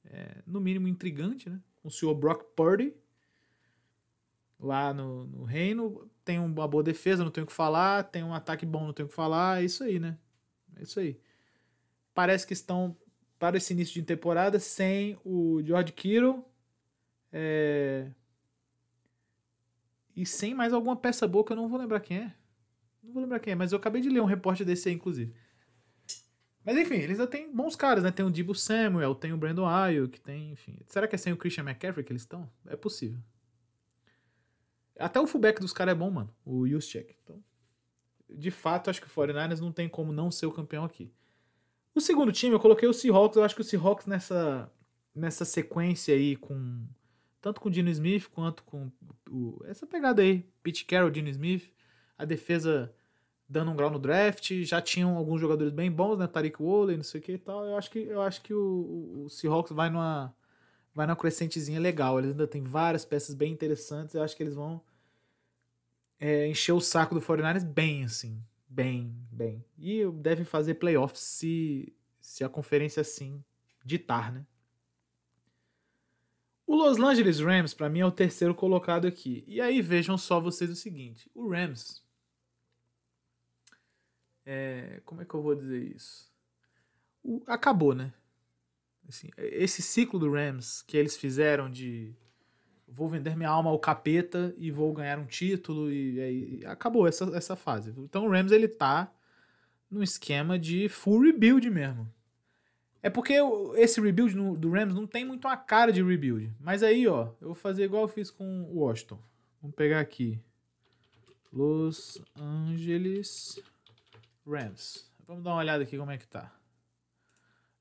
é, 0.05 0.41
no 0.45 0.59
mínimo 0.59 0.87
intrigante, 0.87 1.49
né? 1.49 1.59
O 1.83 1.89
senhor 1.91 2.15
Brock 2.15 2.43
Purdy 2.55 2.93
lá 4.59 4.93
no, 4.93 5.25
no 5.25 5.43
reino, 5.43 6.09
tem 6.25 6.37
uma 6.37 6.67
boa 6.67 6.83
defesa, 6.83 7.23
não 7.23 7.31
tenho 7.31 7.45
o 7.45 7.47
que 7.47 7.53
falar, 7.53 8.03
tem 8.03 8.23
um 8.23 8.33
ataque 8.33 8.65
bom, 8.65 8.85
não 8.85 8.93
tenho 8.93 9.05
o 9.05 9.09
que 9.09 9.15
falar, 9.15 9.61
é 9.61 9.65
isso 9.65 9.83
aí, 9.83 9.99
né? 9.99 10.17
É 10.75 10.83
isso 10.83 10.99
aí. 10.99 11.19
Parece 12.13 12.45
que 12.45 12.53
estão 12.53 12.97
para 13.37 13.55
esse 13.55 13.71
início 13.71 13.93
de 13.93 14.03
temporada 14.03 14.59
sem 14.59 15.17
o 15.23 15.61
George 15.63 15.93
Kittle 15.93 16.43
é... 17.31 18.11
E 20.15 20.25
sem 20.25 20.53
mais 20.53 20.73
alguma 20.73 20.97
peça 20.97 21.27
boa 21.27 21.45
que 21.45 21.53
eu 21.53 21.55
não 21.55 21.69
vou 21.69 21.79
lembrar 21.79 22.01
quem 22.01 22.17
é. 22.17 22.35
Não 23.03 23.13
vou 23.13 23.21
lembrar 23.21 23.39
quem 23.39 23.53
é, 23.53 23.55
mas 23.55 23.71
eu 23.71 23.77
acabei 23.77 24.01
de 24.01 24.09
ler 24.09 24.21
um 24.21 24.25
repórter 24.25 24.65
desse 24.65 24.89
aí, 24.89 24.95
inclusive. 24.95 25.33
Mas 26.63 26.77
enfim, 26.77 26.95
eles 26.95 27.17
já 27.17 27.25
têm 27.25 27.51
bons 27.51 27.75
caras, 27.75 28.03
né? 28.03 28.11
Tem 28.11 28.25
o 28.25 28.29
Dibu 28.29 28.53
Samuel, 28.53 29.15
tem 29.15 29.33
o 29.33 29.37
Brandon 29.37 29.65
Ayuk, 29.65 30.19
tem, 30.19 30.51
enfim. 30.51 30.77
Será 30.85 31.07
que 31.07 31.15
é 31.15 31.17
sem 31.17 31.33
o 31.33 31.37
Christian 31.37 31.63
McCaffrey 31.63 32.03
que 32.03 32.11
eles 32.11 32.21
estão? 32.21 32.49
É 32.67 32.75
possível. 32.75 33.19
Até 34.97 35.19
o 35.19 35.25
fullback 35.25 35.61
dos 35.61 35.73
caras 35.73 35.93
é 35.93 35.95
bom, 35.95 36.11
mano. 36.11 36.33
O 36.45 36.67
Juszczyk. 36.67 37.15
Então, 37.23 37.41
de 38.29 38.51
fato, 38.51 38.89
acho 38.89 39.01
que 39.01 39.07
o 39.07 39.09
49ers 39.09 39.59
não 39.59 39.71
tem 39.71 39.87
como 39.87 40.11
não 40.11 40.29
ser 40.29 40.45
o 40.45 40.51
campeão 40.51 40.83
aqui. 40.83 41.11
O 41.95 42.01
segundo 42.01 42.31
time, 42.31 42.53
eu 42.53 42.59
coloquei 42.59 42.87
o 42.87 42.93
Seahawks. 42.93 43.37
Eu 43.37 43.43
acho 43.43 43.55
que 43.55 43.61
o 43.61 43.63
Seahawks 43.63 44.05
nessa, 44.05 44.71
nessa 45.15 45.45
sequência 45.45 46.13
aí, 46.13 46.35
com 46.35 46.85
tanto 47.41 47.61
com 47.61 47.69
o 47.69 47.71
Dino 47.71 47.89
Smith 47.89 48.27
quanto 48.29 48.63
com 48.63 48.91
o, 49.29 49.61
essa 49.65 49.87
pegada 49.87 50.21
aí, 50.21 50.45
Pete 50.61 50.85
Carroll, 50.85 51.09
Dino 51.09 51.29
Smith, 51.29 51.71
a 52.19 52.25
defesa 52.25 52.93
dando 53.47 53.71
um 53.71 53.75
grau 53.75 53.89
no 53.89 53.97
draft, 53.97 54.51
já 54.63 54.79
tinham 54.79 55.17
alguns 55.17 55.41
jogadores 55.41 55.73
bem 55.73 55.89
bons, 55.89 56.19
né, 56.19 56.27
Tariq 56.27 56.61
Woolen, 56.61 56.97
não 56.97 57.03
sei 57.03 57.19
o 57.19 57.23
que 57.23 57.31
e 57.31 57.37
tal. 57.37 57.65
Eu 57.65 57.75
acho 57.77 57.89
que 57.89 57.99
eu 57.99 58.21
acho 58.21 58.41
que 58.41 58.53
o, 58.53 59.23
o 59.25 59.29
Seahawks 59.29 59.71
vai 59.71 59.89
numa 59.89 60.35
vai 60.93 61.07
numa 61.07 61.15
crescentezinha 61.15 61.79
legal. 61.79 62.19
Eles 62.19 62.31
ainda 62.31 62.45
tem 62.45 62.61
várias 62.61 63.05
peças 63.05 63.33
bem 63.33 63.51
interessantes. 63.51 64.13
Eu 64.13 64.21
acho 64.21 64.35
que 64.35 64.43
eles 64.43 64.53
vão 64.53 64.81
é, 66.19 66.47
encher 66.47 66.73
o 66.73 66.81
saco 66.81 67.15
do 67.15 67.21
49ers 67.21 67.65
bem, 67.65 68.03
assim. 68.03 68.39
Bem, 68.67 69.15
bem. 69.31 69.65
E 69.77 70.05
devem 70.11 70.45
fazer 70.45 70.75
playoffs 70.75 71.21
se, 71.21 71.91
se 72.19 72.43
a 72.43 72.49
conferência 72.49 73.01
assim 73.01 73.43
ditar, 73.83 74.31
né? 74.31 74.45
O 76.67 76.75
Los 76.75 76.99
Angeles 76.99 77.39
Rams, 77.39 77.73
para 77.73 77.89
mim, 77.89 78.01
é 78.01 78.05
o 78.05 78.11
terceiro 78.11 78.53
colocado 78.53 79.07
aqui. 79.07 79.43
E 79.47 79.59
aí 79.59 79.81
vejam 79.81 80.15
só 80.19 80.39
vocês 80.39 80.69
o 80.69 80.75
seguinte: 80.75 81.27
o 81.33 81.49
Rams. 81.49 82.07
É, 84.51 84.99
como 85.05 85.21
é 85.21 85.25
que 85.25 85.33
eu 85.35 85.43
vou 85.43 85.53
dizer 85.53 85.79
isso? 85.95 86.27
O, 87.23 87.43
acabou, 87.45 87.93
né? 87.93 88.11
Assim, 89.07 89.29
esse 89.37 89.79
ciclo 89.79 90.17
do 90.17 90.31
Rams 90.31 90.81
que 90.81 90.97
eles 90.97 91.15
fizeram 91.15 91.69
de 91.69 92.15
vou 92.87 93.07
vender 93.07 93.37
minha 93.37 93.49
alma 93.49 93.69
ao 93.69 93.77
capeta 93.77 94.51
e 94.57 94.71
vou 94.71 94.91
ganhar 94.91 95.19
um 95.19 95.25
título 95.27 95.91
e 95.91 96.65
acabou 96.65 97.07
essa, 97.07 97.25
essa 97.37 97.55
fase. 97.55 97.93
Então 97.99 98.25
o 98.25 98.31
Rams 98.31 98.51
ele 98.51 98.67
tá 98.67 99.13
num 99.87 100.01
esquema 100.01 100.57
de 100.57 100.89
full 100.89 101.21
rebuild 101.21 101.69
mesmo. 101.69 102.11
É 103.03 103.09
porque 103.09 103.35
esse 103.75 104.01
rebuild 104.01 104.33
do 104.57 104.71
Rams 104.71 104.95
não 104.95 105.05
tem 105.05 105.23
muito 105.23 105.47
a 105.47 105.55
cara 105.55 105.93
de 105.93 106.01
rebuild. 106.01 106.51
Mas 106.59 106.81
aí, 106.81 107.07
ó, 107.07 107.33
eu 107.39 107.49
vou 107.49 107.55
fazer 107.55 107.83
igual 107.83 108.01
eu 108.01 108.07
fiz 108.07 108.31
com 108.31 108.63
o 108.63 108.79
Washington. 108.79 109.19
Vamos 109.61 109.75
pegar 109.75 109.99
aqui. 109.99 110.39
Los 111.53 112.19
Angeles 112.35 113.61
Rams. 114.49 115.09
Vamos 115.27 115.43
dar 115.43 115.51
uma 115.51 115.59
olhada 115.59 115.83
aqui 115.83 115.97
como 115.97 116.11
é 116.11 116.17
que 116.17 116.27
tá. 116.27 116.51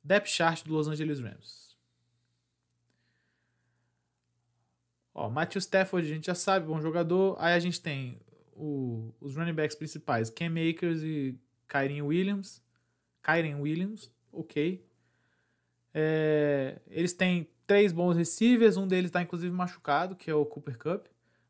Depth 0.05 0.29
chart 0.29 0.65
do 0.65 0.75
Los 0.75 0.89
Angeles 0.89 1.21
Rams. 1.21 1.77
Ó, 5.15 5.29
Matthew 5.29 5.59
Stafford, 5.61 6.07
a 6.07 6.15
gente 6.15 6.27
já 6.27 6.35
sabe, 6.35 6.67
bom 6.67 6.81
jogador. 6.81 7.37
Aí 7.41 7.55
a 7.55 7.59
gente 7.59 7.81
tem 7.81 8.21
o, 8.55 9.13
os 9.21 9.37
running 9.37 9.53
backs 9.53 9.77
principais, 9.77 10.31
Cam 10.31 10.53
Akers 10.53 11.03
e 11.03 11.37
Kyren 11.67 12.03
Williams. 12.03 12.63
Kyren 13.23 13.57
Williams, 13.57 14.13
ok. 14.33 14.85
É, 15.93 16.81
eles 16.87 17.13
têm 17.13 17.49
três 17.67 17.93
bons 17.93 18.17
receivers, 18.17 18.77
um 18.77 18.87
deles 18.87 19.09
está 19.09 19.21
inclusive 19.21 19.53
machucado, 19.55 20.15
que 20.15 20.31
é 20.31 20.35
o 20.35 20.47
Cooper 20.47 20.79
Cup. 20.79 21.07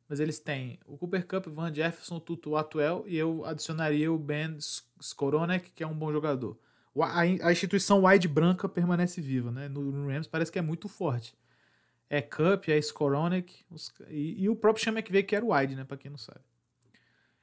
Mas 0.09 0.20
eles 0.20 0.38
têm 0.38 0.78
o 0.86 0.96
Cooper 0.96 1.26
Cup, 1.26 1.46
Van 1.48 1.72
Jefferson, 1.72 2.18
Tutu 2.18 2.56
Atuel 2.56 3.04
e 3.06 3.16
eu 3.16 3.44
adicionaria 3.44 4.11
o 4.11 4.18
Ben 4.18 4.56
Skoronek, 5.00 5.70
que 5.72 5.82
é 5.82 5.86
um 5.86 5.94
bom 5.94 6.11
jogador. 6.11 6.59
A, 7.00 7.52
instituição 7.52 8.04
wide 8.04 8.26
branca 8.26 8.68
permanece 8.68 9.20
viva, 9.20 9.52
né? 9.52 9.68
No, 9.68 10.06
Rams 10.09 10.26
parece 10.26 10.50
que 10.50 10.59
é 10.59 10.62
muito 10.62 10.88
forte 10.88 11.36
é 12.11 12.22
Cup, 12.22 12.68
é 12.68 12.78
Skoronek 12.78 13.64
e, 14.09 14.42
e, 14.42 14.48
o 14.48 14.56
próprio 14.56 14.82
Sean 14.82 14.92
McVay, 14.92 15.22
que 15.22 15.36
era 15.36 15.44
wide, 15.44 15.76
né, 15.76 15.84
pra 15.84 15.96
quem 15.96 16.11
não 16.11 16.18
sabe. 16.18 16.40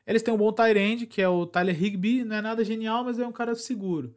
Eles 0.08 0.22
têm 0.22 0.34
um 0.34 0.38
bom 0.38 0.52
tight 0.52 0.78
end, 0.78 1.08
que 1.08 1.22
é 1.22 1.28
o 1.28 1.46
Tyler 1.46 1.82
Higby, 1.82 2.24
não 2.24 2.36
é 2.36 2.42
nada 2.42 2.64
genial, 2.64 3.04
mas 3.04 3.18
é 3.18 3.26
um 3.26 3.32
cara 3.32 3.56
seguro. 3.56 4.16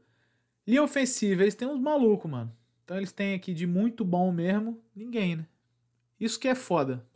Linha 0.67 0.83
ofensiva, 0.83 1.43
eles 1.43 1.55
têm 1.55 1.67
uns 1.67 1.81
malucos, 1.81 2.31
mano. 2.31 2.55
Então 2.85 2.97
eles 2.97 3.13
têm 3.13 3.35
aqui 3.35 3.55
de 3.55 3.67
muito 3.67 4.05
bom 4.05 4.31
mesmo, 4.31 4.83
ninguém, 4.95 5.37
né? 5.37 5.47
Isso 6.21 6.39
que 6.39 6.49
é 6.49 6.55
foda. 6.55 7.07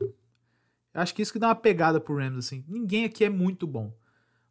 Acho 0.94 1.14
que 1.14 1.22
isso 1.22 1.32
que 1.32 1.38
dá 1.38 1.48
uma 1.48 1.54
pegada 1.54 2.00
pro 2.00 2.16
Rams, 2.16 2.46
assim. 2.46 2.64
Ninguém 2.68 3.04
aqui 3.04 3.24
é 3.24 3.30
muito 3.30 3.66
bom. 3.66 3.96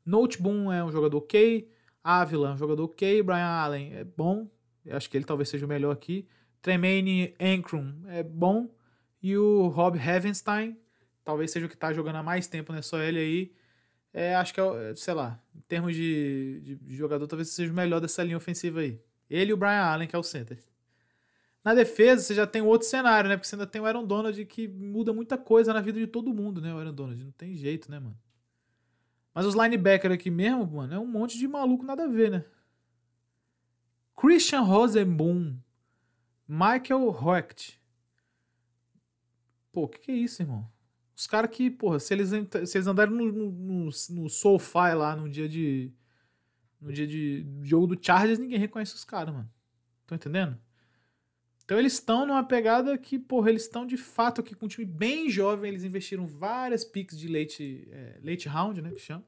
Noteboom 0.06 0.72
é 0.72 0.84
um 0.84 0.92
jogador 0.92 1.18
ok, 1.18 1.70
Avila 2.04 2.50
é 2.50 2.54
um 2.54 2.58
jogador 2.58 2.84
ok, 2.86 3.22
Brian 3.22 3.46
Allen 3.46 3.94
é 3.94 4.04
bom, 4.04 4.50
acho 4.90 5.10
que 5.10 5.18
ele 5.18 5.26
talvez 5.26 5.50
seja 5.50 5.66
o 5.66 5.70
melhor 5.70 5.92
aqui. 5.92 6.28
Tremaine 6.62 7.36
Ankrum 7.40 8.04
é 8.08 8.24
bom. 8.24 8.70
E 9.22 9.38
o 9.38 9.68
Rob 9.68 9.98
Heavenstein, 10.00 10.78
talvez 11.24 11.52
seja 11.52 11.66
o 11.66 11.70
que 11.70 11.76
está 11.76 11.94
jogando 11.94 12.16
há 12.16 12.24
mais 12.24 12.48
tempo 12.48 12.74
nessa 12.74 12.96
OL 12.96 13.04
aí. 13.04 13.54
É, 14.14 14.36
acho 14.36 14.54
que 14.54 14.60
é, 14.60 14.96
sei 14.96 15.14
lá, 15.14 15.40
em 15.56 15.62
termos 15.62 15.96
de, 15.96 16.78
de, 16.82 16.96
jogador, 16.96 17.28
talvez 17.28 17.50
seja 17.50 17.72
o 17.72 17.76
melhor 17.76 18.02
dessa 18.02 18.24
linha 18.24 18.38
ofensiva 18.38 18.82
aí. 18.82 19.00
Ele 19.30 19.52
e 19.52 19.54
o 19.54 19.58
Brian 19.58 19.84
Allen, 19.84 20.08
que 20.08 20.16
é 20.16 20.20
o 20.20 20.24
center. 20.24 20.58
Na 21.64 21.74
defesa, 21.76 22.24
você 22.24 22.34
já 22.34 22.48
tem 22.48 22.62
outro 22.62 22.88
cenário, 22.88 23.30
né? 23.30 23.38
Porque 23.38 23.48
você 23.48 23.56
ainda 23.56 23.68
tem 23.68 23.82
o 23.82 23.86
Aaron 23.86 24.06
Donald 24.06 24.46
que 24.46 24.68
muda 24.68 25.14
muita 25.14 25.38
coisa 25.38 25.74
na 25.74 25.82
vida 25.82 26.00
de 26.00 26.08
todo 26.08 26.34
mundo, 26.34 26.60
né? 26.60 26.74
O 26.74 26.78
Aaron 26.78 26.94
Donald. 26.94 27.24
Não 27.24 27.32
tem 27.32 27.56
jeito, 27.56 27.90
né, 27.92 28.00
mano? 28.00 28.18
Mas 29.34 29.46
os 29.46 29.56
linebackers 29.56 30.14
aqui 30.14 30.30
mesmo, 30.30 30.66
mano, 30.66 30.94
é 30.94 31.00
um 31.00 31.06
monte 31.06 31.38
de 31.38 31.48
maluco 31.48 31.86
nada 31.86 32.04
a 32.06 32.08
ver, 32.08 32.32
né? 32.32 32.46
Christian 34.16 34.62
Rosenboom 34.62 35.56
Michael 36.48 37.08
Hoect. 37.10 37.80
Pô, 39.72 39.84
o 39.84 39.88
que, 39.88 40.00
que 40.00 40.12
é 40.12 40.16
isso, 40.16 40.42
irmão? 40.42 40.70
Os 41.16 41.26
caras 41.28 41.50
que, 41.50 41.70
porra, 41.70 42.00
se 42.00 42.14
eles, 42.14 42.30
se 42.30 42.78
eles 42.78 42.88
andarem 42.88 43.14
no, 43.14 43.32
no, 43.32 43.90
no 44.10 44.30
SoFi 44.30 44.94
lá 44.96 45.16
no 45.16 45.30
dia 45.30 45.48
de. 45.48 45.94
No 46.80 46.92
dia 46.92 47.06
de 47.06 47.46
jogo 47.62 47.88
do 47.88 48.04
Chargers, 48.04 48.40
ninguém 48.40 48.58
reconhece 48.58 48.96
os 48.96 49.06
caras, 49.06 49.34
mano. 49.34 49.50
Estão 50.02 50.16
entendendo? 50.16 50.58
Então 51.64 51.80
eles 51.80 51.94
estão 51.94 52.26
numa 52.26 52.44
pegada 52.44 52.98
que, 52.98 53.18
porra, 53.18 53.50
eles 53.50 53.64
estão 53.64 53.86
de 53.86 53.98
fato 53.98 54.42
aqui 54.42 54.54
com 54.54 54.66
um 54.66 54.70
time 54.70 54.86
bem 54.86 55.30
jovem. 55.30 55.70
Eles 55.70 55.84
investiram 55.84 56.26
várias 56.26 56.84
picks 56.84 57.18
de 57.18 57.28
late, 57.28 57.88
é, 57.92 58.20
late 58.24 58.48
round, 58.48 58.82
né? 58.82 58.92
Que 58.92 59.00
chama. 59.00 59.24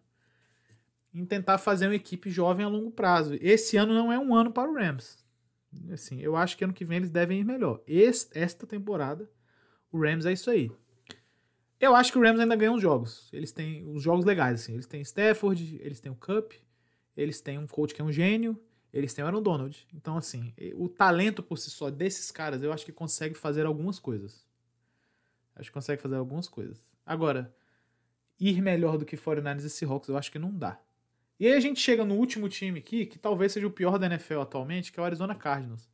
Em 1.13 1.25
tentar 1.25 1.57
fazer 1.57 1.87
uma 1.87 1.95
equipe 1.95 2.29
jovem 2.29 2.65
a 2.65 2.69
longo 2.69 2.91
prazo. 2.91 3.37
Esse 3.39 3.77
ano 3.77 3.93
não 3.93 4.11
é 4.11 4.17
um 4.17 4.35
ano 4.35 4.51
para 4.51 4.69
o 4.69 4.73
Rams. 4.73 5.23
Assim, 5.91 6.19
eu 6.21 6.35
acho 6.35 6.57
que 6.57 6.63
ano 6.63 6.73
que 6.73 6.85
vem 6.85 6.97
eles 6.97 7.09
devem 7.09 7.39
ir 7.39 7.43
melhor. 7.43 7.81
Esse, 7.87 8.27
esta 8.33 8.65
temporada, 8.65 9.29
o 9.91 9.99
Rams 9.99 10.25
é 10.25 10.33
isso 10.33 10.49
aí. 10.49 10.71
Eu 11.79 11.95
acho 11.95 12.11
que 12.11 12.17
o 12.17 12.21
Rams 12.21 12.39
ainda 12.39 12.55
ganha 12.55 12.71
uns 12.71 12.81
jogos. 12.81 13.29
Eles 13.33 13.51
têm 13.51 13.85
os 13.89 14.01
jogos 14.01 14.25
legais, 14.25 14.61
assim. 14.61 14.73
Eles 14.73 14.87
têm 14.87 15.01
Stafford, 15.01 15.79
eles 15.81 15.99
têm 15.99 16.11
o 16.11 16.15
Cup, 16.15 16.53
eles 17.15 17.41
têm 17.41 17.57
um 17.57 17.67
coach 17.67 17.93
que 17.93 18.01
é 18.01 18.05
um 18.05 18.11
gênio, 18.11 18.59
eles 18.93 19.13
têm 19.13 19.23
o 19.23 19.27
Aaron 19.27 19.41
Donald. 19.41 19.87
Então, 19.93 20.15
assim, 20.15 20.53
o 20.75 20.87
talento 20.87 21.41
por 21.41 21.57
si 21.57 21.71
só 21.71 21.89
desses 21.89 22.29
caras, 22.29 22.61
eu 22.61 22.71
acho 22.71 22.85
que 22.85 22.91
consegue 22.91 23.33
fazer 23.33 23.65
algumas 23.65 23.97
coisas. 23.97 24.45
Acho 25.55 25.69
que 25.69 25.73
consegue 25.73 26.01
fazer 26.01 26.15
algumas 26.15 26.47
coisas. 26.47 26.85
Agora, 27.05 27.53
ir 28.39 28.61
melhor 28.61 28.97
do 28.97 29.05
que 29.05 29.17
49ers 29.17 29.65
e 29.65 29.69
Seahawks, 29.69 30.09
eu 30.09 30.17
acho 30.17 30.31
que 30.31 30.39
não 30.39 30.55
dá. 30.55 30.79
E 31.39 31.47
aí 31.47 31.53
a 31.53 31.59
gente 31.59 31.79
chega 31.79 32.05
no 32.05 32.15
último 32.15 32.47
time 32.47 32.79
aqui, 32.79 33.05
que 33.05 33.17
talvez 33.17 33.51
seja 33.51 33.65
o 33.65 33.71
pior 33.71 33.97
da 33.97 34.05
NFL 34.05 34.41
atualmente, 34.41 34.91
que 34.91 34.99
é 34.99 35.03
o 35.03 35.05
Arizona 35.05 35.33
Cardinals. 35.33 35.89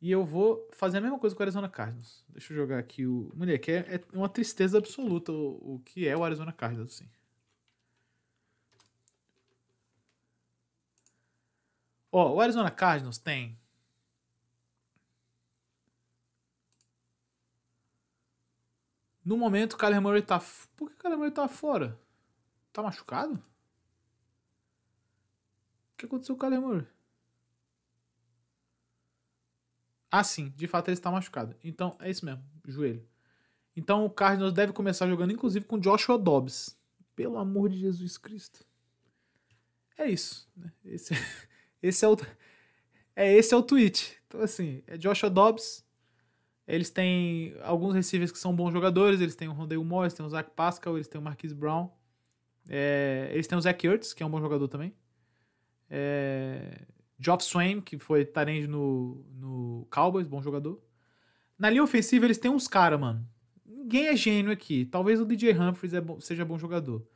E 0.00 0.10
eu 0.10 0.24
vou 0.24 0.68
fazer 0.72 0.98
a 0.98 1.00
mesma 1.00 1.18
coisa 1.18 1.34
com 1.34 1.40
o 1.40 1.44
Arizona 1.44 1.68
Cardinals. 1.68 2.24
Deixa 2.28 2.52
eu 2.52 2.56
jogar 2.56 2.78
aqui 2.78 3.06
o. 3.06 3.32
Mulher, 3.34 3.58
que 3.58 3.72
é, 3.72 3.78
é 3.94 4.00
uma 4.12 4.28
tristeza 4.28 4.76
absoluta 4.76 5.32
o, 5.32 5.76
o 5.76 5.82
que 5.84 6.06
é 6.06 6.14
o 6.14 6.22
Arizona 6.22 6.52
Cardinals, 6.52 6.94
assim. 6.94 7.08
Ó, 12.18 12.32
o 12.32 12.40
Arizona 12.40 12.70
Cardinals 12.70 13.18
tem. 13.18 13.60
No 19.22 19.36
momento, 19.36 19.74
o 19.74 19.76
Kyler 19.76 20.00
Murray 20.00 20.22
tá. 20.22 20.40
Por 20.74 20.88
que 20.88 20.94
o 20.94 20.98
Kyler 20.98 21.18
Murray 21.18 21.30
tá 21.30 21.46
fora? 21.46 22.00
Tá 22.72 22.82
machucado? 22.82 23.34
O 23.34 23.42
que 25.98 26.06
aconteceu 26.06 26.34
com 26.34 26.46
o 26.46 26.48
Kyler 26.48 26.62
Murray? 26.62 26.86
Ah, 30.10 30.24
sim, 30.24 30.48
de 30.56 30.66
fato 30.66 30.88
ele 30.88 30.94
está 30.94 31.10
machucado. 31.10 31.54
Então, 31.62 31.98
é 32.00 32.08
isso 32.08 32.24
mesmo, 32.24 32.42
joelho. 32.66 33.06
Então 33.76 34.06
o 34.06 34.10
Cardinals 34.10 34.54
deve 34.54 34.72
começar 34.72 35.06
jogando, 35.06 35.34
inclusive, 35.34 35.66
com 35.66 35.78
Joshua 35.78 36.16
Dobbs. 36.16 36.74
Pelo 37.14 37.36
amor 37.36 37.68
de 37.68 37.78
Jesus 37.78 38.16
Cristo. 38.16 38.64
É 39.98 40.08
isso. 40.08 40.50
Né? 40.56 40.72
Esse, 40.82 41.12
esse, 41.82 42.04
é 42.04 42.08
o, 42.08 42.16
é, 43.14 43.34
esse 43.34 43.54
é 43.54 43.56
o 43.56 43.62
tweet. 43.62 44.16
Então, 44.26 44.40
assim, 44.40 44.82
é 44.86 44.96
Joshua 44.96 45.30
Dobbs. 45.30 45.84
Eles 46.66 46.90
têm 46.90 47.54
alguns 47.62 47.94
receivers 47.94 48.32
que 48.32 48.38
são 48.38 48.54
bons 48.54 48.72
jogadores. 48.72 49.20
Eles 49.20 49.36
têm 49.36 49.48
o 49.48 49.52
Rondale 49.52 49.82
Moore, 49.82 50.04
eles 50.04 50.14
têm 50.14 50.26
o 50.26 50.28
Zach 50.28 50.50
Pascal, 50.54 50.96
eles 50.96 51.06
têm 51.06 51.20
o 51.20 51.24
Marquise 51.24 51.54
Brown. 51.54 51.88
É, 52.68 53.30
eles 53.32 53.46
têm 53.46 53.56
o 53.56 53.60
Zach 53.60 53.86
Ertz, 53.86 54.12
que 54.12 54.22
é 54.22 54.26
um 54.26 54.30
bom 54.30 54.40
jogador 54.40 54.66
também. 54.66 54.92
É... 55.88 56.80
Geoff 57.18 57.44
Swain, 57.44 57.80
que 57.80 57.98
foi 57.98 58.24
Tyrande 58.24 58.66
no, 58.66 59.24
no 59.34 59.86
Cowboys, 59.90 60.26
bom 60.26 60.42
jogador. 60.42 60.82
Na 61.58 61.70
linha 61.70 61.82
ofensiva, 61.82 62.26
eles 62.26 62.38
têm 62.38 62.50
uns 62.50 62.68
caras, 62.68 63.00
mano. 63.00 63.26
ninguém 63.64 64.08
é 64.08 64.16
gênio 64.16 64.52
aqui. 64.52 64.84
Talvez 64.84 65.20
o 65.20 65.24
DJ 65.24 65.52
Humphries 65.52 65.94
é 65.94 66.00
bom, 66.00 66.20
seja 66.20 66.44
bom 66.44 66.58
jogador. 66.58 67.06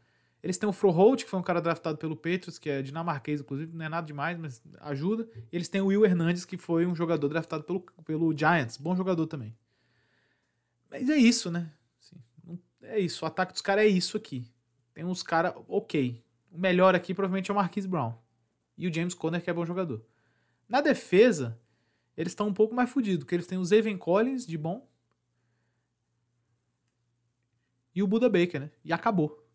Eles 0.43 0.57
têm 0.57 0.69
o 0.69 0.73
Froholt, 0.73 1.23
que 1.25 1.31
foi 1.31 1.39
um 1.39 1.43
cara 1.43 1.61
draftado 1.61 1.99
pelo 1.99 2.17
Patriots, 2.17 2.59
que 2.59 2.71
é 2.71 2.81
dinamarquês, 2.81 3.41
inclusive, 3.41 3.77
não 3.77 3.85
é 3.85 3.89
nada 3.89 4.07
demais, 4.07 4.39
mas 4.39 4.63
ajuda. 4.81 5.29
E 5.53 5.57
eles 5.57 5.69
têm 5.69 5.81
o 5.81 5.87
Will 5.87 6.05
Hernandez, 6.05 6.45
que 6.45 6.57
foi 6.57 6.87
um 6.87 6.95
jogador 6.95 7.29
draftado 7.29 7.63
pelo, 7.63 7.81
pelo 8.05 8.37
Giants, 8.37 8.79
bom 8.79 8.97
jogador 8.97 9.27
também. 9.27 9.55
Mas 10.91 11.11
é 11.11 11.17
isso, 11.17 11.51
né? 11.51 11.71
Assim, 12.01 12.17
é 12.83 12.99
isso, 12.99 13.25
o 13.25 13.29
ataque 13.29 13.53
dos 13.53 13.63
caras 13.63 13.85
é 13.85 13.89
isso 13.89 14.17
aqui. 14.17 14.51
Tem 14.95 15.05
uns 15.05 15.23
caras 15.23 15.55
ok. 15.69 16.25
O 16.51 16.59
melhor 16.59 16.95
aqui 16.95 17.15
provavelmente 17.15 17.51
é 17.51 17.55
o 17.55 17.57
Marquise 17.57 17.87
Brown. 17.87 18.15
E 18.77 18.89
o 18.89 18.93
James 18.93 19.15
Conner, 19.15 19.43
que 19.43 19.51
é 19.51 19.53
bom 19.53 19.67
jogador. 19.67 20.03
Na 20.67 20.81
defesa, 20.81 21.61
eles 22.17 22.33
estão 22.33 22.49
um 22.49 22.55
pouco 22.55 22.75
mais 22.75 22.89
fodidos, 22.91 23.25
porque 23.25 23.35
eles 23.35 23.47
têm 23.47 23.59
o 23.59 23.65
Zayvon 23.65 23.99
Collins, 23.99 24.47
de 24.47 24.57
bom, 24.57 24.89
e 27.95 28.03
o 28.03 28.07
Buda 28.07 28.29
Baker, 28.29 28.61
né? 28.61 28.71
E 28.85 28.93
acabou. 28.93 29.47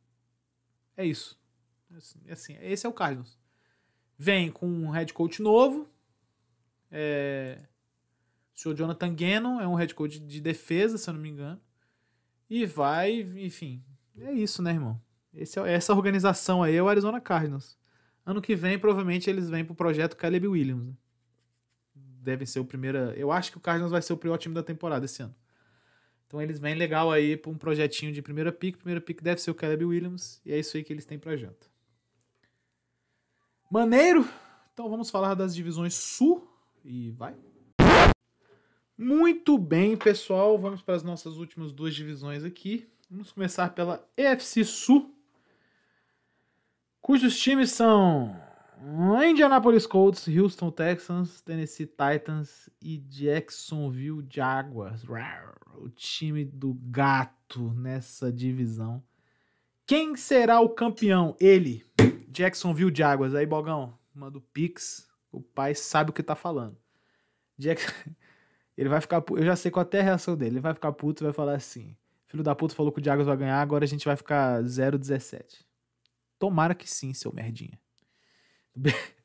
É 0.98 1.06
isso. 1.06 1.40
Assim, 1.96 2.20
assim, 2.30 2.58
esse 2.62 2.86
é 2.86 2.90
o 2.90 2.94
Cardinals. 2.94 3.38
Vem 4.18 4.52
com 4.52 4.68
um 4.68 4.90
head 4.90 5.14
coach 5.14 5.42
novo. 5.42 5.90
É... 6.92 7.60
O 8.56 8.60
senhor 8.60 8.76
Jonathan 8.76 9.14
Gannon 9.14 9.60
é 9.60 9.68
um 9.68 9.76
head 9.76 9.94
coach 9.94 10.20
de 10.20 10.40
defesa, 10.40 10.98
se 10.98 11.10
eu 11.10 11.14
não 11.14 11.22
me 11.22 11.30
engano. 11.30 11.60
E 12.50 12.66
vai, 12.66 13.22
enfim. 13.38 13.84
É 14.18 14.32
isso, 14.32 14.62
né, 14.62 14.72
irmão? 14.72 15.02
Esse 15.34 15.60
é, 15.60 15.74
essa 15.74 15.94
organização 15.94 16.64
aí 16.64 16.76
é 16.76 16.82
o 16.82 16.88
Arizona 16.88 17.20
Cardinals. 17.20 17.78
Ano 18.26 18.42
que 18.42 18.56
vem, 18.56 18.80
provavelmente, 18.80 19.30
eles 19.30 19.50
vêm 19.50 19.66
pro 19.66 19.76
projeto 19.76 20.16
Caleb 20.16 20.48
Williams. 20.48 20.88
Né? 20.88 20.94
Deve 21.96 22.46
ser 22.46 22.60
o 22.60 22.66
primeiro. 22.66 22.98
Eu 23.12 23.32
acho 23.32 23.52
que 23.52 23.58
o 23.58 23.62
Cardinals 23.62 23.92
vai 23.92 24.02
ser 24.02 24.14
o 24.14 24.18
pior 24.18 24.38
time 24.38 24.56
da 24.56 24.64
temporada 24.64 25.06
esse 25.06 25.22
ano. 25.22 25.36
Então 26.28 26.42
eles 26.42 26.60
vêm 26.60 26.76
legal 26.76 27.12
aí 27.12 27.38
para 27.38 27.52
um 27.52 27.58
projetinho 27.58 28.12
de 28.12 28.22
primeira 28.22 28.52
pick. 28.52 28.78
Primeira 28.78 29.02
pick 29.02 29.22
deve 29.22 29.42
ser 29.42 29.52
o 29.52 29.56
Caleb 29.56 29.86
Williams. 29.86 30.42
E 30.46 30.52
é 30.52 30.60
isso 30.60 30.76
aí 30.76 30.84
que 30.84 30.92
eles 30.92 31.06
têm 31.06 31.20
pra 31.20 31.38
janta. 31.38 31.68
Maneiro! 33.70 34.28
Então 34.74 34.90
vamos 34.90 35.10
falar 35.10 35.36
das 35.36 35.56
divisões 35.56 35.94
Sul. 35.94 36.48
E 36.84 37.12
vai. 37.12 37.36
Muito 38.98 39.58
bem, 39.58 39.98
pessoal. 39.98 40.58
Vamos 40.58 40.82
para 40.82 40.96
as 40.96 41.04
nossas 41.04 41.38
últimas 41.38 41.72
duas 41.72 41.96
divisões 41.96 42.44
aqui. 42.44 42.88
Vamos 43.10 43.32
começar 43.32 43.70
pela 43.74 44.08
EFC 44.18 44.64
Sul. 44.64 45.14
Cujos 47.02 47.38
times 47.38 47.72
são 47.72 48.36
Indianapolis 49.24 49.88
Colts, 49.88 50.28
Houston 50.28 50.70
Texans, 50.70 51.42
Tennessee 51.42 51.88
Titans 51.88 52.70
e 52.82 52.98
Jacksonville 52.98 54.26
Jaguars. 54.30 55.04
O 55.78 55.90
time 55.90 56.46
do 56.46 56.74
gato 56.74 57.74
nessa 57.74 58.32
divisão. 58.32 59.04
Quem 59.88 60.16
será 60.16 60.60
o 60.60 60.70
campeão? 60.70 61.36
Ele, 61.40 61.84
Jacksonville 62.30 62.96
Jaguars. 62.96 63.34
Aí, 63.34 63.46
Bogão, 63.46 63.98
manda 64.14 64.38
o 64.38 64.42
Pix. 64.42 65.08
O 65.32 65.42
pai 65.42 65.74
sabe 65.74 66.12
o 66.12 66.14
que 66.14 66.24
tá 66.24 66.36
falando. 66.36 66.78
Jack... 67.58 67.82
Ele 68.78 68.90
vai 68.90 69.00
ficar. 69.00 69.24
Eu 69.30 69.46
já 69.46 69.56
sei 69.56 69.72
qual 69.72 69.84
até 69.84 70.02
a 70.02 70.04
reação 70.04 70.36
dele. 70.36 70.56
Ele 70.56 70.60
vai 70.60 70.74
ficar 70.74 70.92
puto 70.92 71.24
e 71.24 71.26
vai 71.26 71.32
falar 71.32 71.56
assim: 71.56 71.96
Filho 72.28 72.44
da 72.44 72.54
puta 72.54 72.76
falou 72.76 72.92
que 72.92 73.00
o 73.00 73.04
Jaguars 73.04 73.28
vai 73.28 73.38
ganhar, 73.38 73.62
agora 73.62 73.86
a 73.86 73.88
gente 73.88 74.06
vai 74.06 74.18
ficar 74.18 74.62
0-17. 74.62 75.64
Tomara 76.38 76.76
que 76.76 76.90
sim, 76.90 77.14
seu 77.14 77.32
merdinha. 77.34 77.80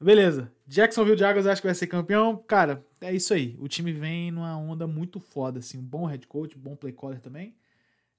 Beleza. 0.00 0.52
Jacksonville 0.66 1.18
Jaguars 1.18 1.46
acho 1.46 1.60
que 1.60 1.66
vai 1.66 1.74
ser 1.74 1.86
campeão. 1.86 2.36
Cara, 2.36 2.84
é 3.00 3.12
isso 3.12 3.34
aí. 3.34 3.56
O 3.58 3.66
time 3.66 3.92
vem 3.92 4.30
numa 4.30 4.56
onda 4.56 4.86
muito 4.86 5.18
foda, 5.18 5.58
assim. 5.58 5.78
Um 5.78 5.84
bom 5.84 6.06
head 6.06 6.26
coach, 6.26 6.56
bom 6.56 6.76
play 6.76 6.92
caller 6.92 7.20
também. 7.20 7.56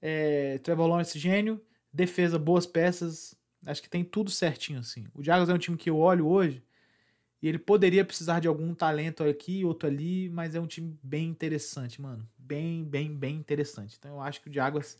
É, 0.00 0.58
Trevor 0.58 0.86
Lawrence, 0.86 1.18
gênio. 1.18 1.60
Defesa, 1.92 2.38
boas 2.38 2.66
peças. 2.66 3.34
Acho 3.66 3.82
que 3.82 3.88
tem 3.88 4.04
tudo 4.04 4.30
certinho, 4.30 4.80
assim. 4.80 5.06
O 5.14 5.22
Jaguars 5.22 5.48
é 5.48 5.54
um 5.54 5.58
time 5.58 5.76
que 5.76 5.90
eu 5.90 5.98
olho 5.98 6.26
hoje 6.26 6.62
e 7.42 7.48
ele 7.48 7.58
poderia 7.58 8.04
precisar 8.04 8.40
de 8.40 8.48
algum 8.48 8.74
talento 8.74 9.24
aqui, 9.24 9.64
outro 9.64 9.88
ali, 9.88 10.28
mas 10.28 10.54
é 10.54 10.60
um 10.60 10.66
time 10.66 10.98
bem 11.02 11.28
interessante, 11.28 12.00
mano. 12.00 12.28
Bem, 12.38 12.84
bem, 12.84 13.14
bem 13.14 13.36
interessante. 13.36 13.96
Então 13.98 14.12
eu 14.12 14.20
acho 14.20 14.42
que 14.42 14.50
o 14.50 14.52
Jaguars, 14.52 14.98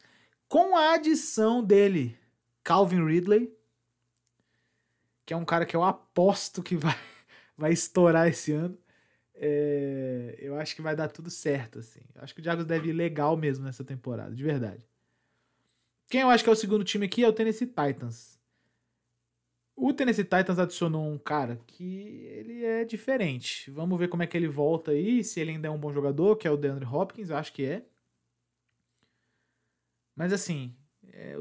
com 0.48 0.76
a 0.76 0.94
adição 0.94 1.62
dele, 1.62 2.16
Calvin 2.64 3.04
Ridley, 3.04 3.52
que 5.30 5.34
é 5.34 5.36
um 5.36 5.44
cara 5.44 5.64
que 5.64 5.76
eu 5.76 5.84
aposto 5.84 6.60
que 6.60 6.74
vai, 6.74 6.98
vai 7.56 7.70
estourar 7.70 8.26
esse 8.26 8.50
ano. 8.50 8.76
É, 9.32 10.36
eu 10.40 10.56
acho 10.56 10.74
que 10.74 10.82
vai 10.82 10.96
dar 10.96 11.06
tudo 11.06 11.30
certo, 11.30 11.78
assim. 11.78 12.00
Eu 12.16 12.22
acho 12.22 12.34
que 12.34 12.40
o 12.40 12.44
Jaguars 12.44 12.66
deve 12.66 12.88
ir 12.88 12.92
legal 12.92 13.36
mesmo 13.36 13.64
nessa 13.64 13.84
temporada, 13.84 14.34
de 14.34 14.42
verdade. 14.42 14.84
Quem 16.08 16.22
eu 16.22 16.30
acho 16.30 16.42
que 16.42 16.50
é 16.50 16.52
o 16.52 16.56
segundo 16.56 16.82
time 16.82 17.06
aqui 17.06 17.22
é 17.22 17.28
o 17.28 17.32
Tennessee 17.32 17.68
Titans. 17.68 18.40
O 19.76 19.92
Tennessee 19.92 20.24
Titans 20.24 20.58
adicionou 20.58 21.08
um 21.08 21.16
cara 21.16 21.60
que 21.64 22.24
ele 22.24 22.64
é 22.64 22.84
diferente. 22.84 23.70
Vamos 23.70 24.00
ver 24.00 24.08
como 24.08 24.24
é 24.24 24.26
que 24.26 24.36
ele 24.36 24.48
volta 24.48 24.90
aí, 24.90 25.22
se 25.22 25.38
ele 25.38 25.52
ainda 25.52 25.68
é 25.68 25.70
um 25.70 25.78
bom 25.78 25.92
jogador, 25.92 26.34
que 26.38 26.48
é 26.48 26.50
o 26.50 26.56
DeAndre 26.56 26.86
Hopkins, 26.86 27.30
eu 27.30 27.36
acho 27.36 27.52
que 27.52 27.64
é. 27.64 27.84
Mas 30.16 30.32
assim, 30.32 30.74
é, 31.12 31.38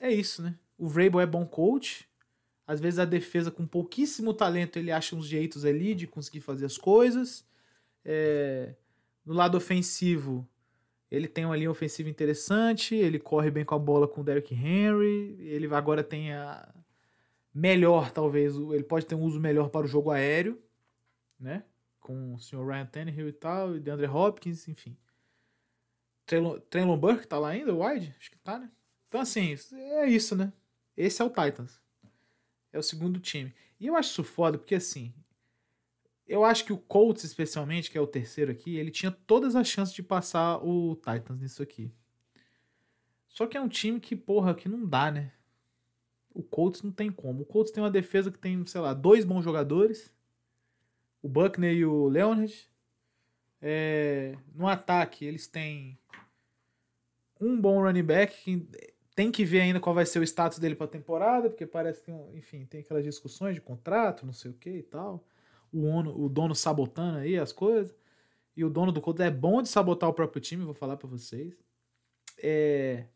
é 0.00 0.10
isso, 0.10 0.42
né? 0.42 0.58
O 0.76 0.88
Vrabel 0.88 1.20
é 1.20 1.26
bom 1.26 1.46
coach, 1.46 2.04
às 2.66 2.80
vezes 2.80 2.98
a 2.98 3.04
defesa 3.04 3.50
com 3.50 3.66
pouquíssimo 3.66 4.34
talento 4.34 4.78
ele 4.78 4.90
acha 4.90 5.14
uns 5.14 5.26
jeitos 5.26 5.64
ali 5.64 5.94
de 5.94 6.06
conseguir 6.06 6.40
fazer 6.40 6.66
as 6.66 6.76
coisas. 6.76 7.46
É, 8.04 8.74
no 9.24 9.34
lado 9.34 9.56
ofensivo, 9.56 10.48
ele 11.10 11.28
tem 11.28 11.44
uma 11.44 11.56
linha 11.56 11.70
ofensiva 11.70 12.08
interessante, 12.08 12.94
ele 12.94 13.18
corre 13.18 13.50
bem 13.50 13.64
com 13.64 13.74
a 13.74 13.78
bola 13.78 14.08
com 14.08 14.20
o 14.20 14.24
Derrick 14.24 14.54
Henry, 14.54 15.36
ele 15.40 15.72
agora 15.74 16.02
tem 16.02 16.32
a 16.32 16.72
melhor, 17.54 18.10
talvez, 18.10 18.54
ele 18.54 18.84
pode 18.84 19.06
ter 19.06 19.14
um 19.14 19.22
uso 19.22 19.40
melhor 19.40 19.70
para 19.70 19.86
o 19.86 19.88
jogo 19.88 20.10
aéreo, 20.10 20.60
né? 21.40 21.64
Com 22.00 22.34
o 22.34 22.38
senhor 22.38 22.66
Ryan 22.66 22.86
Tannehill 22.86 23.28
e 23.28 23.32
tal, 23.32 23.74
e 23.74 23.80
DeAndre 23.80 24.06
Hopkins, 24.06 24.68
enfim. 24.68 24.96
Traylon 26.26 26.98
Burke 26.98 27.26
tá 27.26 27.38
lá 27.38 27.50
ainda, 27.50 27.72
o 27.72 27.84
Wide? 27.84 28.14
Acho 28.18 28.30
que 28.30 28.38
tá, 28.38 28.58
né? 28.58 28.70
Então, 29.08 29.20
assim, 29.20 29.56
é 29.72 30.06
isso, 30.06 30.36
né? 30.36 30.52
Esse 30.96 31.22
é 31.22 31.24
o 31.24 31.30
Titans. 31.30 31.80
É 32.76 32.78
o 32.78 32.82
segundo 32.82 33.18
time. 33.18 33.54
E 33.80 33.86
eu 33.86 33.96
acho 33.96 34.10
isso 34.10 34.22
foda, 34.22 34.58
porque 34.58 34.74
assim. 34.74 35.14
Eu 36.28 36.44
acho 36.44 36.64
que 36.64 36.72
o 36.72 36.76
Colts, 36.76 37.24
especialmente, 37.24 37.90
que 37.90 37.96
é 37.96 38.00
o 38.00 38.06
terceiro 38.06 38.52
aqui, 38.52 38.76
ele 38.76 38.90
tinha 38.90 39.10
todas 39.10 39.56
as 39.56 39.66
chances 39.66 39.94
de 39.94 40.02
passar 40.02 40.58
o 40.58 40.94
Titans 40.96 41.40
nisso 41.40 41.62
aqui. 41.62 41.90
Só 43.28 43.46
que 43.46 43.56
é 43.56 43.60
um 43.60 43.68
time 43.68 43.98
que, 43.98 44.14
porra, 44.14 44.54
que 44.54 44.68
não 44.68 44.84
dá, 44.84 45.10
né? 45.10 45.32
O 46.34 46.42
Colts 46.42 46.82
não 46.82 46.90
tem 46.92 47.10
como. 47.10 47.42
O 47.42 47.46
Colts 47.46 47.72
tem 47.72 47.82
uma 47.82 47.90
defesa 47.90 48.30
que 48.30 48.38
tem, 48.38 48.66
sei 48.66 48.80
lá, 48.80 48.92
dois 48.92 49.24
bons 49.24 49.42
jogadores. 49.42 50.14
O 51.22 51.28
Buckner 51.28 51.74
e 51.74 51.86
o 51.86 52.08
Leonard. 52.08 52.68
É, 53.62 54.36
no 54.54 54.68
ataque, 54.68 55.24
eles 55.24 55.46
têm 55.46 55.98
um 57.40 57.58
bom 57.58 57.80
running 57.80 58.02
back 58.02 58.42
que 58.42 58.68
tem 59.16 59.32
que 59.32 59.46
ver 59.46 59.62
ainda 59.62 59.80
qual 59.80 59.94
vai 59.94 60.04
ser 60.04 60.18
o 60.18 60.22
status 60.22 60.58
dele 60.58 60.76
para 60.76 60.84
a 60.84 60.90
temporada, 60.90 61.48
porque 61.48 61.66
parece 61.66 62.02
que, 62.02 62.12
enfim, 62.34 62.66
tem 62.66 62.82
aquelas 62.82 63.02
discussões 63.02 63.54
de 63.54 63.62
contrato, 63.62 64.26
não 64.26 64.32
sei 64.34 64.50
o 64.50 64.54
que 64.54 64.68
e 64.68 64.82
tal. 64.82 65.24
O, 65.72 65.86
ono, 65.86 66.14
o 66.22 66.28
dono 66.28 66.54
sabotando 66.54 67.18
aí 67.18 67.38
as 67.38 67.50
coisas. 67.50 67.96
E 68.54 68.62
o 68.62 68.68
dono 68.68 68.92
do 68.92 69.00
Colts 69.00 69.24
é 69.24 69.30
bom 69.30 69.62
de 69.62 69.70
sabotar 69.70 70.10
o 70.10 70.12
próprio 70.12 70.40
time, 70.40 70.64
vou 70.64 70.74
falar 70.74 70.98
para 70.98 71.08
vocês. 71.08 71.58
É... 72.38 73.06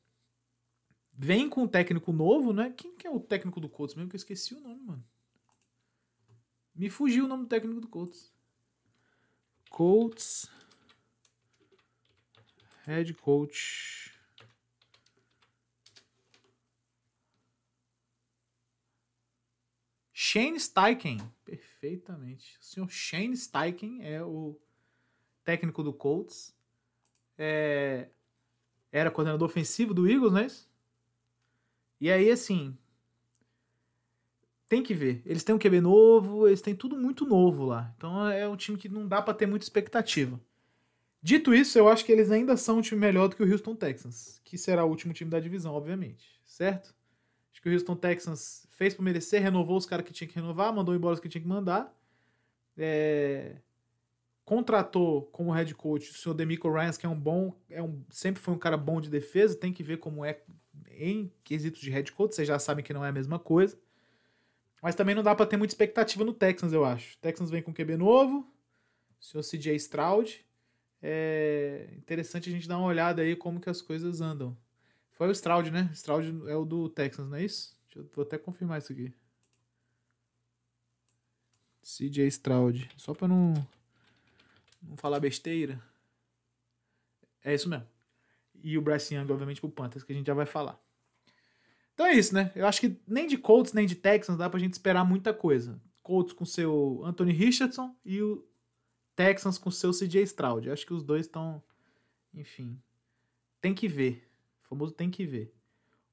Vem 1.13 1.51
com 1.51 1.65
um 1.65 1.69
técnico 1.69 2.13
novo, 2.13 2.51
né? 2.51 2.73
Quem 2.75 2.97
que 2.97 3.07
é 3.07 3.11
o 3.11 3.21
técnico 3.21 3.61
do 3.61 3.69
Colts 3.69 3.95
mesmo? 3.95 4.09
Que 4.09 4.17
eu 4.17 4.19
esqueci 4.19 4.55
o 4.55 4.61
nome, 4.61 4.81
mano. 4.81 5.05
Me 6.75 6.89
fugiu 6.89 7.27
o 7.27 7.29
nome 7.29 7.43
do 7.43 7.49
técnico 7.49 7.79
do 7.79 7.89
Colts. 7.89 8.33
Colts. 9.69 10.51
Head 12.87 13.13
coach. 13.15 14.10
Shane 20.33 20.61
Steichen, 20.61 21.19
perfeitamente. 21.45 22.57
O 22.61 22.65
senhor 22.65 22.89
Shane 22.89 23.37
Steichen 23.37 23.99
é 24.05 24.23
o 24.23 24.57
técnico 25.43 25.83
do 25.83 25.93
Colts. 25.93 26.55
É, 27.37 28.09
era 28.93 29.11
coordenador 29.11 29.49
ofensivo 29.49 29.93
do 29.93 30.09
Eagles, 30.09 30.33
não 30.33 30.39
é 30.39 30.47
isso? 30.47 30.71
E 32.01 32.09
aí, 32.09 32.31
assim, 32.31 32.79
tem 34.69 34.85
que 34.85 34.95
ver. 34.95 35.21
Eles 35.27 35.43
têm 35.43 35.53
um 35.53 35.59
QB 35.59 35.81
novo, 35.81 36.47
eles 36.47 36.63
têm 36.63 36.77
tudo 36.77 36.97
muito 36.97 37.27
novo 37.27 37.65
lá. 37.65 37.93
Então 37.97 38.29
é 38.29 38.47
um 38.47 38.57
time 38.57 38.79
que 38.79 38.89
não 38.89 39.09
dá 39.09 39.21
para 39.21 39.35
ter 39.35 39.47
muita 39.47 39.65
expectativa. 39.65 40.41
Dito 41.21 41.53
isso, 41.53 41.77
eu 41.77 41.89
acho 41.89 42.05
que 42.05 42.13
eles 42.13 42.31
ainda 42.31 42.57
são 42.57 42.79
um 42.79 42.83
time 42.83 43.01
melhor 43.01 43.27
do 43.27 43.35
que 43.35 43.43
o 43.43 43.51
Houston 43.51 43.75
Texans, 43.75 44.41
que 44.45 44.57
será 44.57 44.85
o 44.85 44.89
último 44.91 45.13
time 45.13 45.29
da 45.29 45.41
divisão, 45.41 45.75
obviamente, 45.75 46.41
certo? 46.47 46.95
Acho 47.51 47.61
que 47.61 47.69
o 47.69 47.73
Houston 47.73 47.97
Texans 47.97 48.70
fez 48.81 48.95
por 48.95 49.03
merecer, 49.03 49.43
renovou 49.43 49.77
os 49.77 49.85
caras 49.85 50.07
que 50.07 50.13
tinha 50.13 50.27
que 50.27 50.35
renovar, 50.35 50.73
mandou 50.73 50.95
embora 50.95 51.13
os 51.13 51.21
que 51.21 51.29
tinha 51.29 51.43
que 51.43 51.47
mandar. 51.47 51.95
É... 52.79 53.57
contratou 54.43 55.27
como 55.27 55.53
head 55.53 55.75
coach 55.75 56.11
o 56.11 56.15
senhor 56.15 56.35
Demico 56.35 56.73
Ryans, 56.73 56.97
que 56.97 57.05
é 57.05 57.09
um 57.09 57.19
bom, 57.19 57.55
é 57.69 57.83
um, 57.83 58.03
sempre 58.09 58.41
foi 58.41 58.55
um 58.55 58.59
cara 58.59 58.79
bom 58.79 58.99
de 58.99 59.11
defesa, 59.11 59.55
tem 59.55 59.71
que 59.71 59.83
ver 59.83 59.99
como 59.99 60.25
é 60.25 60.41
em 60.93 61.31
quesitos 61.45 61.79
de 61.79 61.91
head 61.91 62.11
coach, 62.13 62.35
vocês 62.35 62.49
já 62.49 62.59
sabem 62.59 62.83
que 62.83 62.95
não 62.95 63.05
é 63.05 63.11
a 63.11 63.13
mesma 63.13 63.39
coisa. 63.39 63.79
Mas 64.83 64.95
também 64.95 65.15
não 65.15 65.23
dá 65.23 65.35
para 65.35 65.45
ter 65.45 65.59
muita 65.59 65.75
expectativa 65.75 66.25
no 66.25 66.33
Texans, 66.33 66.73
eu 66.73 66.83
acho. 66.83 67.17
O 67.17 67.19
Texans 67.19 67.51
vem 67.51 67.63
com 67.63 67.75
QB 67.75 67.99
novo, 67.99 68.51
o 69.21 69.23
senhor 69.23 69.43
CJ 69.43 69.75
Stroud. 69.77 70.43
É 71.03 71.87
interessante 71.99 72.49
a 72.49 72.53
gente 72.53 72.67
dar 72.67 72.79
uma 72.79 72.87
olhada 72.87 73.21
aí 73.21 73.37
como 73.37 73.61
que 73.61 73.69
as 73.69 73.83
coisas 73.83 74.23
andam. 74.23 74.57
Foi 75.11 75.29
o 75.29 75.33
Stroud, 75.33 75.71
né? 75.71 75.91
Stroud 75.93 76.49
é 76.49 76.57
o 76.57 76.65
do 76.65 76.89
Texans, 76.89 77.29
não 77.29 77.37
é 77.37 77.45
isso? 77.45 77.79
Eu 77.95 78.09
vou 78.15 78.23
até 78.23 78.39
confirmar 78.39 78.79
isso 78.79 78.93
aqui. 78.93 79.13
CJ 81.83 82.27
Stroud. 82.29 82.89
Só 82.97 83.15
para 83.15 83.29
não, 83.29 83.55
não 84.83 84.97
falar 84.97 85.21
besteira. 85.21 85.83
É 87.43 87.55
isso 87.55 87.69
mesmo. 87.69 87.87
E 88.63 88.77
o 88.77 88.83
Bryce 88.83 89.15
Young, 89.15 89.31
obviamente, 89.33 89.61
pro 89.61 89.71
Panthers, 89.71 90.05
que 90.05 90.13
a 90.13 90.17
gente 90.17 90.27
já 90.27 90.35
vai 90.35 90.47
falar. 90.47 90.81
Então 91.95 92.07
é 92.07 92.15
isso, 92.15 92.35
né? 92.35 92.53
Eu 92.55 92.67
acho 92.67 92.81
que 92.81 92.99
nem 93.07 93.27
de 93.27 93.37
Colts, 93.37 93.73
nem 93.73 93.87
de 93.87 93.95
Texans 93.95 94.39
dá 94.39 94.49
pra 94.49 94.61
gente 94.61 94.75
esperar 94.75 95.05
muita 95.05 95.35
coisa. 95.35 95.81
Colts 96.03 96.33
com 96.33 96.45
seu 96.45 97.03
Anthony 97.05 97.33
Richardson 97.33 97.95
e 98.05 98.23
o 98.23 98.47
Texans 99.15 99.59
com 99.59 99.71
seu 99.71 99.91
CJ 99.93 100.23
Stroud. 100.23 100.67
Eu 100.67 100.73
acho 100.73 100.87
que 100.87 100.95
os 100.95 101.03
dois 101.03 101.27
estão. 101.27 101.63
Enfim. 102.33 102.81
Tem 103.61 103.75
que 103.75 103.89
ver. 103.89 104.27
O 104.65 104.69
famoso 104.69 104.93
tem 104.93 105.11
que 105.11 105.27
ver. 105.27 105.55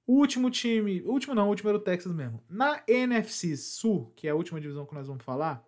O 0.08 0.14
último 0.14 0.50
time. 0.50 1.02
O 1.02 1.12
último 1.12 1.36
não, 1.36 1.48
o 1.48 1.50
último 1.50 1.70
era 1.70 1.78
o 1.78 1.82
Texas 1.82 2.14
mesmo. 2.14 2.42
Na 2.50 2.82
NFC 2.88 3.58
Sul, 3.58 4.14
que 4.16 4.26
é 4.26 4.32
a 4.32 4.36
última 4.36 4.62
divisão 4.62 4.86
que 4.86 4.96
nós 4.96 5.08
vamos 5.08 5.24
falar, 5.24 5.68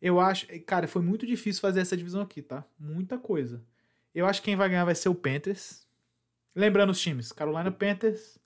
eu 0.00 0.20
acho. 0.20 0.46
Cara, 0.66 0.86
foi 0.86 1.00
muito 1.00 1.26
difícil 1.26 1.62
fazer 1.62 1.80
essa 1.80 1.96
divisão 1.96 2.20
aqui, 2.20 2.42
tá? 2.42 2.66
Muita 2.78 3.16
coisa. 3.16 3.64
Eu 4.14 4.26
acho 4.26 4.42
que 4.42 4.46
quem 4.46 4.56
vai 4.56 4.68
ganhar 4.68 4.84
vai 4.84 4.94
ser 4.94 5.08
o 5.08 5.14
Panthers. 5.14 5.88
Lembrando 6.54 6.90
os 6.90 7.00
times: 7.00 7.32
Carolina 7.32 7.72
Panthers, 7.72 8.38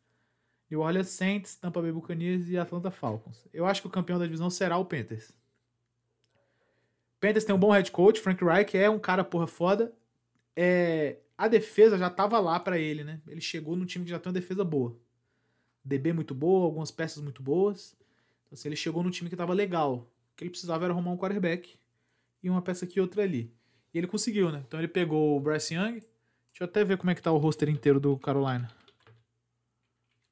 New 0.71 0.81
Orleans 0.81 1.09
Saints, 1.09 1.57
Tampa 1.57 1.83
Bay 1.83 1.91
Buccaneers 1.91 2.49
e 2.49 2.57
Atlanta 2.57 2.93
Falcons. 2.93 3.49
Eu 3.53 3.67
acho 3.67 3.81
que 3.81 3.89
o 3.89 3.91
campeão 3.91 4.19
da 4.19 4.27
divisão 4.27 4.49
será 4.49 4.79
o 4.79 4.85
Panthers. 4.85 5.33
Panthers 7.21 7.45
tem 7.45 7.55
um 7.55 7.59
bom 7.59 7.73
head 7.73 7.91
coach, 7.91 8.21
Frank 8.21 8.43
Reich 8.43 8.77
é 8.77 8.89
um 8.89 8.99
cara 8.99 9.25
porra 9.25 9.49
foda. 9.49 9.93
É, 10.57 11.19
a 11.41 11.49
defesa 11.49 11.97
já 11.97 12.11
tava 12.11 12.39
lá 12.39 12.61
para 12.61 12.79
ele, 12.79 13.03
né? 13.03 13.19
Ele 13.27 13.41
chegou 13.41 13.75
num 13.75 13.87
time 13.87 14.05
que 14.05 14.11
já 14.11 14.19
tem 14.19 14.29
uma 14.29 14.39
defesa 14.39 14.63
boa. 14.63 14.95
DB 15.83 16.13
muito 16.13 16.35
boa, 16.35 16.67
algumas 16.67 16.91
peças 16.91 17.23
muito 17.23 17.43
boas. 17.43 17.97
Então, 18.45 18.53
assim, 18.53 18.69
ele 18.69 18.77
chegou 18.77 19.03
num 19.03 19.09
time 19.09 19.31
que 19.31 19.37
tava 19.37 19.55
legal. 19.55 20.07
O 20.35 20.37
que 20.37 20.45
ele 20.45 20.51
precisava 20.51 20.85
era 20.85 20.93
arrumar 20.93 21.13
um 21.13 21.17
quarterback 21.17 21.79
e 22.43 22.51
uma 22.51 22.61
peça 22.61 22.85
aqui 22.85 22.99
e 22.99 23.01
outra 23.01 23.23
ali. 23.23 23.51
E 23.95 23.97
ele 23.97 24.07
conseguiu, 24.07 24.53
né? 24.53 24.63
Então 24.69 24.79
ele 24.79 24.87
pegou 24.87 25.35
o 25.35 25.41
Bryce 25.41 25.73
Young. 25.73 26.01
Deixa 26.01 26.11
eu 26.61 26.67
até 26.67 26.85
ver 26.85 26.99
como 26.99 27.11
é 27.11 27.15
que 27.15 27.23
tá 27.23 27.33
o 27.33 27.39
roster 27.39 27.71
inteiro 27.71 27.99
do 27.99 28.19
Carolina. 28.19 28.71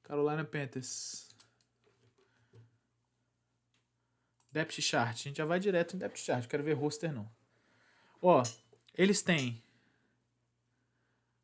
Carolina 0.03 0.45
Panthers. 0.45 1.35
Depth 4.53 4.83
chart. 4.83 5.15
A 5.15 5.23
gente 5.23 5.39
já 5.39 5.47
vai 5.47 5.59
direto 5.59 5.97
em 5.97 5.99
depth 5.99 6.19
chart. 6.19 6.47
Quero 6.47 6.63
ver 6.63 6.75
roster 6.75 7.11
não. 7.11 7.31
Ó, 8.21 8.43
eles 8.95 9.23
têm 9.23 9.63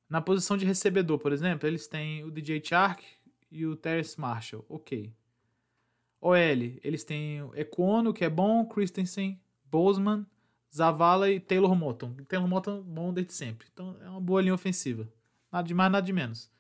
na 0.09 0.21
posição 0.21 0.57
de 0.57 0.65
recebedor, 0.65 1.19
por 1.19 1.33
exemplo, 1.33 1.69
eles 1.69 1.87
têm 1.87 2.25
o 2.25 2.31
DJ 2.31 2.63
Chark 2.65 3.05
e 3.51 3.67
o 3.67 3.77
Terrence 3.77 4.19
Marshall. 4.21 4.65
OK. 4.69 5.13
OL, 6.21 6.37
eles 6.83 7.05
têm 7.05 7.43
o 7.43 7.55
Econo, 7.55 8.13
que 8.13 8.25
é 8.25 8.31
bom, 8.31 8.67
Christensen, 8.67 9.41
Bozeman, 9.71 10.27
Zavala 10.75 11.31
e 11.31 11.39
Taylor 11.39 11.75
Moton. 11.75 12.15
Taylor 12.29 12.49
Moton 12.49 12.83
bom 12.83 13.13
desde 13.13 13.33
sempre. 13.33 13.69
Então 13.73 13.97
é 14.01 14.09
uma 14.09 14.21
boa 14.21 14.41
linha 14.41 14.55
ofensiva. 14.55 15.09
Nada 15.53 15.69
de 15.69 15.75
mais, 15.75 15.93
nada 15.93 16.05
de 16.05 16.13
menos. 16.13 16.51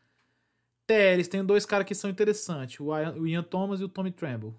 TL, 0.86 1.14
eles 1.14 1.28
têm 1.28 1.44
dois 1.44 1.64
caras 1.64 1.86
que 1.86 1.94
são 1.94 2.10
interessantes, 2.10 2.78
o 2.78 3.26
Ian 3.26 3.42
Thomas 3.42 3.80
e 3.80 3.84
o 3.84 3.88
Tommy 3.88 4.12
Tremble. 4.12 4.54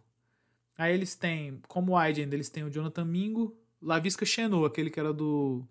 Aí 0.78 0.94
eles 0.94 1.16
têm, 1.16 1.62
como 1.68 1.98
wide 1.98 2.22
end, 2.22 2.36
eles 2.36 2.50
têm 2.50 2.64
o 2.64 2.70
Jonathan 2.70 3.06
Mingo, 3.06 3.56
Lavisca 3.82 4.26
Chenot, 4.26 4.66
aquele 4.66 4.90
que 4.90 5.00
era 5.00 5.14
do 5.14 5.66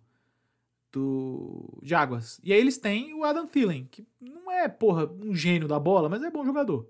do 0.95 1.79
Jaguars. 1.83 2.41
E 2.45 2.53
aí 2.53 2.61
eles 2.61 2.79
têm 2.79 3.13
o 3.15 3.25
Adam 3.25 3.47
Thielen, 3.47 3.89
que 3.91 4.07
não 4.21 4.51
é, 4.51 4.69
porra, 4.69 5.07
um 5.07 5.35
gênio 5.35 5.67
da 5.67 5.79
bola, 5.79 6.09
mas 6.09 6.23
é 6.23 6.31
bom 6.31 6.45
jogador. 6.45 6.89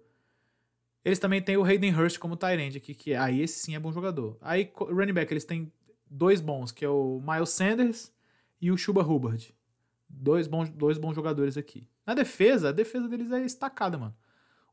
Eles 1.03 1.19
também 1.19 1.41
têm 1.41 1.57
o 1.57 1.65
Hayden 1.65 1.95
Hurst 1.95 2.19
como 2.19 2.37
tight 2.37 2.77
aqui, 2.77 2.95
que 2.95 3.15
aí 3.15 3.41
esse 3.41 3.59
sim 3.61 3.75
é 3.75 3.79
bom 3.79 3.93
jogador. 3.93 4.37
Aí 4.43 4.71
running 4.79 5.15
back, 5.15 5.33
eles 5.33 5.45
têm 5.45 5.73
dois 6.09 6.41
bons, 6.41 6.71
que 6.71 6.85
é 6.85 6.89
o 6.89 7.21
Miles 7.27 7.51
Sanders 7.51 8.13
e 8.61 8.71
o 8.71 8.77
Chuba 8.77 9.03
Hubbard. 9.03 9.55
Dois 10.09 10.47
bons, 10.47 10.69
dois 10.69 10.99
bons 10.99 11.15
jogadores 11.15 11.57
aqui. 11.57 11.89
Na 12.07 12.13
defesa, 12.13 12.69
a 12.69 12.73
defesa 12.73 13.09
deles 13.09 13.33
é 13.33 13.43
estacada, 13.43 13.97
mano. 13.97 14.15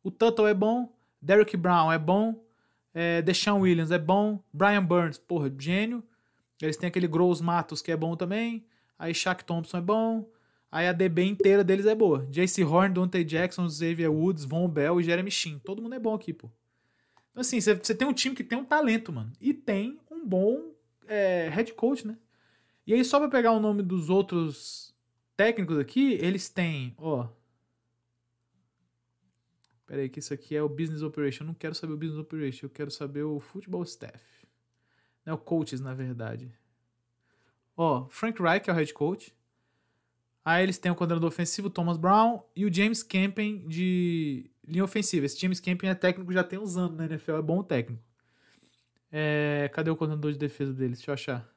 O 0.04 0.12
Tuttle 0.12 0.48
é 0.48 0.54
bom, 0.54 0.94
Derrick 1.22 1.56
Brown 1.56 1.92
é 1.92 1.98
bom, 1.98 2.44
é, 2.94 3.22
Deshaun 3.22 3.62
Williams 3.62 3.92
é 3.92 4.00
bom, 4.00 4.44
Brian 4.52 4.84
Burns, 4.84 5.18
porra, 5.18 5.54
gênio. 5.58 6.04
Eles 6.62 6.76
têm 6.76 6.88
aquele 6.88 7.08
Gross 7.08 7.40
Matos 7.40 7.82
que 7.82 7.92
é 7.92 7.98
bom 7.98 8.16
também. 8.16 8.66
Aí 9.02 9.16
Shaq 9.16 9.44
Thompson 9.44 9.80
é 9.80 9.82
bom. 9.82 10.30
Aí 10.72 10.88
a 10.88 10.94
DB 10.94 11.24
inteira 11.24 11.64
deles 11.64 11.88
é 11.88 11.96
boa. 11.96 12.24
JC 12.28 12.64
Horn, 12.64 12.94
Dante 12.94 13.24
Jackson, 13.24 13.68
Xavier 13.68 14.12
Woods, 14.12 14.46
Von 14.46 14.70
Bell 14.70 15.02
e 15.02 15.04
Jeremy 15.04 15.32
Shin. 15.32 15.58
Todo 15.58 15.82
mundo 15.82 15.96
é 15.96 16.00
bom 16.00 16.14
aqui, 16.14 16.32
pô. 16.32 16.52
Então, 17.32 17.42
assim, 17.42 17.60
você 17.60 17.96
tem 17.96 18.08
um 18.08 18.14
time 18.14 18.36
que 18.36 18.44
tem 18.44 18.60
um 18.60 18.64
talento, 18.64 19.12
mano. 19.12 19.34
E 19.42 19.56
tem 19.56 20.00
um 20.12 20.24
bom 20.24 20.72
é, 21.08 21.50
head 21.50 21.74
coach, 21.74 22.06
né? 22.06 22.16
E 22.86 22.94
aí, 22.94 23.04
só 23.04 23.20
pra 23.20 23.28
pegar 23.28 23.54
o 23.54 23.60
nome 23.60 23.82
dos 23.82 24.08
outros 24.08 24.94
técnicos 25.36 25.80
aqui, 25.80 26.14
eles 26.22 26.48
têm, 26.48 26.94
ó. 26.96 27.28
Pera 29.88 30.04
aí, 30.04 30.10
que 30.10 30.20
isso 30.20 30.32
aqui 30.32 30.56
é 30.56 30.62
o 30.62 30.70
Business 30.70 31.02
Operation. 31.02 31.44
Eu 31.44 31.48
não 31.48 31.54
quero 31.56 31.74
saber 31.74 31.94
o 31.94 31.98
Business 31.98 32.20
Operation, 32.20 32.68
eu 32.68 32.70
quero 32.70 32.92
saber 32.92 33.24
o 33.24 33.40
Football 33.40 33.82
Staff. 33.82 34.24
Não, 35.26 35.34
o 35.34 35.40
Coaches, 35.40 35.82
na 35.82 35.96
verdade. 35.96 36.54
Ó, 37.84 38.06
Frank 38.10 38.40
Reich 38.40 38.70
é 38.70 38.72
o 38.72 38.76
head 38.76 38.94
coach. 38.94 39.34
Aí 40.46 40.62
eles 40.62 40.78
têm 40.78 40.92
o 40.92 40.96
coordenador 40.96 41.28
ofensivo, 41.28 41.68
Thomas 41.68 41.98
Brown, 41.98 42.44
e 42.56 42.64
o 42.64 42.72
James 42.72 43.02
Campen 43.02 43.68
de 43.68 44.52
linha 44.68 44.84
ofensiva. 44.84 45.26
Esse 45.26 45.40
James 45.40 45.60
Campen 45.60 45.90
é 45.90 45.96
técnico 45.96 46.32
já 46.32 46.44
tem 46.44 46.60
uns 46.60 46.78
anos 46.78 46.96
na 46.96 47.06
NFL, 47.06 47.38
é 47.38 47.42
bom 47.42 47.64
técnico. 47.64 48.04
É, 49.12 49.68
cadê 49.74 49.90
o 49.90 49.96
coordenador 49.96 50.32
de 50.32 50.38
defesa 50.38 50.72
deles? 50.72 51.00
Deixa 51.00 51.10
eu 51.10 51.14
achar. 51.16 51.52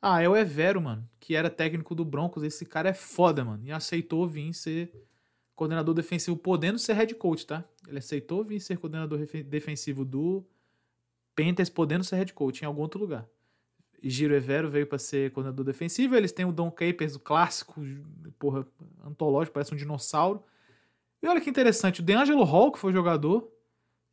Ah, 0.00 0.22
é 0.22 0.28
o 0.28 0.34
Evero, 0.34 0.80
mano, 0.80 1.06
que 1.20 1.34
era 1.34 1.50
técnico 1.50 1.94
do 1.94 2.02
Broncos. 2.02 2.42
Esse 2.42 2.64
cara 2.64 2.88
é 2.88 2.94
foda, 2.94 3.44
mano. 3.44 3.62
E 3.62 3.70
aceitou 3.70 4.26
vir 4.26 4.54
ser 4.54 4.90
coordenador 5.54 5.94
defensivo, 5.94 6.34
podendo 6.34 6.78
ser 6.78 6.94
head 6.94 7.14
coach, 7.16 7.46
tá? 7.46 7.62
Ele 7.86 7.98
aceitou 7.98 8.42
vir 8.42 8.58
ser 8.60 8.78
coordenador 8.78 9.18
defensivo 9.44 10.02
do 10.02 10.42
Panthers, 11.34 11.68
podendo 11.68 12.04
ser 12.04 12.16
head 12.16 12.32
coach 12.32 12.62
em 12.62 12.64
algum 12.64 12.80
outro 12.80 12.98
lugar. 12.98 13.28
Giro 14.02 14.34
Evero 14.34 14.70
veio 14.70 14.86
para 14.86 14.98
ser 14.98 15.30
coordenador 15.32 15.64
defensivo. 15.64 16.14
Eles 16.14 16.32
têm 16.32 16.44
o 16.44 16.52
Don 16.52 16.70
Capers, 16.70 17.14
o 17.14 17.20
clássico, 17.20 17.80
porra, 18.38 18.66
antológico, 19.04 19.54
parece 19.54 19.74
um 19.74 19.76
dinossauro. 19.76 20.42
E 21.22 21.28
olha 21.28 21.40
que 21.40 21.50
interessante, 21.50 22.00
o 22.00 22.02
DeAngelo 22.02 22.44
Hall, 22.44 22.70
que 22.70 22.78
foi 22.78 22.92
jogador, 22.92 23.50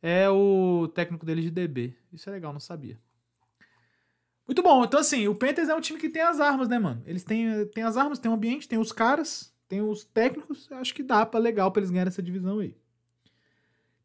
é 0.02 0.28
o 0.28 0.88
técnico 0.94 1.24
deles 1.24 1.44
de 1.44 1.50
DB. 1.50 1.96
Isso 2.12 2.28
é 2.28 2.32
legal, 2.32 2.52
não 2.52 2.60
sabia. 2.60 2.98
Muito 4.46 4.62
bom. 4.62 4.84
Então, 4.84 5.00
assim, 5.00 5.26
o 5.26 5.34
Panthers 5.34 5.68
é 5.68 5.74
um 5.74 5.80
time 5.80 5.98
que 5.98 6.08
tem 6.08 6.22
as 6.22 6.40
armas, 6.40 6.68
né, 6.68 6.78
mano? 6.78 7.02
Eles 7.06 7.24
têm, 7.24 7.66
têm 7.68 7.82
as 7.82 7.96
armas, 7.96 8.18
tem 8.18 8.30
o 8.30 8.34
ambiente, 8.34 8.68
tem 8.68 8.78
os 8.78 8.92
caras, 8.92 9.54
tem 9.68 9.80
os 9.80 10.04
técnicos. 10.04 10.70
Acho 10.72 10.94
que 10.94 11.02
dá 11.02 11.24
pra 11.24 11.40
legal 11.40 11.72
pra 11.72 11.80
eles 11.80 11.90
ganharem 11.90 12.08
essa 12.08 12.22
divisão 12.22 12.58
aí. 12.58 12.76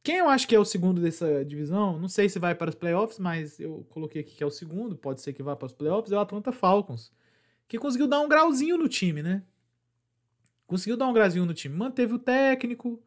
Quem 0.10 0.18
eu 0.18 0.28
acho 0.28 0.48
que 0.48 0.56
é 0.56 0.60
o 0.60 0.66
segundo 0.66 1.00
dessa 1.00 1.46
divisão, 1.46 2.00
não 2.00 2.08
sei 2.08 2.28
se 2.28 2.40
vai 2.40 2.56
para 2.56 2.70
os 2.70 2.74
playoffs, 2.74 3.20
mas 3.20 3.60
eu 3.60 3.86
coloquei 3.92 4.22
aqui 4.22 4.34
que 4.34 4.42
é 4.42 4.46
o 4.48 4.50
segundo, 4.50 4.96
pode 4.96 5.22
ser 5.22 5.34
que 5.34 5.44
vá 5.44 5.56
para 5.56 5.68
os 5.68 5.72
playoffs, 5.72 6.12
é 6.12 6.16
o 6.16 6.20
Atlanta 6.20 6.52
Falcons. 6.52 7.12
Que 7.68 7.78
conseguiu 7.78 8.08
dar 8.08 8.20
um 8.20 8.28
grauzinho 8.28 8.76
no 8.76 8.90
time, 8.90 9.22
né? 9.22 9.44
Conseguiu 10.66 10.98
dar 10.98 11.06
um 11.06 11.14
grauzinho 11.14 11.46
no 11.46 11.54
time. 11.54 11.76
Manteve 11.76 12.16
o 12.16 12.18
técnico, 12.18 13.00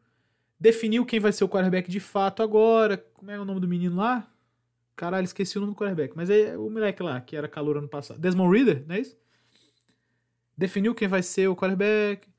definiu 0.57 1.05
quem 1.05 1.19
vai 1.19 1.33
ser 1.33 1.43
o 1.43 1.49
quarterback 1.49 1.91
de 1.91 1.99
fato 1.99 2.41
agora. 2.41 2.95
Como 3.13 3.29
é 3.29 3.37
o 3.37 3.43
nome 3.43 3.59
do 3.59 3.67
menino 3.67 3.97
lá? 3.97 4.25
Caralho, 4.95 5.25
esqueci 5.25 5.57
o 5.57 5.59
nome 5.59 5.73
do 5.73 5.77
quarterback. 5.77 6.15
Mas 6.15 6.29
é 6.29 6.57
o 6.57 6.69
moleque 6.69 7.03
lá, 7.03 7.19
que 7.19 7.35
era 7.35 7.49
calor 7.49 7.75
ano 7.75 7.89
passado. 7.89 8.17
Desmond 8.17 8.57
Reader, 8.57 8.85
não 8.87 8.95
é 8.95 9.01
isso? 9.01 9.17
Definiu 10.57 10.95
quem 10.95 11.09
vai 11.09 11.21
ser 11.21 11.49
o 11.49 11.55
quarterback. 11.57 12.29